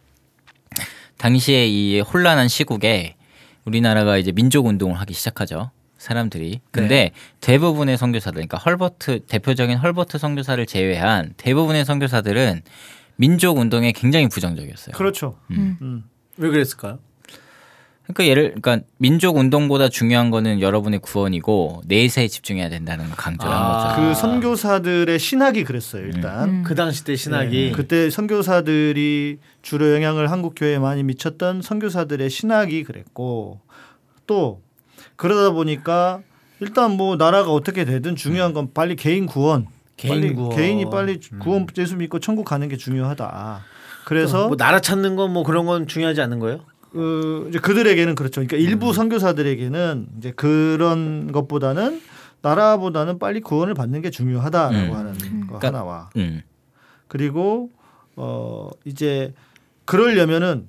당시에 1.16 1.66
이 1.66 2.00
혼란한 2.00 2.48
시국에 2.48 3.16
우리나라가 3.64 4.18
이제 4.18 4.30
민족 4.32 4.66
운동을 4.66 5.00
하기 5.00 5.14
시작하죠. 5.14 5.70
사람들이. 5.96 6.60
근데 6.72 7.12
대부분의 7.40 7.96
선교사들, 7.96 8.34
그러니까 8.34 8.58
헐버트 8.58 9.26
대표적인 9.26 9.78
헐버트 9.78 10.18
선교사를 10.18 10.64
제외한 10.66 11.32
대부분의 11.36 11.84
선교사들은 11.84 12.62
민족 13.16 13.58
운동에 13.58 13.92
굉장히 13.92 14.28
부정적이었어요. 14.28 14.94
그렇죠. 14.96 15.38
음. 15.52 15.78
음. 15.80 16.04
왜 16.38 16.50
그랬을까요? 16.50 16.98
그러니까 18.04 18.26
예를 18.26 18.54
그러니까 18.60 18.86
민족 18.98 19.36
운동보다 19.36 19.88
중요한 19.88 20.30
거는 20.30 20.60
여러분의 20.60 20.98
구원이고 21.00 21.82
내세에 21.86 22.28
집중해야 22.28 22.68
된다는 22.68 23.06
걸 23.06 23.14
강조한 23.16 23.56
아. 23.56 23.94
거죠. 23.94 24.02
그 24.08 24.14
선교사들의 24.14 25.18
신학이 25.18 25.64
그랬어요. 25.64 26.04
일단 26.06 26.48
음. 26.48 26.62
그 26.64 26.74
당시 26.74 27.04
때 27.04 27.14
신학이 27.16 27.66
네. 27.66 27.72
그때 27.72 28.10
선교사들이 28.10 29.38
주로 29.62 29.94
영향을 29.94 30.30
한국 30.30 30.54
교회에 30.56 30.78
많이 30.78 31.02
미쳤던 31.04 31.62
선교사들의 31.62 32.28
신학이 32.28 32.84
그랬고 32.84 33.60
또 34.26 34.60
그러다 35.16 35.50
보니까 35.50 36.20
일단 36.60 36.92
뭐 36.96 37.16
나라가 37.16 37.50
어떻게 37.52 37.84
되든 37.84 38.16
중요한 38.16 38.52
건 38.52 38.70
빨리 38.74 38.94
개인 38.96 39.26
구원, 39.26 39.66
개인 39.96 40.14
빨리 40.20 40.34
구원. 40.34 40.56
개인이 40.56 40.84
빨리 40.90 41.20
음. 41.32 41.38
구원 41.38 41.66
예수 41.78 41.96
믿고 41.96 42.18
천국 42.18 42.44
가는 42.44 42.68
게 42.68 42.76
중요하다. 42.76 43.64
그래서 44.04 44.48
뭐 44.48 44.56
나라 44.56 44.80
찾는 44.80 45.14
건 45.16 45.32
뭐 45.32 45.44
그런 45.44 45.66
건 45.66 45.86
중요하지 45.86 46.20
않는 46.20 46.40
거예요? 46.40 46.60
그 46.92 47.46
이제 47.48 47.58
그들에게는 47.58 48.14
그렇죠. 48.14 48.42
그러니까 48.42 48.56
일부 48.58 48.88
음. 48.88 48.92
선교사들에게는 48.92 50.08
이제 50.18 50.30
그런 50.32 51.32
것보다는 51.32 52.00
나라보다는 52.42 53.18
빨리 53.18 53.40
구원을 53.40 53.74
받는 53.74 54.02
게 54.02 54.10
중요하다라고 54.10 54.92
음. 54.92 54.96
하는 54.96 55.12
거 55.12 55.58
그러니까- 55.58 55.66
하나와 55.68 56.10
음. 56.16 56.42
그리고 57.08 57.70
어 58.16 58.68
이제 58.84 59.32
그러려면은 59.86 60.68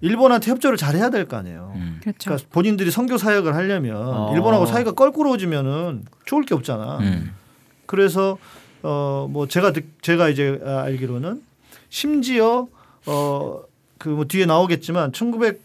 일본한테 0.00 0.50
협조를 0.50 0.76
잘 0.76 0.96
해야 0.96 1.10
될 1.10 1.26
거 1.28 1.36
아니에요. 1.36 1.72
음. 1.76 2.00
그렇죠. 2.02 2.18
그러니까 2.30 2.48
본인들이 2.50 2.90
선교 2.90 3.18
사역을 3.18 3.54
하려면 3.54 3.96
어. 3.96 4.32
일본하고 4.34 4.66
사이가 4.66 4.92
껄끄러워지면은 4.92 6.04
좋을 6.24 6.42
게 6.44 6.54
없잖아. 6.54 6.98
음. 6.98 7.32
그래서 7.86 8.38
어 8.82 9.28
뭐 9.30 9.46
제가 9.46 9.72
듣- 9.72 10.02
제가 10.02 10.28
이제 10.28 10.58
아, 10.64 10.80
알기로는 10.82 11.42
심지어 11.88 12.66
어 13.06 13.60
그 14.02 14.08
뭐 14.10 14.24
뒤에 14.24 14.46
나오겠지만 14.46 15.12
1900 15.12 15.60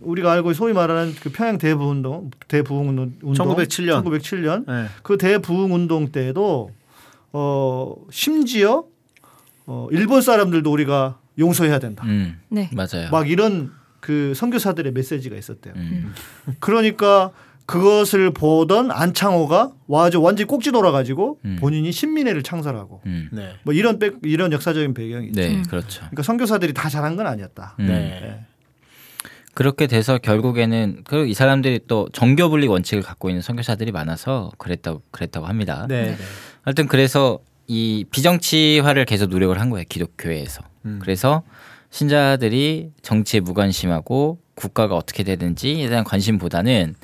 우리가 0.00 0.32
알고 0.32 0.54
소위 0.54 0.72
말하는 0.72 1.14
그 1.20 1.30
평양 1.30 1.58
대부흥 1.58 1.90
운동 1.90 2.30
대부흥 2.48 2.88
운동 2.88 3.34
1907 3.34 3.86
년. 3.86 4.02
1907년 4.02 4.66
네. 4.66 4.86
그 5.02 5.18
대부흥 5.18 5.74
운동 5.74 6.10
때도 6.10 6.70
어 7.32 7.94
심지어 8.10 8.84
어 9.66 9.88
일본 9.90 10.22
사람들도 10.22 10.70
우리가 10.70 11.18
용서해야 11.38 11.78
된다. 11.78 12.04
음. 12.06 12.40
네. 12.48 12.70
맞아요. 12.72 13.10
막 13.10 13.28
이런 13.28 13.70
그 14.00 14.32
선교사들의 14.34 14.92
메시지가 14.92 15.36
있었대요. 15.36 15.74
음. 15.76 16.12
그러니까 16.60 17.30
그것을 17.66 18.32
보던 18.32 18.90
안창호가 18.90 19.72
와서 19.86 20.20
완전히 20.20 20.46
꼭지 20.46 20.70
돌아가지고 20.70 21.38
음. 21.44 21.56
본인이 21.60 21.92
신민회를 21.92 22.42
창설하고 22.42 23.00
음. 23.06 23.28
네. 23.32 23.54
뭐 23.62 23.72
이런 23.72 23.98
백, 23.98 24.18
이런 24.22 24.52
역사적인 24.52 24.92
배경이 24.94 25.28
있죠. 25.28 25.40
네, 25.40 25.54
음. 25.54 25.62
그렇죠. 25.62 26.00
그러니까 26.00 26.22
선교사들이 26.22 26.74
다 26.74 26.88
잘한 26.88 27.16
건 27.16 27.26
아니었다. 27.26 27.76
음. 27.80 27.86
네. 27.86 28.44
그렇게 29.54 29.86
돼서 29.86 30.18
결국에는 30.18 31.04
그 31.04 31.26
이 31.26 31.32
사람들이 31.32 31.80
또 31.86 32.08
정교 32.12 32.50
분리 32.50 32.66
원칙을 32.66 33.02
갖고 33.02 33.30
있는 33.30 33.40
선교사들이 33.40 33.92
많아서 33.92 34.50
그랬다고 34.58 35.00
그랬다고 35.10 35.46
합니다. 35.46 35.86
네. 35.88 36.10
네. 36.10 36.16
하여튼 36.62 36.86
그래서 36.86 37.38
이 37.66 38.04
비정치화를 38.10 39.04
계속 39.06 39.30
노력을 39.30 39.58
한 39.58 39.70
거예요 39.70 39.84
기독교회에서. 39.88 40.62
음. 40.84 40.98
그래서 41.00 41.42
신자들이 41.90 42.90
정치에 43.02 43.40
무관심하고 43.40 44.38
국가가 44.54 44.96
어떻게 44.96 45.22
되든지에 45.22 45.88
대한 45.88 46.04
관심보다는 46.04 46.94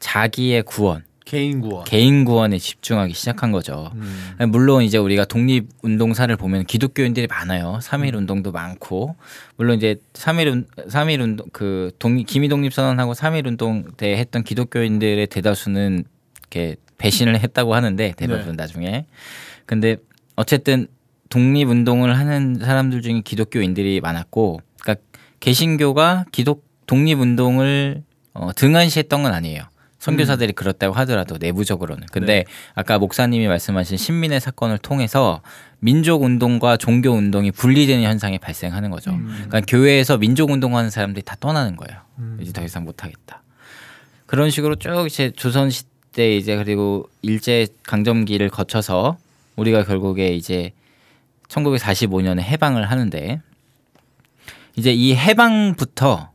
자기의 0.00 0.62
구원, 0.64 1.04
개인 1.30 1.60
구원. 1.60 1.84
개인 1.84 2.24
구원에 2.24 2.58
집중하기 2.58 3.14
시작한 3.14 3.52
거죠. 3.52 3.92
음. 3.94 4.50
물론 4.50 4.82
이제 4.82 4.98
우리가 4.98 5.24
독립 5.26 5.68
운동사를 5.82 6.34
보면 6.36 6.64
기독교인들이 6.64 7.28
많아요. 7.28 7.78
3.1 7.80 8.16
운동도 8.16 8.50
많고 8.50 9.14
물론 9.54 9.76
이제 9.76 9.96
3.1 10.14 10.48
운, 10.48 10.66
3.1 10.88 11.20
운동 11.20 11.46
그 11.52 11.92
독립 12.00 12.26
기미 12.26 12.48
독립 12.48 12.72
선언하고 12.72 13.12
3.1 13.12 13.46
운동 13.46 13.84
때 13.96 14.16
했던 14.16 14.42
기독교인들의 14.42 15.24
대다수는 15.28 16.02
이렇게 16.40 16.74
배신을 16.98 17.38
했다고 17.38 17.76
하는데 17.76 18.12
대부분 18.16 18.56
나중에 18.56 19.06
근데 19.66 19.98
어쨌든 20.34 20.88
독립 21.28 21.68
운동을 21.68 22.18
하는 22.18 22.56
사람들 22.56 23.02
중에 23.02 23.20
기독교인들이 23.20 24.00
많았고 24.00 24.60
그러니까 24.80 25.04
개신교가 25.38 26.24
기독 26.32 26.66
독립 26.86 27.20
운동을 27.20 28.02
어, 28.34 28.50
등한시했던 28.56 29.22
건 29.22 29.32
아니에요. 29.32 29.69
선교사들이 30.00 30.54
그렇다고 30.54 30.94
하더라도 30.94 31.36
내부적으로는. 31.38 32.06
근데 32.10 32.44
아까 32.74 32.98
목사님이 32.98 33.46
말씀하신 33.46 33.98
신민의 33.98 34.40
사건을 34.40 34.78
통해서 34.78 35.42
민족 35.78 36.22
운동과 36.22 36.78
종교 36.78 37.10
운동이 37.10 37.52
분리되는 37.52 38.02
현상이 38.02 38.38
발생하는 38.38 38.90
거죠. 38.90 39.16
그러니까 39.16 39.60
교회에서 39.60 40.16
민족 40.16 40.50
운동하는 40.50 40.90
사람들이 40.90 41.22
다 41.22 41.36
떠나는 41.38 41.76
거예요. 41.76 42.00
이제 42.40 42.52
더 42.52 42.64
이상 42.64 42.84
못 42.84 43.04
하겠다. 43.04 43.42
그런 44.26 44.50
식으로 44.50 44.76
쭉 44.76 45.06
이제 45.06 45.32
조선 45.36 45.70
시대 45.70 46.34
이제 46.34 46.56
그리고 46.56 47.08
일제 47.20 47.66
강점기를 47.84 48.48
거쳐서 48.48 49.18
우리가 49.56 49.84
결국에 49.84 50.28
이제 50.28 50.72
1945년에 51.48 52.40
해방을 52.40 52.90
하는데 52.90 53.42
이제 54.76 54.92
이 54.92 55.14
해방부터 55.14 56.30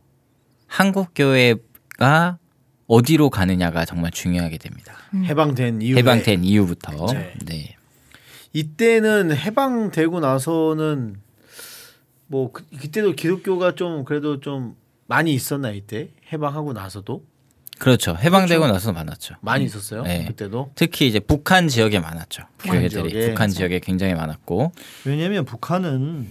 한국 0.67 1.11
교회가 1.15 2.37
어디로 2.87 3.29
가느냐가 3.29 3.85
정말 3.85 4.11
중요하게 4.11 4.57
됩니다. 4.57 4.95
해방된 5.13 5.81
이후에 5.81 5.99
해방된 5.99 6.43
이후부터. 6.43 7.07
네. 7.13 7.33
네. 7.45 7.75
이때는 8.53 9.35
해방되고 9.35 10.19
나서는 10.19 11.17
뭐 12.27 12.51
그, 12.51 12.65
그때도 12.79 13.13
기독교가 13.13 13.75
좀 13.75 14.05
그래도 14.05 14.39
좀 14.39 14.75
많이 15.07 15.33
있었나 15.33 15.71
이때 15.71 16.09
해방하고 16.31 16.73
나서도 16.73 17.23
그렇죠. 17.77 18.15
해방되고 18.15 18.65
나서 18.67 18.93
많았죠. 18.93 19.35
많이 19.41 19.65
있었어요. 19.65 20.03
네. 20.03 20.25
그때도 20.25 20.71
특히 20.75 21.07
이제 21.07 21.19
북한 21.19 21.67
지역에 21.67 21.99
많았죠. 21.99 22.43
북한 22.57 22.79
교회들이 22.79 23.09
지역에. 23.09 23.27
북한 23.29 23.49
지역에 23.49 23.79
굉장히 23.79 24.13
많았고. 24.13 24.71
왜냐하면 25.05 25.43
북한은 25.43 26.27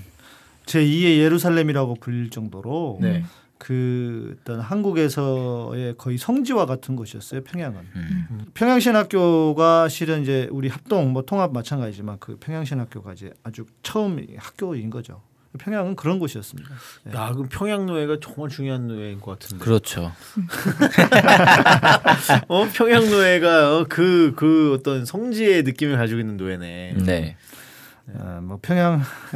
제 0.64 0.80
2의 0.82 1.18
예루살렘이라고 1.18 1.96
불릴 1.96 2.30
정도로 2.30 2.98
네. 3.02 3.24
그 3.58 4.36
어떤 4.40 4.60
한국에서의 4.60 5.94
거의 5.96 6.18
성지와 6.18 6.66
같은 6.66 6.96
곳이었어요. 6.96 7.42
평양은. 7.42 7.80
음. 7.94 8.46
평양신학교가 8.54 9.88
실은 9.88 10.22
이제 10.22 10.48
우리 10.50 10.68
합동 10.68 11.12
뭐 11.12 11.22
통합 11.22 11.52
마찬가지지만 11.52 12.18
그 12.20 12.36
평양신학교가 12.36 13.12
이제 13.12 13.32
아주 13.42 13.64
처음 13.82 14.24
학교인 14.36 14.90
거죠. 14.90 15.22
평양은 15.58 15.96
그런 15.96 16.18
곳이었습니다. 16.18 16.68
네. 17.04 17.12
야, 17.14 17.30
그럼 17.32 17.48
평양 17.48 17.86
노예가 17.86 18.18
정말 18.20 18.50
중요한 18.50 18.88
노예인 18.88 19.20
것 19.20 19.38
같은데. 19.38 19.64
그렇죠. 19.64 20.12
어, 22.48 22.66
평양 22.74 23.08
노예가 23.08 23.84
그그 23.84 24.34
그 24.36 24.74
어떤 24.74 25.04
성지의 25.04 25.62
느낌을 25.62 25.96
가지고 25.96 26.18
있는 26.20 26.36
노예네. 26.36 26.94
네. 27.04 27.36
아, 28.18 28.40
뭐 28.42 28.58
평양 28.60 29.00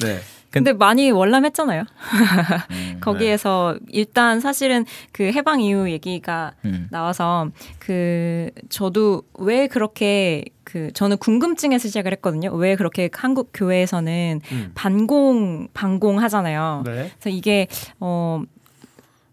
네. 0.00 0.20
근데 0.58 0.72
많이 0.72 1.10
월남했잖아요. 1.10 1.82
음, 2.70 2.98
거기에서 3.00 3.76
일단 3.88 4.40
사실은 4.40 4.84
그 5.12 5.24
해방 5.24 5.60
이후 5.60 5.90
얘기가 5.90 6.52
음. 6.64 6.88
나와서 6.90 7.50
그 7.78 8.50
저도 8.68 9.22
왜 9.38 9.66
그렇게 9.66 10.44
그 10.64 10.92
저는 10.92 11.18
궁금증에서 11.18 11.88
시작을 11.88 12.12
했거든요. 12.12 12.50
왜 12.52 12.76
그렇게 12.76 13.08
한국 13.12 13.50
교회에서는 13.54 14.40
음. 14.50 14.72
반공 14.74 15.68
반공 15.72 16.20
하잖아요. 16.20 16.82
네. 16.84 17.10
그래서 17.18 17.30
이게 17.30 17.68
어, 18.00 18.42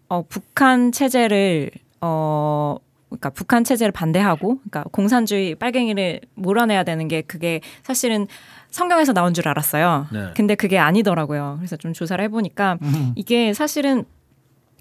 어 0.08 0.22
북한 0.28 0.92
체제를 0.92 1.70
어 2.00 2.76
그러니까 3.08 3.30
북한 3.30 3.64
체제를 3.64 3.92
반대하고 3.92 4.58
그러니까 4.58 4.84
공산주의 4.90 5.54
빨갱이를 5.54 6.20
몰아내야 6.34 6.84
되는 6.84 7.08
게 7.08 7.22
그게 7.22 7.60
사실은 7.82 8.26
성경에서 8.74 9.12
나온 9.12 9.34
줄 9.34 9.46
알았어요. 9.46 10.08
네. 10.12 10.32
근데 10.34 10.56
그게 10.56 10.78
아니더라고요. 10.78 11.54
그래서 11.58 11.76
좀 11.76 11.92
조사를 11.92 12.22
해보니까 12.24 12.78
음. 12.82 13.12
이게 13.14 13.54
사실은 13.54 14.04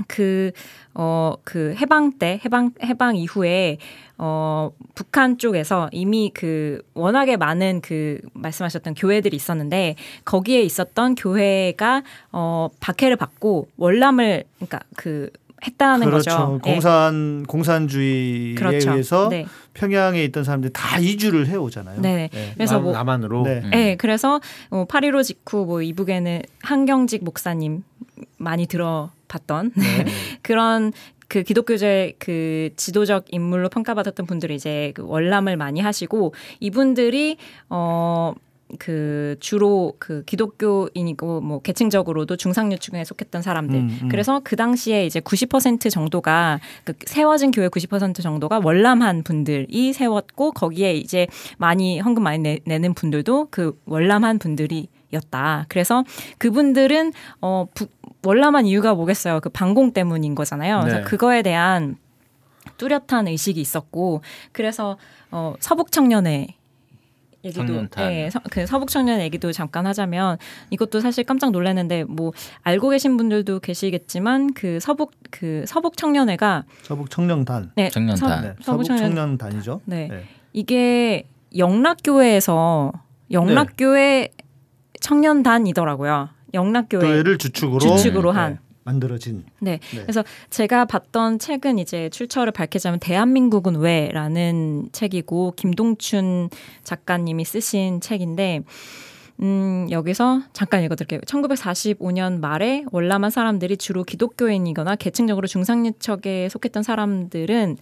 그, 0.08 0.52
어, 0.96 1.36
그 1.44 1.76
해방 1.78 2.18
때, 2.18 2.42
해방, 2.44 2.72
해방 2.82 3.16
이후에, 3.16 3.78
어, 4.18 4.72
북한 4.96 5.38
쪽에서 5.38 5.90
이미 5.92 6.32
그 6.34 6.82
워낙에 6.96 7.38
많은 7.38 7.82
그 7.82 8.20
말씀하셨던 8.34 8.96
교회들이 8.96 9.36
있었는데 9.36 9.96
거기에 10.26 10.64
있었던 10.64 11.14
교회가 11.14 12.02
어, 12.32 12.70
박해를 12.80 13.16
받고 13.16 13.68
월남을, 13.78 14.44
그러니까 14.56 14.80
그 14.96 15.30
했다는 15.66 16.06
그렇죠. 16.06 16.30
거죠. 16.30 16.60
예. 16.66 16.72
공산 16.72 17.44
공산주의에 17.44 18.56
그렇죠. 18.56 18.92
의해서 18.92 19.30
네. 19.30 19.46
평양에 19.74 20.24
있던 20.26 20.44
사람들이 20.44 20.72
다 20.74 21.00
이주를 21.00 21.48
해 21.48 21.56
오잖아요. 21.56 22.02
네. 22.02 22.30
그래서 22.54 22.76
남, 22.76 22.84
뭐 22.84 22.94
남한으로. 22.94 23.44
네. 23.44 23.62
음. 23.64 23.70
네, 23.72 23.96
그래서 23.96 24.40
어, 24.70 24.86
8.15 24.88 25.24
직후 25.24 25.66
뭐 25.66 25.82
이북에는 25.82 26.42
한경직 26.62 27.24
목사님 27.24 27.84
많이 28.38 28.68
들어봤던 28.68 29.72
네. 29.76 30.06
그런 30.42 30.92
그 31.28 31.42
기독교제 31.42 32.14
그 32.20 32.70
지도적 32.76 33.26
인물로 33.30 33.70
평가받았던 33.70 34.26
분들이 34.26 34.56
이제 34.56 34.92
그 34.96 35.04
월남을 35.04 35.58
많이 35.58 35.80
하시고 35.80 36.34
이분들이 36.60 37.38
어 37.70 38.34
그 38.80 39.36
주로 39.40 39.94
그 40.00 40.24
기독교인이고 40.26 41.42
뭐 41.42 41.62
계층적으로도 41.62 42.38
중상류층에 42.38 43.04
속했던 43.04 43.42
사람들. 43.42 43.76
음, 43.80 44.00
음. 44.04 44.10
그래서 44.10 44.42
그 44.44 44.56
당시에 44.56 45.06
이제 45.06 45.20
90% 45.20 45.90
정도가 45.90 46.60
그 46.84 46.94
세워진 47.06 47.52
교회 47.52 47.68
90% 47.68 48.22
정도가 48.22 48.62
월남한 48.64 49.24
분들이 49.24 49.94
세웠고 49.94 50.52
거기에 50.52 50.94
이제 50.96 51.28
많이 51.58 52.00
헌금 52.00 52.24
많이 52.24 52.40
내, 52.40 52.60
내는 52.66 52.94
분들도 52.94 53.48
그 53.52 53.80
월남한 53.86 54.40
분들이 54.40 54.88
였다. 55.14 55.66
그래서 55.70 56.04
그분들은 56.40 57.14
어 57.42 57.68
부, 57.74 57.88
월남한 58.26 58.66
이유가 58.66 58.94
뭐겠어요? 58.96 59.40
그 59.42 59.50
반공 59.50 59.94
때문인 59.94 60.34
거잖아요. 60.36 60.80
그래서 60.82 60.98
네. 61.00 61.04
그거에 61.04 61.42
대한 61.42 61.98
뚜렷한 62.78 63.28
의식이 63.28 63.62
있었고 63.62 64.22
그래서 64.52 64.98
어 65.32 65.54
서북 65.60 65.92
청년회 65.92 66.48
얘기도 67.44 67.66
청년단. 67.66 68.12
예, 68.12 68.30
서, 68.30 68.40
그 68.50 68.66
서북 68.66 68.90
청년 68.90 69.20
얘기도 69.20 69.52
잠깐 69.52 69.86
하자면 69.86 70.38
이것도 70.70 71.00
사실 71.00 71.24
깜짝 71.24 71.52
놀랐는데 71.52 72.06
뭐 72.06 72.32
알고 72.62 72.90
계신 72.90 73.18
분들도 73.18 73.60
계시겠지만 73.60 74.54
그 74.54 74.80
서북 74.80 75.12
그 75.30 75.64
서북 75.68 75.98
청년회가 75.98 76.64
서북 76.84 77.10
청년단. 77.10 77.72
네, 77.76 77.90
청년단. 77.90 78.18
서, 78.18 78.42
네, 78.42 78.48
서북 78.62 78.64
서북 78.64 78.84
청년 78.86 79.10
청년 79.10 79.38
단이죠. 79.38 79.82
네. 79.86 80.08
네. 80.10 80.24
이게 80.54 81.28
영락교회에서 81.58 82.94
영락교회 83.32 84.30
청년단이더라고요. 85.02 86.30
영락교회 86.54 87.02
교회를 87.02 87.38
주축으로 87.38 87.80
주축으로 87.80 88.32
네, 88.32 88.40
한. 88.40 88.60
만들어진. 88.84 89.44
네. 89.60 89.80
네. 89.94 90.02
그래서 90.02 90.24
제가 90.50 90.86
봤던 90.86 91.40
책은 91.40 91.80
이제 91.80 92.10
출처를 92.10 92.52
밝히자면 92.52 93.00
대한민국은 93.00 93.76
왜라는 93.78 94.90
책이고 94.92 95.54
김동춘 95.56 96.50
작가님이 96.84 97.46
쓰신 97.46 98.02
책인데 98.02 98.64
음, 99.42 99.88
여기서 99.90 100.42
잠깐 100.54 100.84
읽어드릴게요. 100.84 101.22
1945년 101.22 102.40
말에 102.40 102.86
월남한 102.92 103.32
사람들이 103.32 103.78
주로 103.78 104.04
기독교인이거나 104.04 104.96
계층적으로 104.96 105.48
중상류층에 105.48 106.50
속했던 106.50 106.84
사람들은 106.84 107.78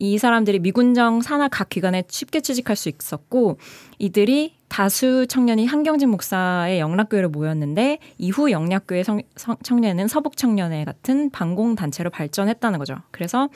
이 0.00 0.16
사람들이 0.16 0.58
미군정 0.60 1.20
산하 1.20 1.48
각 1.48 1.68
기관에 1.68 2.04
쉽게 2.08 2.40
취직할 2.40 2.74
수 2.74 2.88
있었고 2.88 3.58
이들이 3.98 4.54
다수 4.68 5.26
청년이 5.28 5.66
한경진 5.66 6.08
목사의 6.08 6.80
영락교회로 6.80 7.28
모였는데 7.28 7.98
이후 8.16 8.50
영락교회 8.50 9.02
청년은 9.62 10.08
서북 10.08 10.38
청년회 10.38 10.84
같은 10.84 11.28
반공 11.30 11.74
단체로 11.74 12.08
발전했다는 12.08 12.78
거죠. 12.78 12.96
그래서 13.10 13.50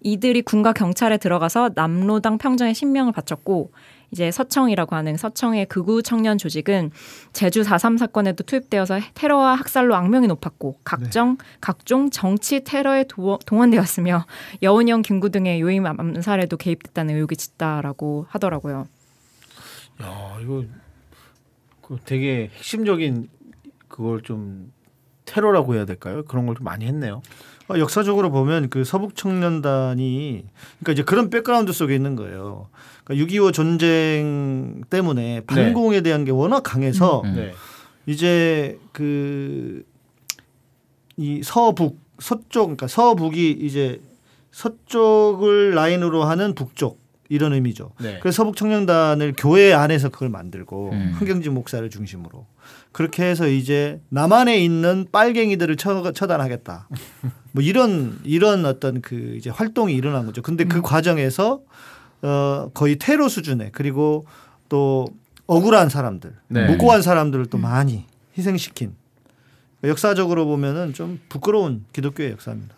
이들이 0.00 0.42
군과 0.42 0.72
경찰에 0.72 1.18
들어가서 1.18 1.70
남로당 1.76 2.38
평정에 2.38 2.72
신명을 2.72 3.12
바쳤고 3.12 3.72
이제 4.14 4.30
서청이라고 4.30 4.94
하는 4.94 5.16
서청의 5.16 5.66
극우 5.66 6.00
청년 6.04 6.38
조직은 6.38 6.92
제주 7.32 7.62
4.3 7.62 7.98
사건에도 7.98 8.44
투입되어서 8.44 9.00
테러와 9.14 9.56
학살로 9.56 9.92
악명이 9.96 10.28
높았고 10.28 10.76
각종 10.84 11.36
각종 11.60 12.10
정치 12.10 12.62
테러에 12.62 13.04
도- 13.08 13.40
동원되었으며 13.44 14.24
여운형 14.62 15.02
김구 15.02 15.30
등의 15.30 15.60
요인 15.60 15.84
암살에도 15.84 16.56
개입됐다는 16.58 17.16
의혹이 17.16 17.34
짙다라고 17.36 18.26
하더라고요. 18.28 18.86
야 20.02 20.36
이거 20.40 20.62
그 21.82 21.98
되게 22.04 22.50
핵심적인 22.54 23.28
그걸 23.88 24.22
좀 24.22 24.72
테러라고 25.24 25.74
해야 25.74 25.84
될까요? 25.84 26.22
그런 26.24 26.46
걸 26.46 26.54
좀 26.56 26.64
많이 26.64 26.84
했네요. 26.86 27.22
어, 27.68 27.78
역사적으로 27.78 28.30
보면 28.30 28.68
그 28.68 28.84
서북 28.84 29.16
청년단이 29.16 30.44
그러니까 30.80 30.92
이제 30.92 31.02
그런 31.02 31.30
백그라운드 31.30 31.72
속에 31.72 31.94
있는 31.94 32.14
거예요. 32.14 32.68
그러니까 33.04 33.26
6.25 33.32 33.52
전쟁 33.54 34.82
때문에 34.90 35.40
반공에 35.46 36.00
대한 36.02 36.24
게 36.24 36.30
워낙 36.30 36.62
강해서 36.62 37.22
음. 37.22 37.34
네. 37.36 37.54
이제 38.06 38.78
그 38.92 39.82
이 41.16 41.42
서북 41.44 42.00
서쪽 42.18 42.64
그러니까 42.66 42.88
서북이 42.88 43.52
이제 43.60 44.00
서쪽을 44.50 45.70
라인으로 45.74 46.24
하는 46.24 46.54
북쪽 46.56 46.98
이런 47.28 47.52
의미죠. 47.52 47.92
네. 48.00 48.18
그래서 48.20 48.36
서북 48.38 48.56
청년단을 48.56 49.34
교회 49.38 49.72
안에서 49.72 50.08
그걸 50.08 50.28
만들고 50.28 50.90
음. 50.92 51.12
한경진 51.14 51.54
목사를 51.54 51.88
중심으로 51.88 52.46
그렇게 52.94 53.24
해서 53.24 53.48
이제 53.48 54.00
남한에 54.08 54.56
있는 54.56 55.08
빨갱이들을 55.10 55.76
처, 55.76 56.12
처단하겠다. 56.12 56.88
뭐 57.50 57.62
이런 57.62 58.20
이런 58.22 58.64
어떤 58.64 59.02
그 59.02 59.34
이제 59.36 59.50
활동이 59.50 59.92
일어난 59.92 60.26
거죠. 60.26 60.42
근데 60.42 60.62
그 60.62 60.80
과정에서 60.80 61.60
어 62.22 62.70
거의 62.72 62.96
테러 62.96 63.28
수준의 63.28 63.70
그리고 63.72 64.26
또 64.68 65.08
억울한 65.48 65.88
사람들, 65.88 66.36
네. 66.46 66.68
무고한 66.68 67.02
사람들을 67.02 67.46
또 67.46 67.58
많이 67.58 68.06
희생시킨 68.38 68.94
역사적으로 69.82 70.46
보면은 70.46 70.94
좀 70.94 71.18
부끄러운 71.28 71.84
기독교의 71.92 72.30
역사입니다. 72.30 72.76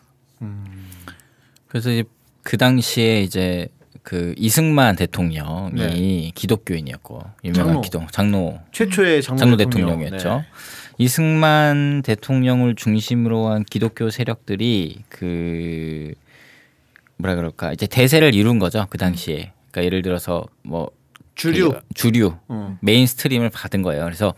그래서 1.68 1.90
이제 1.90 2.04
그 2.42 2.56
당시에 2.56 3.20
이제 3.20 3.68
그 4.06 4.36
이승만 4.38 4.94
대통령이 4.94 5.72
네. 5.74 6.30
기독교인이었고 6.32 7.24
유명한 7.42 7.66
장로. 7.66 7.80
기독 7.80 8.12
장로 8.12 8.60
최초의 8.70 9.20
장로, 9.20 9.36
장로 9.36 9.56
대통령. 9.56 9.98
대통령 9.98 10.12
이었죠. 10.12 10.36
네. 10.36 10.44
이승만 10.98 12.02
대통령을 12.04 12.76
중심으로 12.76 13.48
한 13.48 13.64
기독교 13.64 14.08
세력들이 14.08 15.02
그 15.08 16.14
뭐라 17.16 17.34
그럴까 17.34 17.72
이제 17.72 17.88
대세를 17.88 18.32
이룬 18.32 18.60
거죠 18.60 18.86
그 18.90 18.96
당시에. 18.96 19.50
그러니까 19.72 19.84
예를 19.84 20.02
들어서 20.02 20.46
뭐 20.62 20.92
주류. 21.34 21.72
그 21.72 21.80
주류 21.94 22.36
어. 22.46 22.78
mainstream을 22.82 23.50
받은 23.50 23.82
거예요. 23.82 24.04
그래서 24.04 24.34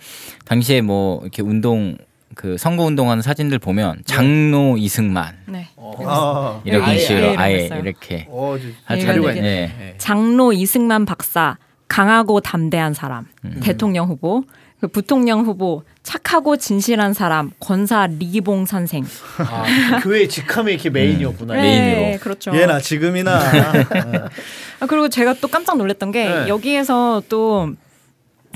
당시에 0.47 0.81
뭐 0.81 1.21
이렇게 1.21 1.43
운동 1.43 1.99
그 2.35 2.57
선거 2.59 2.85
운동하는 2.85 3.23
사진들 3.23 3.59
보면 3.59 4.03
장로 4.05 4.77
이승만 4.77 5.35
네. 5.47 5.69
아, 6.07 6.61
이런 6.65 6.83
아예, 6.83 6.99
식으로 6.99 7.39
아예 7.39 7.69
아예 7.73 7.81
이렇게 7.83 8.27
어, 8.29 8.57
하여튼, 8.85 9.07
자료가 9.07 9.33
네, 9.33 9.37
있네. 9.37 9.49
예. 9.49 9.85
네. 9.85 9.95
장로 9.99 10.53
이승만 10.53 11.05
박사 11.05 11.57
강하고 11.89 12.41
담대한 12.41 12.95
사람 12.95 13.27
대통령 13.61 14.09
후보 14.09 14.45
그 14.81 14.87
부통령 14.87 15.41
후보 15.41 15.83
착하고 16.05 16.57
진실한 16.57 17.13
사람 17.13 17.51
권사 17.59 18.07
리기붕 18.07 18.67
선생 18.67 19.05
아, 19.39 20.01
교회 20.03 20.29
직함이 20.29 20.73
이렇게 20.73 20.89
메인이었구나. 20.91 21.55
네. 21.55 21.63
메인으로. 21.63 22.01
네, 22.01 22.19
그렇죠. 22.19 22.57
예나 22.57 22.79
지금이나 22.79 23.41
아, 24.81 24.87
그리고 24.87 25.09
제가 25.09 25.35
또 25.41 25.49
깜짝 25.49 25.77
놀랐던 25.79 26.13
게 26.13 26.29
네. 26.29 26.49
여기에서 26.49 27.23
또 27.29 27.73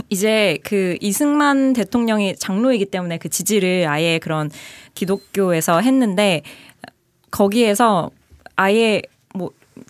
이제 0.08 0.58
그 0.64 0.96
이승만 1.00 1.72
대통령이 1.72 2.36
장로이기 2.36 2.86
때문에 2.86 3.18
그 3.18 3.28
지지를 3.28 3.86
아예 3.88 4.18
그런 4.18 4.50
기독교에서 4.94 5.80
했는데 5.80 6.42
거기에서 7.30 8.10
아예 8.56 9.02
뭐 9.02 9.11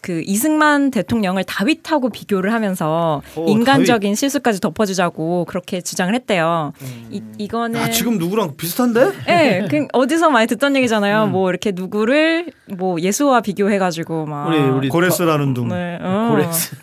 그 0.00 0.22
이승만 0.24 0.90
대통령을 0.90 1.44
다윗하고 1.44 2.10
비교를 2.10 2.52
하면서 2.52 3.22
오, 3.36 3.48
인간적인 3.48 4.14
실수까지 4.14 4.60
덮어주자고 4.60 5.44
그렇게 5.46 5.80
주장을 5.80 6.14
했대요. 6.14 6.72
음. 6.80 7.08
이, 7.10 7.22
이거는 7.38 7.80
아, 7.80 7.90
지금 7.90 8.18
누구랑 8.18 8.56
비슷한데? 8.56 9.12
예, 9.28 9.66
그 9.70 9.86
어디서 9.92 10.30
많이 10.30 10.46
듣던 10.46 10.76
얘기잖아요. 10.76 11.24
음. 11.24 11.32
뭐 11.32 11.50
이렇게 11.50 11.72
누구를 11.72 12.52
뭐 12.68 13.00
예수와 13.00 13.40
비교해가지고 13.40 14.26
막 14.26 14.48
우리 14.48 14.58
우리 14.58 14.88
고레스라는 14.88 15.54
둥. 15.54 15.68
네, 15.68 15.98
어. 16.00 16.28
고레스. 16.30 16.76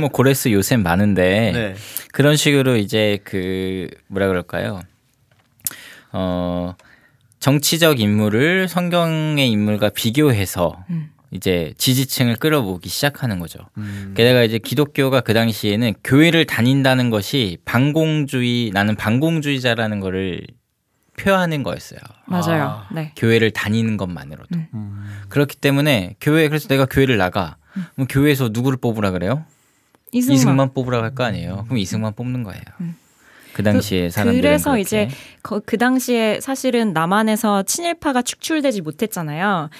뭐 0.00 0.08
고레스 0.08 0.52
요새 0.52 0.76
많은데 0.76 1.52
네. 1.54 1.74
그런 2.12 2.36
식으로 2.36 2.76
이제 2.76 3.18
그 3.24 3.88
뭐라 4.08 4.28
그럴까요? 4.28 4.80
어 6.12 6.74
정치적 7.40 8.00
인물을 8.00 8.68
성경의 8.68 9.50
인물과 9.50 9.90
비교해서 9.90 10.76
음. 10.90 11.10
이제 11.32 11.72
지지층을 11.78 12.36
끌어모으기 12.36 12.88
시작하는 12.88 13.38
거죠. 13.38 13.58
음. 13.78 14.12
게다가 14.16 14.42
이제 14.44 14.58
기독교가 14.58 15.20
그 15.22 15.32
당시에는 15.34 15.94
교회를 16.04 16.44
다닌다는 16.44 17.08
것이 17.10 17.58
반공주의 17.64 18.70
나는 18.72 18.94
반공주의자라는 18.96 20.00
거를 20.00 20.46
표하는 21.18 21.62
거였어요. 21.62 22.00
맞아요. 22.26 22.62
아. 22.64 22.88
네. 22.94 23.12
교회를 23.16 23.50
다니는 23.50 23.96
것만으로도 23.96 24.48
음. 24.54 24.66
음. 24.74 25.20
그렇기 25.28 25.56
때문에 25.56 26.16
교회 26.20 26.48
그래서 26.48 26.68
내가 26.68 26.84
교회를 26.86 27.16
나가 27.16 27.56
그럼 27.94 28.06
교회에서 28.08 28.50
누구를 28.52 28.78
뽑으라 28.78 29.10
그래요? 29.10 29.44
이승만. 30.12 30.36
이승만 30.36 30.74
뽑으라고 30.74 31.04
할 31.04 31.14
거 31.14 31.24
아니에요. 31.24 31.64
그럼 31.64 31.78
이승만 31.78 32.12
뽑는 32.14 32.42
거예요. 32.42 32.62
그 33.54 33.62
당시에 33.62 34.08
사람들은 34.10 34.42
그래서 34.42 34.70
그렇게. 34.72 34.80
이제 34.82 35.08
거- 35.42 35.60
그 35.64 35.78
당시에 35.78 36.40
사실은 36.40 36.92
남한에서 36.92 37.62
친일파가 37.62 38.20
축출되지 38.22 38.80
못했잖아요. 38.82 39.70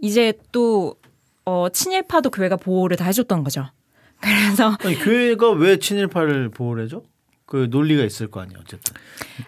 이제 0.00 0.32
또 0.52 0.94
어, 1.44 1.68
친일파도 1.72 2.30
교회가 2.30 2.56
보호를 2.56 2.96
다 2.96 3.04
해줬던 3.06 3.42
거죠. 3.44 3.68
그래서 4.20 4.76
아니, 4.84 4.96
교회가 4.98 5.50
왜 5.52 5.78
친일파를 5.78 6.50
보호를 6.50 6.84
해줘? 6.84 7.02
그 7.46 7.68
논리가 7.70 8.04
있을 8.04 8.26
거 8.30 8.40
아니에요, 8.40 8.58
어쨌든. 8.60 8.94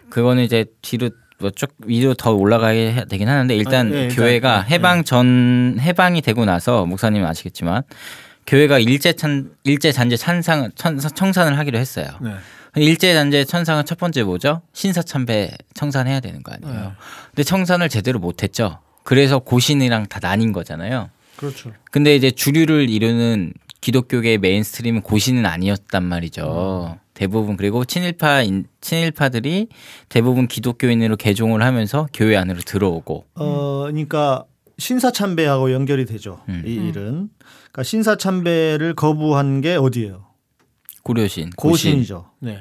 그거는 0.09 0.43
이제 0.45 0.65
뒤로 0.81 1.11
뭐쭉 1.39 1.71
위로 1.87 2.15
더 2.15 2.33
올라가야 2.33 2.93
해- 2.93 3.05
되긴 3.07 3.29
하는데 3.29 3.55
일단 3.57 3.93
아, 3.93 3.95
예, 3.97 4.03
일단, 4.05 4.17
교회가 4.17 4.67
예, 4.69 4.75
해방 4.75 5.05
전 5.05 5.77
해방이 5.81 6.23
되고 6.23 6.45
나서 6.45 6.87
목사님은 6.87 7.27
아시겠지만 7.27 7.83
교회가 8.47 8.79
일제 8.79 9.13
찬 9.15 9.51
일제 9.65 9.93
잔재 9.93 10.17
찬상 10.17 10.71
천- 10.75 10.99
청산을 10.99 11.59
하기로 11.59 11.79
했어요. 11.79 12.07
네. 12.21 12.35
일제 12.77 13.45
잔재 13.47 13.60
청산은 13.60 13.85
첫 13.85 13.99
번째 13.99 14.23
뭐죠? 14.23 14.63
신사 14.73 15.03
참배 15.03 15.51
청산해야 15.75 16.21
되는 16.21 16.43
거 16.43 16.53
아니에요. 16.53 16.73
네. 16.83 16.91
근데 17.31 17.43
청산을 17.43 17.89
제대로 17.89 18.19
못 18.21 18.43
했죠. 18.43 18.79
그래서 19.11 19.41
고신이랑 19.41 20.07
다 20.07 20.21
나뉜 20.23 20.53
거잖아요. 20.53 21.11
그렇죠. 21.35 21.73
근데 21.91 22.15
이제 22.15 22.31
주류를 22.31 22.89
이루는 22.89 23.53
기독교계의 23.81 24.39
mainstream은 24.39 25.03
고신은 25.03 25.47
아니었단 25.47 26.05
말이죠. 26.05 26.97
대부분 27.13 27.57
그리고 27.57 27.85
친일파 27.85 28.43
인- 28.43 28.67
친일파들이 28.81 29.67
대부분 30.09 30.47
기독교인으로 30.47 31.17
개종을 31.17 31.61
하면서 31.61 32.07
교회 32.15 32.37
안으로 32.37 32.61
들어오고 32.61 33.25
어, 33.35 33.81
그러니까 33.89 34.45
신사참배하고 34.79 35.73
연결이 35.73 36.05
되죠. 36.07 36.43
음. 36.49 36.63
이 36.65 36.75
일은. 36.75 37.31
그러니까 37.73 37.83
신사참배를 37.83 38.95
거부한 38.95 39.61
게 39.61 39.75
어디예요? 39.75 40.25
고려신, 41.03 41.51
고신. 41.57 41.91
고신이죠. 41.95 42.31
네. 42.39 42.61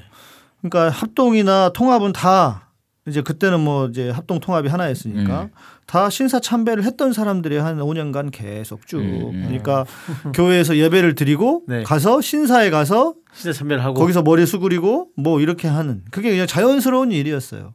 그러니까 0.61 0.89
합동이나 0.89 1.69
통합은 1.75 2.11
다 2.13 2.68
이제 3.07 3.21
그때는 3.21 3.59
뭐 3.61 3.87
이제 3.87 4.09
합동 4.09 4.39
통합이 4.39 4.67
하나였으니까 4.67 5.43
음. 5.43 5.49
다 5.87 6.09
신사 6.09 6.39
참배를 6.39 6.83
했던 6.83 7.13
사람들이 7.13 7.57
한 7.57 7.79
5년간 7.79 8.29
계속 8.31 8.85
쭉 8.85 8.99
음, 8.99 9.31
음. 9.33 9.43
그러니까 9.47 9.85
교회에서 10.33 10.77
예배를 10.77 11.15
드리고 11.15 11.63
네. 11.67 11.83
가서 11.83 12.21
신사에 12.21 12.69
가서 12.69 13.15
시대 13.33 13.53
참배를 13.53 13.83
하고 13.83 13.95
거기서 13.99 14.21
머리 14.21 14.45
수그리고 14.45 15.07
뭐 15.15 15.39
이렇게 15.41 15.67
하는 15.67 16.03
그게 16.11 16.29
그냥 16.31 16.45
자연스러운 16.45 17.11
일이었어요. 17.11 17.73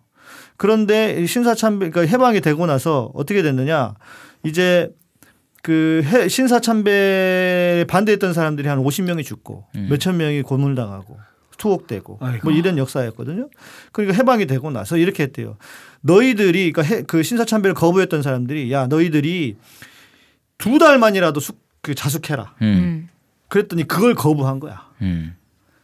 그런데 0.57 1.20
이 1.20 1.27
신사 1.27 1.55
참배 1.55 1.91
그러니까 1.91 2.12
해방이 2.16 2.41
되고 2.41 2.64
나서 2.66 3.11
어떻게 3.14 3.43
됐느냐 3.43 3.95
이제 4.45 4.91
그 5.62 6.03
해- 6.05 6.29
신사 6.29 6.61
참배에 6.61 7.85
반대했던 7.89 8.35
사람들이 8.35 8.68
한 8.68 8.79
50명이 8.79 9.25
죽고 9.25 9.64
음. 9.75 9.89
몇천 9.91 10.16
명이 10.16 10.43
고문당하고 10.43 11.16
투옥되고 11.59 12.19
아이고. 12.21 12.49
뭐 12.49 12.53
이런 12.57 12.79
역사였거든요. 12.79 13.49
그러니까 13.93 14.17
해방이 14.17 14.47
되고 14.47 14.71
나서 14.71 14.97
이렇게 14.97 15.23
했대요. 15.25 15.57
너희들이 16.03 16.73
그러니까 16.73 16.95
해- 16.97 17.03
그 17.03 17.23
신사 17.23 17.45
참배를 17.45 17.75
거부했던 17.75 18.23
사람들이 18.23 18.71
야 18.73 18.87
너희들이 18.87 19.57
두 20.59 20.79
달만이라도 20.79 21.41
숙, 21.41 21.59
그 21.83 21.95
자숙해라. 21.95 22.55
음, 22.63 22.67
음. 22.67 23.09
그랬더니 23.49 23.87
그걸 23.87 24.15
거부한 24.15 24.61
거야. 24.61 24.89
음, 25.03 25.37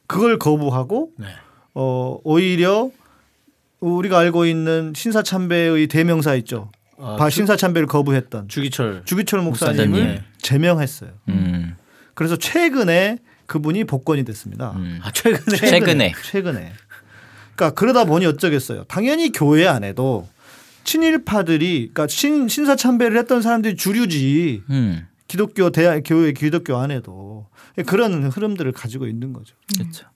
그걸 0.06 0.38
거부하고 0.38 1.12
네. 1.18 1.26
어 1.74 2.18
오히려 2.24 2.90
우리가 3.80 4.18
알고 4.18 4.44
있는 4.46 4.92
신사참배의 4.94 5.86
대명사 5.86 6.34
있죠. 6.36 6.70
아, 6.98 7.16
바 7.16 7.30
신사참배를 7.30 7.86
거부했던 7.86 8.48
주기철 8.48 9.02
주기철 9.06 9.40
목사님을 9.42 9.88
목사님. 9.88 10.20
제명했어요. 10.38 11.10
음, 11.28 11.76
그래서 12.14 12.36
최근에 12.36 13.18
그분이 13.50 13.82
복권이 13.82 14.24
됐습니다. 14.24 14.70
음. 14.76 15.00
아 15.02 15.10
최근에 15.10 15.56
최근에. 15.56 16.12
최근에. 16.24 16.72
그러니까 17.56 17.74
그러다 17.74 18.04
보니 18.04 18.24
어쩌겠어요. 18.26 18.84
당연히 18.84 19.32
교회 19.32 19.66
안에도 19.66 20.28
친일파들이 20.84 21.90
그러니까 21.92 22.06
신, 22.06 22.46
신사 22.46 22.76
참배를 22.76 23.18
했던 23.18 23.42
사람들이 23.42 23.74
주류지 23.74 24.62
음, 24.70 25.04
기독교 25.26 25.70
대학 25.70 26.00
교회 26.04 26.32
기독교 26.32 26.76
안에도 26.76 27.48
그런 27.86 28.22
흐름들을 28.22 28.70
가지고 28.70 29.08
있는 29.08 29.32
거죠. 29.32 29.56
그렇죠. 29.76 30.06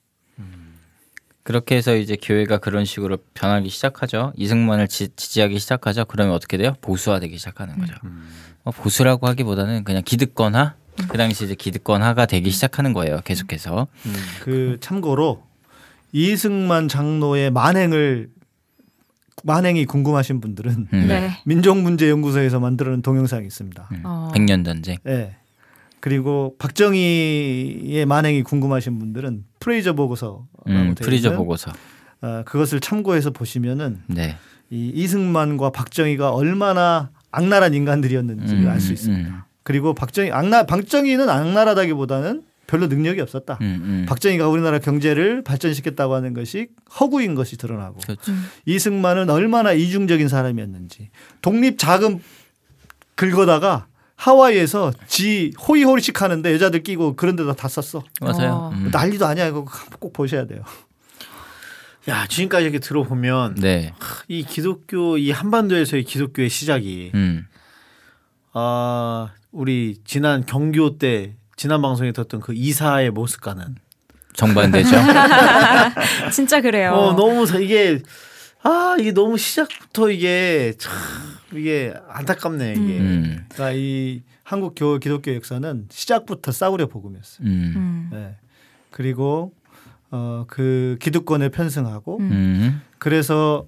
그렇게 1.43 1.75
해서 1.75 1.95
이제 1.95 2.15
교회가 2.19 2.57
그런 2.59 2.85
식으로 2.85 3.17
변하기 3.33 3.69
시작하죠. 3.69 4.31
이승만을 4.37 4.87
지, 4.87 5.09
지하기 5.15 5.59
시작하죠. 5.59 6.05
그러면 6.05 6.33
어떻게 6.33 6.57
돼요? 6.57 6.73
보수화되기 6.81 7.37
시작하는 7.37 7.77
거죠. 7.77 7.93
어, 8.63 8.71
보수라고 8.71 9.27
하기보다는 9.27 9.83
그냥 9.83 10.01
기득권화. 10.03 10.75
그 11.07 11.17
당시 11.17 11.45
이제 11.45 11.55
기득권화가 11.55 12.25
되기 12.25 12.49
시작하는 12.49 12.93
거예요. 12.93 13.21
계속해서. 13.25 13.87
그 14.41 14.77
참고로 14.79 15.43
이승만 16.11 16.87
장로의 16.87 17.51
만행을 17.51 18.29
만행이 19.43 19.85
궁금하신 19.85 20.41
분들은 20.41 20.87
음. 20.91 21.07
네. 21.07 21.31
민족문제연구소에서 21.45 22.59
만들어낸 22.59 23.01
동영상이 23.01 23.45
있습니다. 23.45 23.89
음. 23.91 24.01
어. 24.03 24.31
백년 24.33 24.63
전쟁. 24.63 24.97
예. 25.07 25.35
그리고 25.99 26.55
박정희의 26.59 28.05
만행이 28.05 28.43
궁금하신 28.43 28.99
분들은 28.99 29.43
프레이저 29.59 29.93
보고서라고 29.93 30.47
음, 30.67 30.95
있는, 30.99 31.35
보고서. 31.35 31.71
어, 32.21 32.43
그것을 32.45 32.79
참고해서 32.79 33.31
보시면은 33.31 34.01
네. 34.07 34.37
이 34.69 34.91
이승만과 34.93 35.71
박정희가 35.71 36.31
얼마나 36.31 37.09
악랄한 37.31 37.73
인간들이었는지를 37.73 38.63
음, 38.63 38.69
알수 38.69 38.93
있습니다. 38.93 39.44
음, 39.65 39.67
그리고 39.67 39.93
박정희 39.93 40.31
악랄 40.31 40.67
박정희는 40.67 41.27
악랄하다기보다는 41.27 42.43
별로 42.67 42.87
능력이 42.87 43.19
없었다. 43.21 43.57
음, 43.61 43.81
음. 43.83 44.05
박정희가 44.07 44.47
우리나라 44.47 44.79
경제를 44.79 45.43
발전시켰다고 45.43 46.13
하는 46.13 46.33
것이 46.33 46.67
허구인 46.99 47.35
것이 47.35 47.57
드러나고 47.57 47.99
그렇죠. 48.01 48.31
이승만은 48.65 49.29
얼마나 49.29 49.73
이중적인 49.73 50.27
사람이었는지 50.27 51.09
독립 51.41 51.77
자금 51.77 52.19
긁어다가 53.15 53.87
하와이에서 54.15 54.93
지 55.07 55.51
호이호리씩 55.67 56.21
하는데 56.21 56.53
여자들 56.53 56.83
끼고 56.83 57.15
그런 57.15 57.35
데다 57.35 57.53
다 57.53 57.67
썼어. 57.67 58.03
맞아요. 58.21 58.51
어. 58.51 58.69
음. 58.73 58.89
난리도 58.91 59.25
아니야. 59.25 59.47
이거 59.47 59.65
꼭 59.99 60.13
보셔야 60.13 60.45
돼요. 60.45 60.63
야 62.07 62.27
지금까지 62.27 62.63
이렇게 62.63 62.79
들어보면 62.79 63.55
네. 63.55 63.93
이 64.27 64.43
기독교 64.43 65.17
이 65.17 65.31
한반도에서의 65.31 66.03
기독교의 66.03 66.49
시작이 66.49 67.11
음. 67.15 67.47
아 68.53 69.31
우리 69.59 69.95
지난 70.03 70.45
경교 70.45 70.97
때 70.97 71.35
지난 71.55 71.81
방송에 71.81 72.11
들었던 72.11 72.41
그 72.41 72.53
이사의 72.53 73.11
모습과는 73.11 73.75
정반대죠. 74.33 74.89
진짜 76.33 76.59
그래요. 76.59 76.91
어 76.91 77.15
너무 77.15 77.45
사- 77.45 77.59
이게 77.59 78.01
아 78.63 78.97
이게 78.99 79.13
너무 79.13 79.37
시작부터 79.37 80.09
이게 80.11 80.73
참 80.77 80.91
이게 81.53 81.93
안타깝네 82.09 82.71
이게 82.73 82.99
음. 82.99 83.45
그러니까 83.49 83.71
이 83.79 84.23
한국 84.43 84.75
교 84.75 84.97
기독교 84.99 85.33
역사는 85.33 85.85
시작부터 85.89 86.51
싸구려 86.51 86.87
복음이었어요. 86.87 87.47
음. 87.47 87.73
음. 87.75 88.09
네. 88.11 88.35
그리고 88.91 89.53
어 90.11 90.43
그 90.47 90.97
기득권을 90.99 91.49
편승하고 91.49 92.17
음. 92.19 92.31
음. 92.31 92.81
그래서 92.99 93.65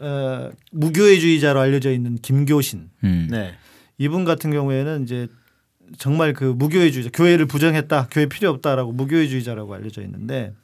어 0.00 0.50
무교회주의자로 0.72 1.58
알려져 1.60 1.90
있는 1.92 2.16
김교신 2.16 2.90
음. 3.04 3.28
네. 3.30 3.54
이분 4.00 4.24
같은 4.24 4.50
경우에는 4.50 5.02
이제 5.04 5.28
정말 5.98 6.32
그 6.32 6.44
무교회주의자 6.44 7.10
교회를 7.12 7.44
부정했다 7.44 8.08
교회 8.10 8.24
필요 8.26 8.48
없다라고 8.48 8.92
무교회주의자라고 8.92 9.74
알려져 9.74 10.00
있는데 10.02 10.54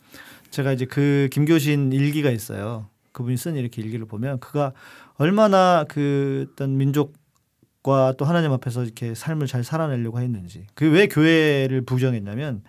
제가 0.50 0.72
이제 0.72 0.86
그 0.86 1.28
김교신 1.30 1.92
일기가 1.92 2.30
있어요 2.30 2.88
그분이 3.12 3.36
쓴 3.36 3.56
이렇게 3.56 3.82
일기를 3.82 4.06
보면 4.06 4.40
그가 4.40 4.72
얼마나 5.18 5.84
그 5.86 6.46
어떤 6.52 6.78
민족과 6.78 8.14
또 8.16 8.24
하나님 8.24 8.52
앞에서 8.52 8.84
이렇게 8.84 9.14
삶을 9.14 9.46
잘 9.46 9.62
살아내려고 9.64 10.18
했는지 10.18 10.66
그 10.74 10.86
왜 10.86 11.06
교회를 11.06 11.82
부정했냐면 11.82 12.62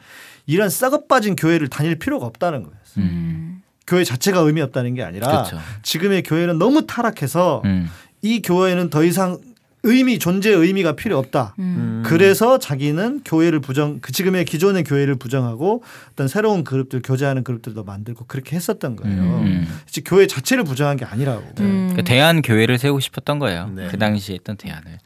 이런 0.48 0.70
썩어 0.70 1.06
빠진 1.06 1.38
교회를 1.38 1.70
다닐 1.70 1.96
필요가 1.98 2.26
없다는 2.26 2.64
거예요 2.64 2.78
음. 2.98 3.62
교회 3.86 4.04
자체가 4.04 4.42
의미 4.42 4.60
없다는 4.60 4.96
게 4.96 5.04
아니라 5.04 5.28
그렇죠. 5.28 5.60
지금의 5.84 6.24
교회는 6.24 6.60
너무 6.60 6.86
타락해서 6.86 7.62
음. 7.64 7.88
이 8.22 8.42
교회는 8.42 8.90
더 8.90 9.06
이상 9.06 9.40
의미 9.88 10.20
존재 10.20 10.52
의미가 10.52 10.98
필요 10.98 11.18
없다. 11.18 11.56
음. 11.60 12.04
그래서 12.06 12.60
자기는 12.60 13.22
교회를 13.24 13.62
부정 13.62 14.00
그 14.02 14.12
지금의 14.12 14.44
기존의 14.44 14.84
교회를 14.84 15.16
부정하고 15.16 15.82
어떤 16.12 16.28
새로운 16.28 16.66
그룹들 16.66 17.02
교제하는 17.02 17.46
그룹들도 17.46 17.86
만들고 17.86 18.26
그렇게 18.26 18.58
했었던 18.58 18.98
거예요. 18.98 19.22
음. 19.22 19.68
즉 19.90 20.04
교회 20.06 20.28
자체를 20.28 20.66
부정한 20.66 20.98
게 20.98 21.06
아니라고. 21.06 21.42
음. 21.62 21.90
그러니까 21.92 22.02
대한 22.04 22.42
교회를 22.42 22.78
세우고 22.78 23.00
싶었던 23.00 23.40
거예요. 23.40 23.72
네. 23.74 23.88
그 23.88 23.98
당시에 23.98 24.36
했던 24.36 24.58
대안을. 24.58 25.00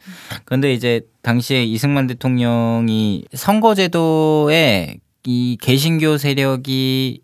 그런데 0.44 0.72
이제 0.72 1.02
당시에 1.22 1.62
이승만 1.64 2.08
대통령이 2.08 3.24
선거제도에 3.32 4.96
이 5.24 5.58
개신교 5.62 6.18
세력이 6.18 7.20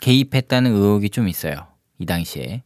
개입했다는 0.00 0.74
의혹이 0.74 1.10
좀 1.10 1.28
있어요. 1.28 1.54
이 1.98 2.06
당시에. 2.06 2.62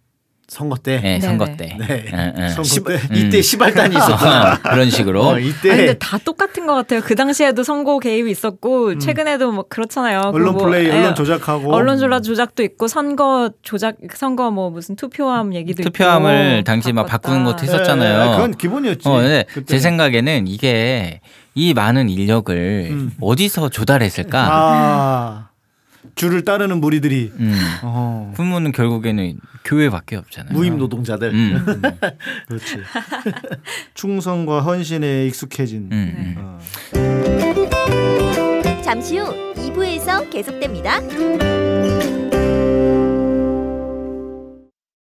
선거 0.51 0.75
때. 0.77 0.99
네. 1.01 1.21
선거 1.21 1.47
때. 1.47 1.77
네. 1.79 2.05
예, 2.13 2.33
예. 2.37 2.49
선거 2.49 2.65
시- 2.65 2.83
때. 2.83 3.01
이때 3.15 3.37
음. 3.39 3.43
시발단이 3.43 3.95
있었구나. 3.97 4.59
그런 4.59 4.91
식으로. 4.91 5.23
어, 5.23 5.35
아니, 5.37 5.47
이때 5.49 5.69
근데 5.69 5.95
다 5.95 6.19
똑같은 6.19 6.67
것 6.67 6.75
같아요. 6.75 7.01
그 7.03 7.15
당시에도 7.15 7.63
선거 7.63 8.01
개입이 8.01 8.29
있었고 8.33 8.99
최근에도 8.99 9.53
뭐 9.53 9.65
그렇잖아요. 9.69 10.19
음. 10.25 10.35
언론 10.35 10.55
그 10.57 10.59
뭐, 10.63 10.67
플레이, 10.69 10.87
예, 10.89 10.91
언론 10.99 11.15
조작하고 11.15 11.73
언론 11.73 11.99
조작 11.99 12.23
조작도 12.25 12.65
있고 12.65 12.89
선거 12.89 13.51
조작 13.63 13.97
선거 14.15 14.51
뭐 14.51 14.71
무슨 14.71 14.97
투표함 14.97 15.55
얘기도 15.55 15.85
투표함을 15.85 16.55
있고 16.59 16.65
당시 16.65 16.93
막. 16.93 17.07
바꾸는 17.07 17.45
것도 17.45 17.59
네, 17.59 17.63
했었잖아요. 17.65 18.31
그건 18.33 18.51
기본이었지. 18.57 19.09
어, 19.09 19.21
네. 19.23 19.45
제 19.67 19.79
생각에는 19.79 20.49
이게 20.49 21.21
이 21.55 21.75
많은 21.75 22.09
인력을 22.09 22.89
음. 22.91 23.13
어디서 23.21 23.69
조달했을까? 23.69 24.49
아 24.51 25.50
줄을 26.15 26.45
따르는 26.45 26.81
무리들이 26.81 27.33
음. 27.39 27.55
어, 27.83 28.33
그러면은 28.37 28.73
결국에는 28.73 29.39
교회밖에 29.65 30.17
없잖아요. 30.17 30.53
무임 30.53 30.79
노동자들. 30.79 31.33
음. 31.33 31.65
그렇지. 32.49 32.79
충성과 33.95 34.61
헌신에 34.61 35.27
익숙해진. 35.27 35.89
음, 35.93 36.15
음. 36.17 36.35
어. 36.39 36.59
잠시 38.83 39.19
후 39.19 39.55
2부에서 39.55 40.29
계속됩니다. 40.31 41.01